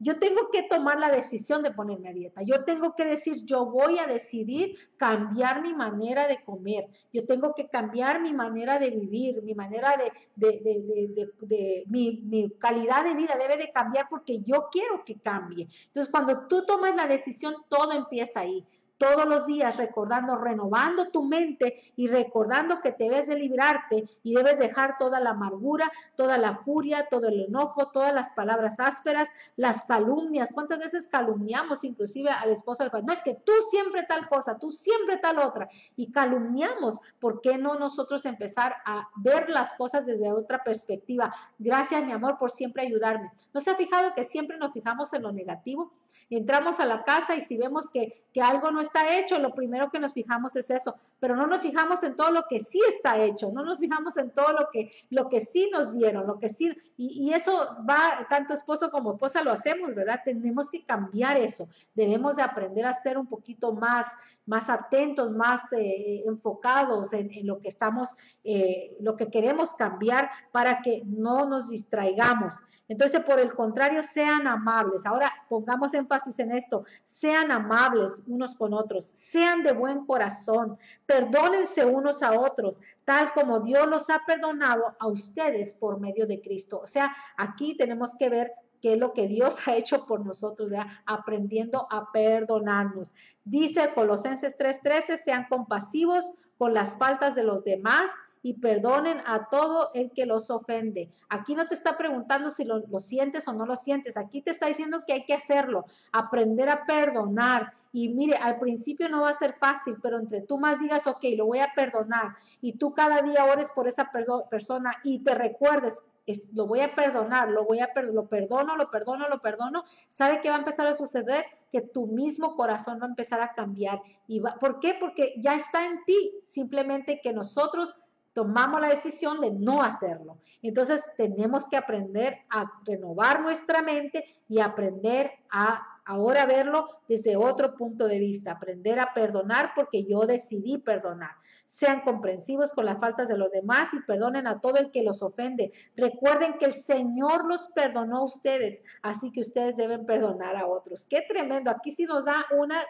yo 0.00 0.18
tengo 0.18 0.50
que 0.50 0.62
tomar 0.62 0.98
la 0.98 1.10
decisión 1.10 1.62
de 1.62 1.72
ponerme 1.72 2.08
a 2.08 2.12
dieta. 2.14 2.42
Yo 2.42 2.64
tengo 2.64 2.96
que 2.96 3.04
decir, 3.04 3.44
yo 3.44 3.66
voy 3.66 3.98
a 3.98 4.06
decidir 4.06 4.74
cambiar 4.96 5.60
mi 5.60 5.74
manera 5.74 6.26
de 6.26 6.42
comer. 6.42 6.88
Yo 7.12 7.26
tengo 7.26 7.54
que 7.54 7.68
cambiar 7.68 8.22
mi 8.22 8.32
manera 8.32 8.78
de 8.78 8.88
vivir, 8.88 9.42
mi 9.42 9.54
manera 9.54 9.94
de, 9.98 10.10
de, 10.36 11.28
de, 11.42 11.84
mi, 11.86 12.22
mi, 12.24 12.50
calidad 12.58 13.04
de 13.04 13.14
vida 13.14 13.36
debe 13.38 13.58
de 13.58 13.70
cambiar 13.70 14.08
porque 14.08 14.40
yo 14.40 14.68
quiero 14.72 15.04
que 15.04 15.20
cambie. 15.20 15.68
Entonces, 15.88 16.10
cuando 16.10 16.46
tú 16.48 16.64
tomas 16.64 16.96
la 16.96 17.06
decisión, 17.06 17.54
todo 17.68 17.92
empieza 17.92 18.40
ahí 18.40 18.66
todos 19.00 19.24
los 19.24 19.46
días 19.46 19.78
recordando, 19.78 20.36
renovando 20.36 21.08
tu 21.08 21.24
mente 21.24 21.90
y 21.96 22.08
recordando 22.08 22.82
que 22.82 22.92
debes 22.92 23.28
de 23.28 23.36
librarte 23.36 24.04
y 24.22 24.34
debes 24.34 24.58
dejar 24.58 24.98
toda 24.98 25.20
la 25.20 25.30
amargura, 25.30 25.90
toda 26.16 26.36
la 26.36 26.58
furia, 26.58 27.08
todo 27.10 27.28
el 27.28 27.40
enojo, 27.40 27.90
todas 27.92 28.12
las 28.12 28.30
palabras 28.32 28.78
ásperas, 28.78 29.30
las 29.56 29.84
calumnias. 29.84 30.52
¿Cuántas 30.52 30.80
veces 30.80 31.08
calumniamos 31.08 31.82
inclusive 31.82 32.28
al 32.28 32.50
esposo 32.50 32.82
del 32.82 32.90
padre? 32.90 33.06
No 33.06 33.14
es 33.14 33.22
que 33.22 33.32
tú 33.32 33.52
siempre 33.70 34.02
tal 34.02 34.28
cosa, 34.28 34.58
tú 34.58 34.70
siempre 34.70 35.16
tal 35.16 35.38
otra 35.38 35.70
y 35.96 36.12
calumniamos. 36.12 37.00
¿Por 37.18 37.40
qué 37.40 37.56
no 37.56 37.78
nosotros 37.78 38.26
empezar 38.26 38.76
a 38.84 39.08
ver 39.16 39.48
las 39.48 39.72
cosas 39.72 40.04
desde 40.04 40.30
otra 40.30 40.62
perspectiva? 40.62 41.34
Gracias, 41.58 42.04
mi 42.04 42.12
amor, 42.12 42.36
por 42.36 42.50
siempre 42.50 42.82
ayudarme. 42.82 43.32
¿No 43.54 43.62
se 43.62 43.70
ha 43.70 43.76
fijado 43.76 44.12
que 44.14 44.24
siempre 44.24 44.58
nos 44.58 44.74
fijamos 44.74 45.14
en 45.14 45.22
lo 45.22 45.32
negativo? 45.32 45.90
Entramos 46.36 46.80
a 46.80 46.86
la 46.86 47.02
casa 47.04 47.36
y 47.36 47.42
si 47.42 47.56
vemos 47.56 47.90
que, 47.90 48.24
que 48.32 48.40
algo 48.40 48.70
no 48.70 48.80
está 48.80 49.18
hecho, 49.18 49.38
lo 49.38 49.54
primero 49.54 49.90
que 49.90 49.98
nos 49.98 50.12
fijamos 50.12 50.54
es 50.56 50.70
eso, 50.70 50.94
pero 51.18 51.34
no 51.34 51.46
nos 51.46 51.60
fijamos 51.60 52.02
en 52.04 52.16
todo 52.16 52.30
lo 52.30 52.44
que 52.48 52.60
sí 52.60 52.80
está 52.88 53.18
hecho, 53.22 53.50
no 53.52 53.64
nos 53.64 53.78
fijamos 53.78 54.16
en 54.16 54.30
todo 54.30 54.52
lo 54.52 54.68
que, 54.72 54.92
lo 55.10 55.28
que 55.28 55.40
sí 55.40 55.68
nos 55.72 55.92
dieron, 55.92 56.26
lo 56.26 56.38
que 56.38 56.48
sí, 56.48 56.72
y, 56.96 57.24
y 57.24 57.32
eso 57.32 57.76
va, 57.88 58.26
tanto 58.28 58.54
esposo 58.54 58.90
como 58.90 59.12
esposa 59.12 59.42
lo 59.42 59.50
hacemos, 59.50 59.94
¿verdad? 59.94 60.20
Tenemos 60.24 60.70
que 60.70 60.84
cambiar 60.84 61.36
eso, 61.36 61.68
debemos 61.94 62.36
de 62.36 62.42
aprender 62.42 62.86
a 62.86 62.94
ser 62.94 63.18
un 63.18 63.26
poquito 63.26 63.72
más, 63.72 64.06
más 64.50 64.68
atentos, 64.68 65.30
más 65.30 65.72
eh, 65.74 66.24
enfocados 66.26 67.12
en, 67.12 67.30
lo 67.46 67.60
que 67.60 67.68
estamos, 67.68 68.08
eh, 68.42 68.96
lo 68.98 69.16
que 69.16 69.30
queremos 69.30 69.74
cambiar 69.74 70.28
para 70.50 70.82
que 70.82 71.04
no 71.06 71.46
nos 71.48 71.68
distraigamos. 71.68 72.54
Entonces, 72.88 73.22
por 73.22 73.38
el 73.38 73.54
contrario, 73.54 74.02
sean 74.02 74.48
amables. 74.48 75.06
Ahora 75.06 75.32
pongamos 75.48 75.94
énfasis 75.94 76.40
en 76.40 76.50
esto. 76.50 76.84
Sean 77.04 77.52
amables 77.52 78.24
unos 78.26 78.56
con 78.56 78.74
otros. 78.74 79.04
Sean 79.04 79.62
de 79.62 79.70
buen 79.70 80.04
corazón. 80.04 80.76
Perdónense 81.06 81.84
unos 81.84 82.20
a 82.24 82.32
otros, 82.32 82.80
tal 83.04 83.32
como 83.32 83.60
Dios 83.60 83.86
los 83.86 84.10
ha 84.10 84.22
perdonado 84.26 84.96
a 84.98 85.06
ustedes 85.06 85.74
por 85.74 86.00
medio 86.00 86.26
de 86.26 86.40
Cristo. 86.40 86.80
O 86.82 86.88
sea, 86.88 87.14
aquí 87.36 87.76
tenemos 87.76 88.16
que 88.16 88.28
ver 88.28 88.52
qué 88.80 88.94
es 88.94 88.98
lo 88.98 89.12
que 89.12 89.28
Dios 89.28 89.56
ha 89.66 89.76
hecho 89.76 90.06
por 90.06 90.24
nosotros, 90.24 90.72
aprendiendo 91.06 91.86
a 91.90 92.10
perdonarnos. 92.12 93.12
Dice 93.44 93.92
Colosenses 93.94 94.56
3:13, 94.58 95.16
sean 95.16 95.46
compasivos 95.48 96.32
con 96.58 96.74
las 96.74 96.98
faltas 96.98 97.34
de 97.34 97.44
los 97.44 97.64
demás 97.64 98.10
y 98.42 98.54
perdonen 98.54 99.18
a 99.26 99.48
todo 99.50 99.90
el 99.94 100.10
que 100.12 100.26
los 100.26 100.50
ofende. 100.50 101.10
Aquí 101.28 101.54
no 101.54 101.66
te 101.66 101.74
está 101.74 101.98
preguntando 101.98 102.50
si 102.50 102.64
lo, 102.64 102.82
sientes 103.00 103.46
o 103.48 103.52
no 103.52 103.66
lo 103.66 103.76
sientes, 103.76 104.16
aquí 104.16 104.40
te 104.40 104.50
está 104.50 104.66
diciendo 104.66 105.02
que 105.06 105.12
hay 105.12 105.24
que 105.24 105.34
hacerlo, 105.34 105.84
aprender 106.12 106.68
a 106.68 106.84
perdonar. 106.86 107.74
Y 107.92 108.08
mire, 108.08 108.36
al 108.36 108.58
principio 108.58 109.08
no 109.08 109.22
va 109.22 109.30
a 109.30 109.34
ser 109.34 109.54
fácil, 109.54 109.96
pero 110.00 110.18
entre 110.18 110.42
tú 110.42 110.58
más 110.58 110.80
digas, 110.80 111.06
ok, 111.06 111.24
lo 111.36 111.46
voy 111.46 111.58
a 111.58 111.72
perdonar, 111.74 112.36
y 112.60 112.74
tú 112.74 112.94
cada 112.94 113.20
día 113.20 113.44
ores 113.44 113.70
por 113.74 113.88
esa 113.88 114.10
persona 114.48 114.92
y 115.02 115.24
te 115.24 115.34
recuerdes, 115.34 116.04
lo 116.52 116.66
voy 116.66 116.80
a 116.80 116.94
perdonar, 116.94 117.50
lo 117.50 117.64
voy 117.64 117.80
a 117.80 117.88
lo 118.02 118.28
perdono, 118.28 118.76
lo 118.76 118.90
perdono, 118.90 119.28
lo 119.28 119.40
perdono, 119.40 119.84
¿sabe 120.08 120.40
qué 120.40 120.48
va 120.48 120.56
a 120.56 120.60
empezar 120.60 120.86
a 120.86 120.94
suceder? 120.94 121.44
Que 121.72 121.80
tu 121.80 122.06
mismo 122.06 122.56
corazón 122.56 122.98
va 123.00 123.06
a 123.06 123.10
empezar 123.10 123.40
a 123.40 123.52
cambiar. 123.52 124.00
Y 124.26 124.40
va, 124.40 124.56
¿Por 124.56 124.80
qué? 124.80 124.94
Porque 124.98 125.34
ya 125.38 125.54
está 125.54 125.86
en 125.86 126.04
ti, 126.04 126.40
simplemente 126.42 127.20
que 127.22 127.32
nosotros 127.32 128.00
tomamos 128.32 128.80
la 128.80 128.88
decisión 128.88 129.40
de 129.40 129.50
no 129.50 129.82
hacerlo. 129.82 130.38
Entonces 130.62 131.04
tenemos 131.16 131.68
que 131.68 131.76
aprender 131.76 132.38
a 132.48 132.70
renovar 132.84 133.40
nuestra 133.40 133.82
mente 133.82 134.24
y 134.48 134.60
aprender 134.60 135.30
a 135.50 135.86
ahora 136.04 136.44
verlo 136.46 136.88
desde 137.08 137.36
otro 137.36 137.74
punto 137.74 138.08
de 138.08 138.18
vista, 138.18 138.52
aprender 138.52 138.98
a 138.98 139.14
perdonar 139.14 139.72
porque 139.74 140.04
yo 140.04 140.26
decidí 140.26 140.78
perdonar. 140.78 141.32
Sean 141.70 142.00
comprensivos 142.00 142.72
con 142.72 142.84
las 142.84 142.98
faltas 142.98 143.28
de 143.28 143.38
los 143.38 143.52
demás 143.52 143.94
y 143.94 144.00
perdonen 144.00 144.48
a 144.48 144.60
todo 144.60 144.78
el 144.78 144.90
que 144.90 145.04
los 145.04 145.22
ofende. 145.22 145.70
Recuerden 145.96 146.58
que 146.58 146.64
el 146.64 146.74
Señor 146.74 147.44
los 147.44 147.68
perdonó 147.68 148.18
a 148.18 148.24
ustedes, 148.24 148.82
así 149.02 149.30
que 149.30 149.38
ustedes 149.38 149.76
deben 149.76 150.04
perdonar 150.04 150.56
a 150.56 150.66
otros. 150.66 151.06
Qué 151.06 151.22
tremendo. 151.22 151.70
Aquí 151.70 151.92
sí 151.92 152.06
nos 152.06 152.24
da 152.24 152.44
una, 152.58 152.82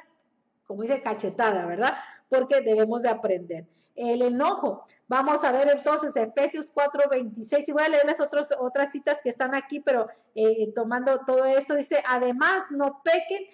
como 0.66 0.80
dice, 0.80 1.02
cachetada, 1.02 1.66
¿verdad? 1.66 1.92
Porque 2.30 2.62
debemos 2.62 3.02
de 3.02 3.10
aprender 3.10 3.66
el 3.94 4.22
enojo. 4.22 4.86
Vamos 5.08 5.44
a 5.44 5.52
ver 5.52 5.68
entonces 5.68 6.16
Efesios 6.16 6.70
4, 6.70 7.02
26 7.10 7.68
y 7.68 7.72
voy 7.72 7.82
a 7.82 7.88
leerles 7.90 8.18
otros, 8.18 8.48
otras 8.58 8.92
citas 8.92 9.20
que 9.22 9.28
están 9.28 9.54
aquí, 9.54 9.80
pero 9.80 10.08
eh, 10.34 10.72
tomando 10.74 11.20
todo 11.26 11.44
esto, 11.44 11.74
dice, 11.74 12.02
además 12.08 12.70
no 12.70 13.02
pequen 13.04 13.44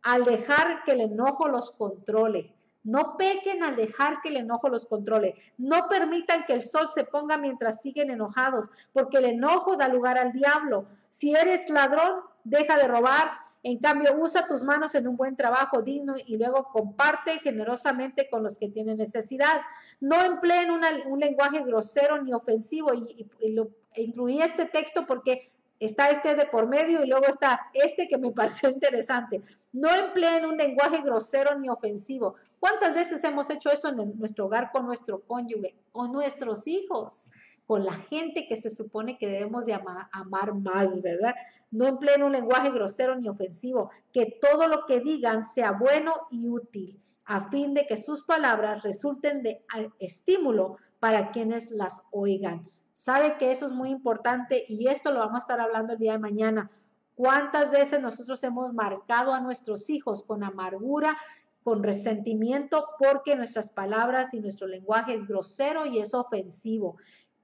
al 0.00 0.24
dejar 0.24 0.82
que 0.84 0.92
el 0.92 1.02
enojo 1.02 1.46
los 1.48 1.72
controle. 1.72 2.54
No 2.84 3.16
pequen 3.16 3.62
al 3.62 3.76
dejar 3.76 4.20
que 4.22 4.28
el 4.28 4.38
enojo 4.38 4.68
los 4.68 4.86
controle. 4.86 5.36
No 5.58 5.88
permitan 5.88 6.44
que 6.46 6.54
el 6.54 6.64
sol 6.64 6.88
se 6.90 7.04
ponga 7.04 7.36
mientras 7.36 7.82
siguen 7.82 8.10
enojados, 8.10 8.70
porque 8.92 9.18
el 9.18 9.26
enojo 9.26 9.76
da 9.76 9.88
lugar 9.88 10.18
al 10.18 10.32
diablo. 10.32 10.86
Si 11.08 11.34
eres 11.34 11.68
ladrón, 11.70 12.22
deja 12.44 12.76
de 12.76 12.88
robar 12.88 13.42
en 13.64 13.78
cambio, 13.78 14.16
usa 14.18 14.48
tus 14.48 14.64
manos 14.64 14.94
en 14.96 15.06
un 15.06 15.16
buen 15.16 15.36
trabajo 15.36 15.82
digno 15.82 16.14
y 16.26 16.36
luego 16.36 16.68
comparte 16.72 17.38
generosamente 17.38 18.28
con 18.28 18.42
los 18.42 18.58
que 18.58 18.68
tienen 18.68 18.98
necesidad. 18.98 19.60
No 20.00 20.20
empleen 20.20 20.70
un 20.70 21.20
lenguaje 21.20 21.62
grosero 21.62 22.20
ni 22.20 22.32
ofensivo. 22.32 22.92
Y, 22.92 23.28
lo, 23.52 23.68
incluí 23.94 24.42
este 24.42 24.66
texto 24.66 25.06
porque 25.06 25.52
está 25.84 26.10
este 26.10 26.34
de 26.34 26.46
por 26.46 26.66
medio 26.68 27.04
y 27.04 27.08
luego 27.08 27.26
está 27.26 27.70
este 27.74 28.08
que 28.08 28.18
me 28.18 28.30
pareció 28.32 28.70
interesante. 28.70 29.42
No 29.72 29.94
empleen 29.94 30.44
un 30.44 30.56
lenguaje 30.56 31.02
grosero 31.02 31.58
ni 31.58 31.68
ofensivo. 31.68 32.34
¿Cuántas 32.60 32.94
veces 32.94 33.22
hemos 33.24 33.50
hecho 33.50 33.70
esto 33.70 33.88
en 33.88 34.18
nuestro 34.18 34.46
hogar 34.46 34.70
con 34.72 34.86
nuestro 34.86 35.20
cónyuge, 35.20 35.74
con 35.90 36.12
nuestros 36.12 36.66
hijos, 36.66 37.30
con 37.66 37.84
la 37.84 37.94
gente 37.94 38.46
que 38.46 38.56
se 38.56 38.70
supone 38.70 39.18
que 39.18 39.26
debemos 39.26 39.66
de 39.66 39.74
amar 39.74 40.54
más, 40.54 41.00
¿verdad? 41.00 41.34
no 41.72 41.86
empleen 41.88 42.22
un 42.22 42.32
lenguaje 42.32 42.70
grosero 42.70 43.16
ni 43.16 43.28
ofensivo, 43.28 43.90
que 44.12 44.38
todo 44.40 44.68
lo 44.68 44.86
que 44.86 45.00
digan 45.00 45.42
sea 45.42 45.72
bueno 45.72 46.12
y 46.30 46.48
útil, 46.48 47.00
a 47.24 47.48
fin 47.48 47.74
de 47.74 47.86
que 47.86 47.96
sus 47.96 48.22
palabras 48.22 48.82
resulten 48.82 49.42
de 49.42 49.64
estímulo 49.98 50.76
para 51.00 51.32
quienes 51.32 51.70
las 51.70 52.02
oigan. 52.12 52.68
Sabe 53.02 53.36
que 53.36 53.50
eso 53.50 53.66
es 53.66 53.72
muy 53.72 53.90
importante 53.90 54.64
y 54.68 54.86
esto 54.86 55.10
lo 55.10 55.18
vamos 55.18 55.34
a 55.34 55.38
estar 55.38 55.60
hablando 55.60 55.94
el 55.94 55.98
día 55.98 56.12
de 56.12 56.20
mañana. 56.20 56.70
¿Cuántas 57.16 57.72
veces 57.72 58.00
nosotros 58.00 58.40
hemos 58.44 58.72
marcado 58.74 59.34
a 59.34 59.40
nuestros 59.40 59.90
hijos 59.90 60.22
con 60.22 60.44
amargura, 60.44 61.18
con 61.64 61.82
resentimiento, 61.82 62.90
porque 63.00 63.34
nuestras 63.34 63.70
palabras 63.70 64.34
y 64.34 64.40
nuestro 64.40 64.68
lenguaje 64.68 65.14
es 65.14 65.26
grosero 65.26 65.84
y 65.84 65.98
es 65.98 66.14
ofensivo? 66.14 66.96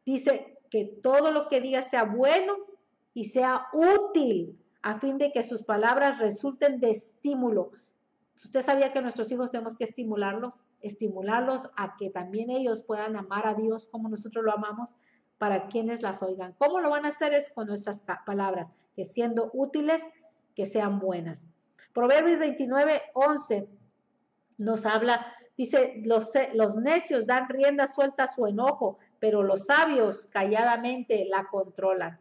Dice 0.06 0.61
que 0.70 0.84
todo 0.84 1.32
lo 1.32 1.48
que 1.48 1.61
diga 1.61 1.82
sea 1.82 2.04
bueno 2.04 2.54
y 3.12 3.24
sea 3.24 3.66
útil 3.72 4.56
a 4.82 5.00
fin 5.00 5.18
de 5.18 5.32
que 5.32 5.42
sus 5.42 5.64
palabras 5.64 6.20
resulten 6.20 6.78
de 6.78 6.90
estímulo. 6.90 7.72
¿Usted 8.36 8.62
sabía 8.62 8.92
que 8.92 9.02
nuestros 9.02 9.32
hijos 9.32 9.50
tenemos 9.50 9.76
que 9.76 9.82
estimularlos? 9.82 10.66
Estimularlos 10.82 11.68
a 11.76 11.96
que 11.96 12.11
también 12.11 12.48
ellos 12.48 12.84
puedan 12.84 13.16
amar 13.16 13.48
a 13.48 13.54
Dios 13.54 13.88
como 13.88 14.09
nosotros 14.09 14.44
lo 14.44 14.52
amamos 14.52 14.94
para 15.39 15.68
quienes 15.68 16.03
las 16.03 16.22
oigan. 16.22 16.55
¿Cómo 16.59 16.80
lo 16.80 16.91
van 16.91 17.05
a 17.05 17.09
hacer? 17.09 17.32
Es 17.32 17.51
con 17.51 17.66
nuestras 17.66 18.05
palabras, 18.26 18.72
que 18.95 19.05
siendo 19.05 19.51
útiles, 19.55 20.03
que 20.55 20.66
sean 20.66 20.99
buenas. 20.99 21.47
Proverbios 21.95 22.39
29, 22.39 23.01
11 23.14 23.68
nos 24.59 24.84
habla, 24.84 25.32
dice, 25.57 26.03
los, 26.05 26.32
los 26.55 26.76
necios 26.76 27.26
dan 27.26 27.49
rienda 27.49 27.86
suelta 27.86 28.24
a 28.24 28.28
su 28.28 28.47
enojo, 28.47 28.99
pero 29.20 29.43
los 29.43 29.66
sabios 29.66 30.26
calladamente 30.26 31.26
la 31.30 31.47
controlan 31.49 32.18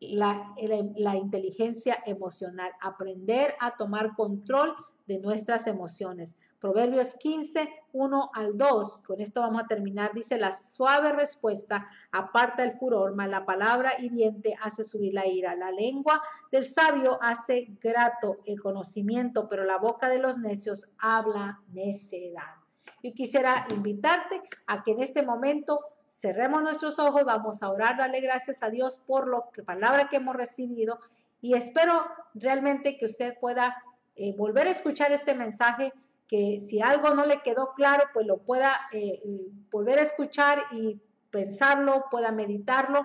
la, 0.00 0.54
la, 0.96 1.16
inteligencia 1.16 2.02
emocional, 2.06 2.72
aprender 2.80 3.54
a 3.60 3.76
tomar 3.76 4.14
control 4.14 4.74
de 5.06 5.18
nuestras 5.18 5.66
emociones. 5.66 6.38
Proverbios 6.60 7.14
15, 7.14 7.68
1 7.94 8.30
al 8.34 8.58
2, 8.58 8.98
con 8.98 9.20
esto 9.20 9.40
vamos 9.40 9.62
a 9.62 9.66
terminar, 9.66 10.12
dice, 10.12 10.36
la 10.36 10.52
suave 10.52 11.12
respuesta 11.12 11.88
aparta 12.12 12.62
el 12.62 12.78
furor, 12.78 13.14
mas 13.14 13.30
la 13.30 13.46
palabra 13.46 13.94
hiriente 13.98 14.54
hace 14.60 14.84
subir 14.84 15.14
la 15.14 15.26
ira. 15.26 15.56
La 15.56 15.70
lengua 15.70 16.22
del 16.52 16.66
sabio 16.66 17.18
hace 17.22 17.68
grato 17.80 18.40
el 18.44 18.60
conocimiento, 18.60 19.48
pero 19.48 19.64
la 19.64 19.78
boca 19.78 20.10
de 20.10 20.18
los 20.18 20.38
necios 20.38 20.88
habla 20.98 21.62
necedad. 21.72 22.56
Yo 23.02 23.14
quisiera 23.14 23.66
invitarte 23.70 24.42
a 24.66 24.82
que 24.82 24.92
en 24.92 25.00
este 25.00 25.22
momento 25.22 25.80
cerremos 26.10 26.62
nuestros 26.62 26.98
ojos, 26.98 27.24
vamos 27.24 27.62
a 27.62 27.70
orar, 27.70 27.96
darle 27.96 28.20
gracias 28.20 28.62
a 28.62 28.68
Dios 28.68 28.98
por 29.06 29.30
la 29.30 29.64
palabra 29.64 30.08
que 30.10 30.16
hemos 30.16 30.36
recibido 30.36 30.98
y 31.40 31.54
espero 31.54 32.04
realmente 32.34 32.98
que 32.98 33.06
usted 33.06 33.38
pueda 33.40 33.82
eh, 34.16 34.34
volver 34.36 34.66
a 34.66 34.70
escuchar 34.70 35.12
este 35.12 35.34
mensaje, 35.34 35.94
que 36.30 36.60
si 36.60 36.80
algo 36.80 37.12
no 37.12 37.26
le 37.26 37.42
quedó 37.42 37.74
claro, 37.74 38.04
pues 38.14 38.24
lo 38.24 38.38
pueda 38.38 38.72
eh, 38.92 39.20
volver 39.68 39.98
a 39.98 40.02
escuchar 40.02 40.62
y 40.70 41.00
pensarlo, 41.32 42.04
pueda 42.08 42.30
meditarlo. 42.30 43.04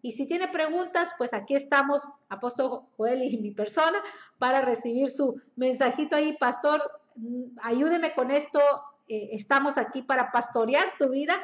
Y 0.00 0.12
si 0.12 0.26
tiene 0.26 0.48
preguntas, 0.48 1.14
pues 1.18 1.34
aquí 1.34 1.54
estamos, 1.54 2.08
Apóstol 2.30 2.80
Joel 2.96 3.22
y 3.22 3.36
mi 3.36 3.50
persona, 3.50 4.02
para 4.38 4.62
recibir 4.62 5.10
su 5.10 5.42
mensajito 5.56 6.16
ahí, 6.16 6.38
pastor, 6.38 6.90
mm, 7.16 7.58
ayúdeme 7.62 8.14
con 8.14 8.30
esto, 8.30 8.60
eh, 9.08 9.28
estamos 9.32 9.76
aquí 9.76 10.00
para 10.00 10.32
pastorear 10.32 10.86
tu 10.98 11.10
vida 11.10 11.36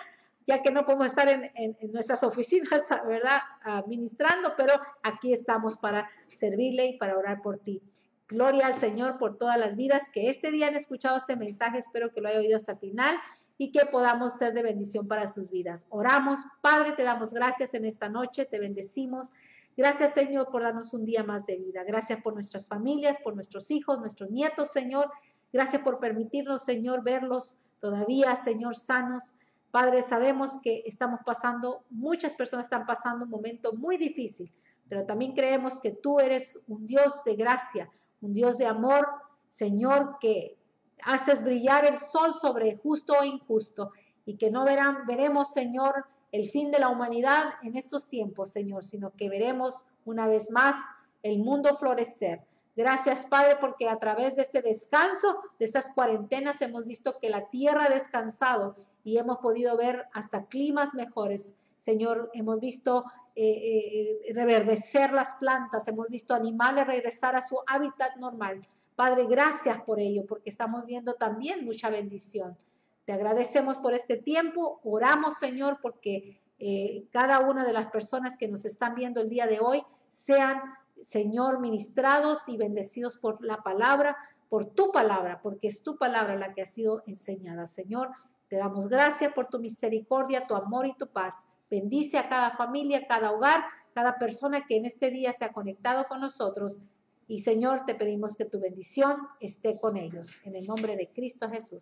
ya 0.47 0.63
que 0.63 0.71
no 0.71 0.85
podemos 0.85 1.09
estar 1.09 1.29
en, 1.29 1.77
nuestras 1.93 2.23
oficinas, 2.23 2.89
¿verdad? 3.07 3.41
Administrando, 3.63 4.55
pero 4.57 4.73
aquí 5.03 5.33
estamos 5.33 5.77
para 5.77 6.09
servirle 6.29 6.87
y 6.87 6.99
para 6.99 7.17
orar 7.17 7.43
por 7.43 7.59
ti. 7.59 7.83
Gloria 8.31 8.69
al 8.69 8.75
Señor 8.75 9.19
por 9.19 9.37
todas 9.37 9.59
las 9.59 9.77
vidas 9.77 10.09
que 10.09 10.31
este 10.31 10.53
día 10.53 10.69
han 10.69 10.77
escuchado 10.77 11.17
este 11.17 11.35
mensaje. 11.35 11.79
Espero 11.79 12.13
que 12.13 12.21
lo 12.21 12.29
haya 12.29 12.39
oído 12.39 12.57
hasta 12.57 12.73
el 12.73 12.79
final 12.79 13.17
y 13.59 13.73
que 13.73 13.85
podamos 13.87 14.39
ser 14.39 14.55
de 14.55 14.63
bendición 14.63 15.09
para 15.09 15.27
sus 15.27 15.51
vidas. 15.51 15.87
Oramos, 15.91 16.41
Padre, 16.63 16.93
te 16.93 17.03
damos 17.03 17.33
gracias 17.33 17.75
en 17.75 17.85
esta 17.85 18.09
noche, 18.09 18.47
te 18.47 18.61
bendecimos. 18.61 19.33
Gracias, 19.77 20.15
Señor, 20.15 20.49
por 20.49 20.63
darnos 20.63 20.95
un 20.95 21.05
día 21.05 21.25
más 21.25 21.45
de 21.45 21.57
vida. 21.57 21.83
Gracias 21.83 22.23
por 22.23 22.35
nuestras 22.35 22.69
familias, 22.69 23.19
por 23.23 23.35
nuestros 23.35 23.71
hijos, 23.71 23.99
nuestros 23.99 24.31
nietos, 24.31 24.71
Señor. 24.71 25.11
Gracias 25.53 25.83
por 25.83 25.99
permitirnos, 25.99 26.63
Señor, 26.63 27.03
verlos 27.03 27.57
todavía, 27.81 28.37
Señor, 28.37 28.77
sanos. 28.77 29.35
Padre, 29.73 30.03
sabemos 30.03 30.59
que 30.63 30.83
estamos 30.87 31.21
pasando, 31.27 31.85
muchas 31.91 32.35
personas 32.35 32.67
están 32.67 32.87
pasando 32.87 33.25
un 33.25 33.31
momento 33.31 33.73
muy 33.73 33.97
difícil, 33.97 34.53
pero 34.89 35.05
también 35.05 35.33
creemos 35.33 35.81
que 35.81 35.91
tú 35.91 36.21
eres 36.21 36.61
un 36.67 36.87
Dios 36.87 37.25
de 37.25 37.37
gracia, 37.37 37.91
un 38.21 38.33
Dios 38.33 38.59
de 38.59 38.67
amor, 38.67 39.09
Señor, 39.49 40.19
que 40.21 40.57
haces 41.03 41.43
brillar 41.43 41.85
el 41.85 41.99
sol 41.99 42.35
sobre 42.35 42.77
justo 42.77 43.15
o 43.19 43.25
injusto 43.25 43.93
y 44.27 44.37
que 44.37 44.51
no 44.51 44.65
verán, 44.65 45.07
veremos, 45.07 45.53
Señor, 45.53 46.05
el 46.33 46.49
fin 46.49 46.71
de 46.71 46.79
la 46.79 46.89
humanidad 46.89 47.55
en 47.63 47.77
estos 47.77 48.09
tiempos, 48.09 48.51
Señor, 48.53 48.85
sino 48.85 49.11
que 49.17 49.29
veremos 49.29 49.85
una 50.05 50.27
vez 50.27 50.51
más 50.51 50.77
el 51.23 51.39
mundo 51.39 51.77
florecer. 51.77 52.43
Gracias, 52.77 53.27
Padre, 53.27 53.57
porque 53.61 53.89
a 53.89 53.99
través 53.99 54.37
de 54.37 54.43
este 54.43 54.63
descanso, 54.63 55.41
de 55.59 55.65
estas 55.65 55.91
cuarentenas, 55.93 56.63
hemos 56.63 56.87
visto 56.87 57.19
que 57.19 57.29
la 57.29 57.49
tierra 57.49 57.87
ha 57.87 57.95
descansado 57.95 58.77
y 59.03 59.19
hemos 59.19 59.39
podido 59.39 59.77
ver 59.77 60.07
hasta 60.13 60.47
climas 60.47 60.95
mejores. 60.95 61.59
Señor, 61.79 62.31
hemos 62.33 62.61
visto 62.61 63.05
eh, 63.37 64.21
eh, 64.29 64.33
reverdecer 64.35 65.13
las 65.13 65.35
plantas, 65.35 65.87
hemos 65.89 66.09
visto 66.09 66.35
animales 66.35 66.87
regresar 66.87 67.37
a 67.37 67.41
su 67.41 67.59
hábitat 67.67 68.17
normal. 68.17 68.67
Padre, 68.97 69.27
gracias 69.27 69.81
por 69.83 69.99
ello, 70.01 70.27
porque 70.27 70.51
estamos 70.51 70.85
viendo 70.85 71.15
también 71.15 71.65
mucha 71.65 71.89
bendición. 71.89 72.57
Te 73.05 73.13
agradecemos 73.13 73.79
por 73.79 73.95
este 73.95 74.17
tiempo, 74.17 74.81
oramos, 74.85 75.39
Señor, 75.39 75.79
porque 75.81 76.41
eh, 76.59 77.07
cada 77.11 77.41
una 77.41 77.65
de 77.65 77.73
las 77.73 77.91
personas 77.91 78.37
que 78.37 78.47
nos 78.47 78.65
están 78.65 78.95
viendo 78.95 79.21
el 79.21 79.31
día 79.31 79.47
de 79.47 79.61
hoy 79.61 79.83
sean, 80.09 80.61
Señor, 81.03 81.61
ministrados 81.61 82.49
y 82.49 82.59
bendecidos 82.59 83.17
por 83.17 83.43
la 83.43 83.63
palabra, 83.63 84.17
por 84.51 84.67
tu 84.67 84.93
palabra, 84.93 85.41
porque 85.43 85.69
es 85.69 85.83
tu 85.83 85.97
palabra 85.97 86.37
la 86.37 86.53
que 86.53 86.63
ha 86.63 86.67
sido 86.67 87.03
enseñada. 87.07 87.67
Señor, 87.67 88.11
te 88.49 88.57
damos 88.57 88.89
gracias 88.89 89.33
por 89.33 89.47
tu 89.47 89.59
misericordia, 89.61 90.47
tu 90.47 90.55
amor 90.55 90.87
y 90.87 90.93
tu 90.95 91.07
paz. 91.07 91.49
Bendice 91.71 92.19
a 92.19 92.29
cada 92.29 92.57
familia, 92.57 93.07
cada 93.07 93.31
hogar, 93.31 93.65
cada 93.95 94.19
persona 94.19 94.67
que 94.67 94.77
en 94.77 94.87
este 94.87 95.11
día 95.11 95.33
se 95.33 95.45
ha 95.45 95.53
conectado 95.53 96.07
con 96.09 96.21
nosotros. 96.21 96.79
Y 97.29 97.41
Señor, 97.41 97.85
te 97.87 97.95
pedimos 97.95 98.37
que 98.37 98.45
tu 98.45 98.59
bendición 98.59 99.17
esté 99.41 99.79
con 99.79 99.97
ellos. 99.97 100.41
En 100.45 100.57
el 100.57 100.67
nombre 100.67 100.97
de 100.97 101.09
Cristo 101.09 101.49
Jesús, 101.49 101.81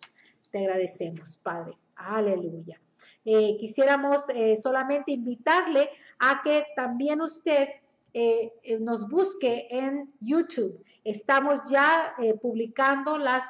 te 0.51 0.59
agradecemos, 0.59 1.37
Padre. 1.37 1.75
Aleluya. 1.95 2.79
Eh, 3.25 3.57
quisiéramos 3.59 4.29
eh, 4.29 4.55
solamente 4.57 5.11
invitarle 5.11 5.89
a 6.19 6.41
que 6.43 6.65
también 6.75 7.21
usted 7.21 7.69
eh, 8.13 8.51
nos 8.79 9.09
busque 9.09 9.67
en 9.69 10.13
YouTube. 10.19 10.83
Estamos 11.03 11.69
ya 11.69 12.13
publicando 12.41 13.17
las, 13.17 13.43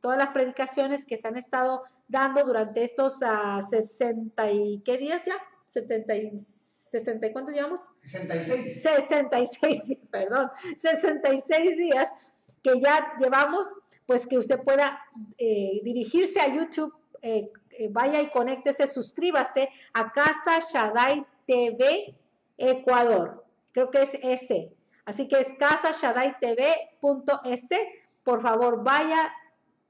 todas 0.00 0.18
las 0.18 0.28
predicaciones 0.28 1.06
que 1.06 1.16
se 1.16 1.28
han 1.28 1.36
estado 1.36 1.82
dando 2.08 2.44
durante 2.44 2.82
estos 2.82 3.20
60 3.70 4.42
ah, 4.42 4.50
y 4.50 4.80
qué 4.84 4.98
días 4.98 5.24
ya? 5.24 5.36
70 5.72 6.16
y 6.16 6.38
60 6.38 7.32
cuántos 7.32 7.54
llevamos? 7.54 7.88
66. 8.04 8.80
66, 8.80 9.98
perdón, 10.10 10.50
66 10.76 11.76
días 11.76 12.08
que 12.62 12.80
ya 12.80 13.14
llevamos, 13.18 13.66
pues 14.06 14.26
que 14.26 14.38
usted 14.38 14.60
pueda 14.60 15.00
dirigirse 15.38 16.40
a 16.40 16.54
YouTube 16.54 16.94
eh, 17.22 17.50
vaya 17.90 18.20
y 18.20 18.30
conéctese, 18.30 18.86
suscríbase 18.86 19.68
a 19.94 20.12
Casa 20.12 20.60
Shaddai 20.72 21.26
TV 21.46 22.14
Ecuador. 22.58 23.44
Creo 23.72 23.90
que 23.90 24.02
es 24.02 24.14
ese. 24.22 24.72
Así 25.04 25.26
que 25.28 25.40
es 25.40 25.52
casashadaitv.es. 25.54 27.68
Por 28.22 28.40
favor, 28.40 28.84
vaya, 28.84 29.34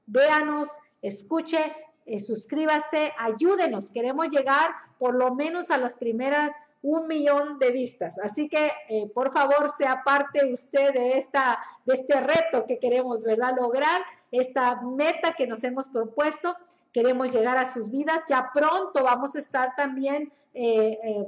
véanos, 0.07 0.69
escuche, 1.01 1.71
eh, 2.05 2.19
suscríbase, 2.19 3.13
ayúdenos. 3.17 3.89
Queremos 3.89 4.27
llegar 4.29 4.71
por 4.99 5.15
lo 5.15 5.33
menos 5.33 5.71
a 5.71 5.77
las 5.77 5.95
primeras 5.95 6.51
un 6.81 7.07
millón 7.07 7.59
de 7.59 7.71
vistas. 7.71 8.19
Así 8.19 8.49
que, 8.49 8.69
eh, 8.89 9.09
por 9.13 9.31
favor, 9.31 9.69
sea 9.69 10.03
parte 10.03 10.51
usted 10.51 10.93
de, 10.93 11.17
esta, 11.17 11.57
de 11.85 11.93
este 11.93 12.19
reto 12.19 12.65
que 12.67 12.77
queremos, 12.77 13.23
¿verdad? 13.23 13.55
Lograr 13.57 14.01
esta 14.31 14.81
meta 14.81 15.33
que 15.33 15.47
nos 15.47 15.63
hemos 15.63 15.87
propuesto 15.87 16.55
queremos 16.91 17.31
llegar 17.31 17.57
a 17.57 17.65
sus 17.65 17.89
vidas. 17.89 18.21
Ya 18.27 18.51
pronto 18.53 19.03
vamos 19.03 19.35
a 19.35 19.39
estar 19.39 19.75
también 19.75 20.31
eh, 20.53 21.25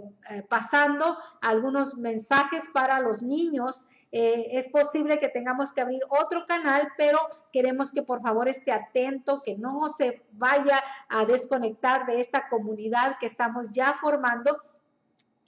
pasando 0.49 1.17
algunos 1.41 1.97
mensajes 1.97 2.67
para 2.73 2.99
los 2.99 3.21
niños. 3.21 3.87
Es 4.17 4.69
posible 4.69 5.19
que 5.19 5.27
tengamos 5.27 5.73
que 5.73 5.81
abrir 5.81 5.99
otro 6.07 6.45
canal, 6.47 6.87
pero 6.95 7.19
queremos 7.51 7.91
que 7.91 8.01
por 8.01 8.21
favor 8.21 8.47
esté 8.47 8.71
atento, 8.71 9.41
que 9.41 9.57
no 9.57 9.89
se 9.89 10.21
vaya 10.31 10.81
a 11.09 11.25
desconectar 11.25 12.05
de 12.05 12.21
esta 12.21 12.47
comunidad 12.47 13.17
que 13.19 13.25
estamos 13.25 13.73
ya 13.73 13.97
formando. 13.99 14.57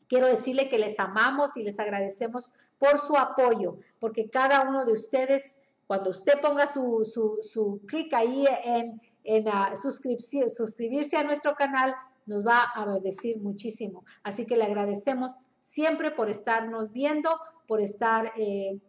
Quiero 0.09 0.27
decirle 0.27 0.67
que 0.67 0.79
les 0.79 0.99
amamos 0.99 1.55
y 1.55 1.63
les 1.63 1.79
agradecemos 1.79 2.51
por 2.77 2.97
su 2.97 3.15
apoyo, 3.15 3.77
porque 4.01 4.29
cada 4.29 4.63
uno 4.63 4.83
de 4.83 4.91
ustedes, 4.91 5.61
cuando 5.87 6.09
usted 6.09 6.41
ponga 6.41 6.67
su, 6.67 7.05
su, 7.05 7.39
su 7.43 7.79
clic 7.87 8.13
ahí 8.13 8.45
en, 8.65 9.01
en 9.23 9.45
suscribirse 9.77 11.15
a 11.15 11.23
nuestro 11.23 11.55
canal, 11.55 11.95
nos 12.25 12.45
va 12.45 12.63
a 12.63 12.83
bendecir 12.83 13.37
muchísimo. 13.39 14.03
Así 14.23 14.45
que 14.45 14.57
le 14.57 14.65
agradecemos 14.65 15.47
siempre 15.61 16.11
por 16.11 16.29
estarnos 16.29 16.91
viendo, 16.91 17.29
por 17.67 17.81
estar 17.81 18.33
eh, 18.37 18.79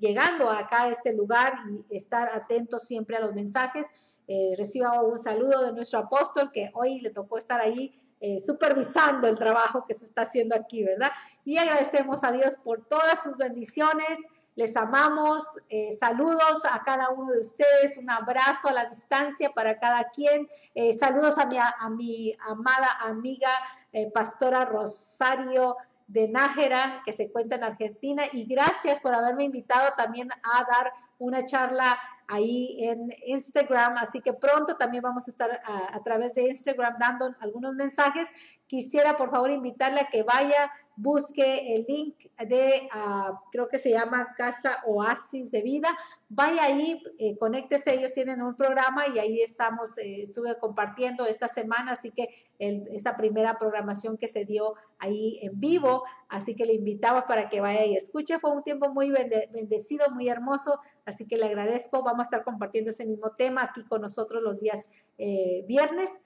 llegando 0.00 0.50
acá 0.50 0.84
a 0.84 0.88
este 0.90 1.12
lugar 1.12 1.54
y 1.88 1.96
estar 1.96 2.28
atentos 2.34 2.82
siempre 2.84 3.16
a 3.16 3.20
los 3.20 3.34
mensajes. 3.34 3.88
Eh, 4.28 4.54
reciba 4.56 5.00
un 5.02 5.18
saludo 5.18 5.64
de 5.64 5.72
nuestro 5.72 6.00
apóstol 6.00 6.50
que 6.52 6.70
hoy 6.74 7.00
le 7.00 7.10
tocó 7.10 7.38
estar 7.38 7.60
ahí 7.60 7.94
eh, 8.20 8.40
supervisando 8.40 9.28
el 9.28 9.38
trabajo 9.38 9.84
que 9.86 9.94
se 9.94 10.06
está 10.06 10.22
haciendo 10.22 10.56
aquí, 10.56 10.82
¿verdad? 10.82 11.12
Y 11.44 11.58
agradecemos 11.58 12.24
a 12.24 12.32
Dios 12.32 12.56
por 12.58 12.86
todas 12.86 13.22
sus 13.22 13.36
bendiciones. 13.36 14.26
Les 14.56 14.74
amamos. 14.74 15.44
Eh, 15.68 15.92
saludos 15.92 16.64
a 16.64 16.82
cada 16.82 17.10
uno 17.10 17.32
de 17.32 17.40
ustedes. 17.40 17.98
Un 17.98 18.08
abrazo 18.08 18.68
a 18.68 18.72
la 18.72 18.86
distancia 18.86 19.52
para 19.52 19.78
cada 19.78 20.08
quien. 20.08 20.48
Eh, 20.74 20.94
saludos 20.94 21.36
a 21.36 21.44
mi, 21.44 21.58
a 21.58 21.90
mi 21.90 22.34
amada 22.40 22.88
amiga 23.02 23.50
eh, 23.92 24.10
pastora 24.10 24.64
Rosario 24.64 25.76
de 26.06 26.28
Nájera, 26.28 27.02
que 27.04 27.12
se 27.12 27.24
encuentra 27.24 27.58
en 27.58 27.64
Argentina. 27.64 28.24
Y 28.32 28.44
gracias 28.46 29.00
por 29.00 29.14
haberme 29.14 29.44
invitado 29.44 29.92
también 29.96 30.30
a 30.30 30.64
dar 30.64 30.92
una 31.18 31.44
charla 31.46 31.98
ahí 32.28 32.76
en 32.80 33.08
Instagram, 33.26 33.96
así 33.98 34.20
que 34.20 34.32
pronto 34.32 34.76
también 34.76 35.02
vamos 35.02 35.28
a 35.28 35.30
estar 35.30 35.62
a, 35.64 36.02
través 36.02 36.34
de 36.34 36.48
Instagram 36.48 36.96
dando 36.98 37.34
algunos 37.40 37.74
mensajes. 37.74 38.28
Quisiera 38.66 39.16
por 39.16 39.30
favor 39.30 39.50
invitarle 39.50 40.00
a 40.00 40.08
que 40.08 40.22
vaya 40.22 40.70
busque 40.96 41.74
el 41.74 41.84
link 41.86 42.16
de, 42.38 42.88
ah, 42.90 43.40
creo 43.52 43.68
que 43.68 43.78
se 43.78 43.90
llama 43.90 44.34
Casa 44.36 44.78
Oasis 44.86 45.50
de 45.50 45.62
Vida. 45.62 45.96
Vaya 46.28 46.64
ahí, 46.64 47.00
eh, 47.18 47.36
conéctese, 47.38 47.94
ellos 47.94 48.12
tienen 48.12 48.42
un 48.42 48.56
programa 48.56 49.06
y 49.06 49.20
ahí 49.20 49.40
estamos, 49.40 49.96
eh, 49.98 50.22
estuve 50.22 50.58
compartiendo 50.58 51.24
esta 51.24 51.46
semana, 51.46 51.92
así 51.92 52.10
que 52.10 52.28
esa 52.58 53.16
primera 53.16 53.58
programación 53.58 54.16
que 54.16 54.26
se 54.26 54.44
dio 54.44 54.74
ahí 54.98 55.38
en 55.42 55.60
vivo, 55.60 56.02
así 56.28 56.56
que 56.56 56.66
le 56.66 56.74
invitamos 56.74 57.22
para 57.28 57.48
que 57.48 57.60
vaya 57.60 57.84
y 57.84 57.94
escuche. 57.94 58.40
Fue 58.40 58.50
un 58.50 58.64
tiempo 58.64 58.88
muy 58.88 59.10
bendecido, 59.10 60.10
muy 60.10 60.28
hermoso, 60.28 60.80
así 61.04 61.28
que 61.28 61.36
le 61.36 61.46
agradezco. 61.46 62.02
Vamos 62.02 62.20
a 62.20 62.22
estar 62.22 62.44
compartiendo 62.44 62.90
ese 62.90 63.06
mismo 63.06 63.32
tema 63.36 63.62
aquí 63.62 63.84
con 63.84 64.00
nosotros 64.00 64.42
los 64.42 64.60
días 64.60 64.88
eh, 65.18 65.64
viernes 65.68 66.24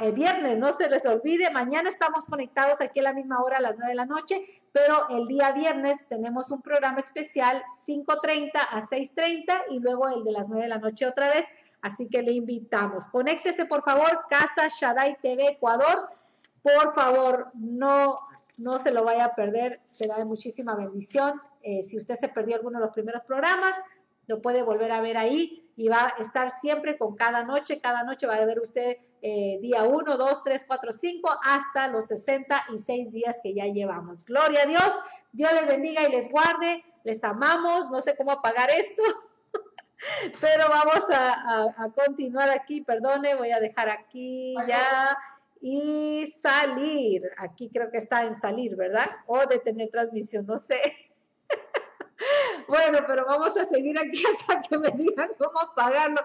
el 0.00 0.12
viernes, 0.12 0.58
no 0.58 0.72
se 0.72 0.88
les 0.88 1.04
olvide, 1.06 1.50
mañana 1.50 1.88
estamos 1.88 2.26
conectados 2.26 2.80
aquí 2.80 3.00
a 3.00 3.04
la 3.04 3.12
misma 3.12 3.42
hora 3.42 3.58
a 3.58 3.60
las 3.60 3.76
9 3.76 3.90
de 3.90 3.94
la 3.94 4.06
noche, 4.06 4.44
pero 4.72 5.08
el 5.10 5.26
día 5.26 5.52
viernes 5.52 6.06
tenemos 6.08 6.50
un 6.50 6.62
programa 6.62 6.98
especial 6.98 7.62
5.30 7.86 8.50
a 8.54 8.80
6.30 8.80 9.64
y 9.70 9.80
luego 9.80 10.08
el 10.08 10.24
de 10.24 10.32
las 10.32 10.48
9 10.48 10.62
de 10.62 10.68
la 10.68 10.78
noche 10.78 11.06
otra 11.06 11.28
vez, 11.28 11.52
así 11.82 12.08
que 12.08 12.22
le 12.22 12.32
invitamos. 12.32 13.08
Conéctese 13.08 13.66
por 13.66 13.82
favor, 13.84 14.26
Casa 14.30 14.68
Shaddai 14.68 15.18
TV 15.20 15.48
Ecuador, 15.48 16.08
por 16.62 16.94
favor, 16.94 17.50
no, 17.54 18.18
no 18.56 18.78
se 18.78 18.90
lo 18.90 19.04
vaya 19.04 19.26
a 19.26 19.34
perder, 19.34 19.80
será 19.88 20.16
de 20.16 20.24
muchísima 20.24 20.74
bendición. 20.74 21.40
Eh, 21.62 21.82
si 21.82 21.96
usted 21.96 22.14
se 22.14 22.28
perdió 22.28 22.56
alguno 22.56 22.78
de 22.78 22.86
los 22.86 22.94
primeros 22.94 23.22
programas, 23.24 23.76
lo 24.26 24.40
puede 24.42 24.62
volver 24.62 24.92
a 24.92 25.00
ver 25.00 25.16
ahí 25.16 25.70
y 25.76 25.88
va 25.88 26.12
a 26.16 26.22
estar 26.22 26.50
siempre 26.50 26.98
con 26.98 27.16
cada 27.16 27.44
noche, 27.44 27.80
cada 27.80 28.02
noche 28.02 28.26
va 28.26 28.34
a 28.34 28.44
ver 28.44 28.60
usted 28.60 28.98
eh, 29.22 29.58
día 29.60 29.82
1, 29.82 30.16
2, 30.16 30.42
3, 30.42 30.64
4, 30.66 30.92
5, 30.92 31.40
hasta 31.44 31.88
los 31.88 32.06
66 32.06 33.12
días 33.12 33.40
que 33.42 33.54
ya 33.54 33.66
llevamos. 33.66 34.24
Gloria 34.24 34.62
a 34.62 34.66
Dios, 34.66 34.98
Dios 35.32 35.52
les 35.52 35.66
bendiga 35.66 36.02
y 36.08 36.12
les 36.12 36.30
guarde, 36.30 36.84
les 37.04 37.22
amamos, 37.24 37.90
no 37.90 38.00
sé 38.00 38.16
cómo 38.16 38.32
apagar 38.32 38.70
esto, 38.70 39.02
pero 40.40 40.68
vamos 40.68 41.04
a, 41.12 41.90
continuar 41.94 42.50
aquí, 42.50 42.80
perdone, 42.80 43.34
voy 43.34 43.50
a 43.50 43.60
dejar 43.60 43.90
aquí 43.90 44.54
ya 44.66 45.16
y 45.60 46.26
salir, 46.26 47.22
aquí 47.38 47.68
creo 47.72 47.90
que 47.90 47.98
está 47.98 48.22
en 48.22 48.34
salir, 48.34 48.76
¿verdad? 48.76 49.08
O 49.26 49.44
detener 49.46 49.90
transmisión, 49.90 50.46
no 50.46 50.58
sé. 50.58 50.80
Bueno, 52.66 52.98
pero 53.06 53.24
vamos 53.24 53.56
a 53.56 53.64
seguir 53.64 53.98
aquí 53.98 54.22
hasta 54.38 54.60
que 54.60 54.76
me 54.76 54.90
digan 54.90 55.30
cómo 55.38 55.58
apagarlo, 55.58 56.20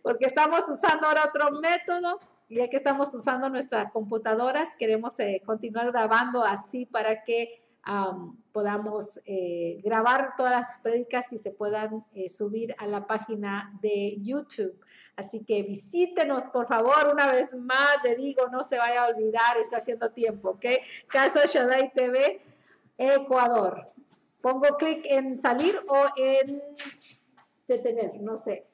porque 0.00 0.26
estamos 0.26 0.66
usando 0.68 1.06
ahora 1.06 1.24
otro 1.26 1.50
método. 1.50 2.18
Ya 2.48 2.68
que 2.68 2.76
estamos 2.76 3.14
usando 3.14 3.48
nuestras 3.48 3.90
computadoras, 3.92 4.76
queremos 4.76 5.18
eh, 5.20 5.42
continuar 5.44 5.90
grabando 5.90 6.44
así 6.44 6.86
para 6.86 7.24
que 7.24 7.62
podamos 8.52 9.20
eh, 9.24 9.80
grabar 9.82 10.34
todas 10.36 10.52
las 10.52 10.78
prédicas 10.78 11.32
y 11.32 11.38
se 11.38 11.50
puedan 11.50 12.04
eh, 12.14 12.28
subir 12.28 12.74
a 12.78 12.86
la 12.86 13.06
página 13.06 13.76
de 13.82 14.16
YouTube. 14.20 14.78
Así 15.16 15.44
que 15.44 15.62
visítenos, 15.62 16.44
por 16.44 16.66
favor, 16.66 17.10
una 17.12 17.26
vez 17.26 17.54
más. 17.54 18.02
Le 18.04 18.14
digo, 18.16 18.48
no 18.48 18.62
se 18.62 18.78
vaya 18.78 19.04
a 19.04 19.08
olvidar, 19.08 19.56
está 19.58 19.78
haciendo 19.78 20.10
tiempo, 20.10 20.50
¿ok? 20.50 20.64
Caso 21.08 21.40
Shaddai 21.44 21.92
TV, 21.92 22.40
Ecuador. 22.96 23.88
Pongo 24.40 24.76
clic 24.76 25.04
en 25.06 25.38
salir 25.38 25.78
o 25.88 26.06
en 26.16 26.62
detener, 27.68 28.20
no 28.20 28.38
sé. 28.38 28.66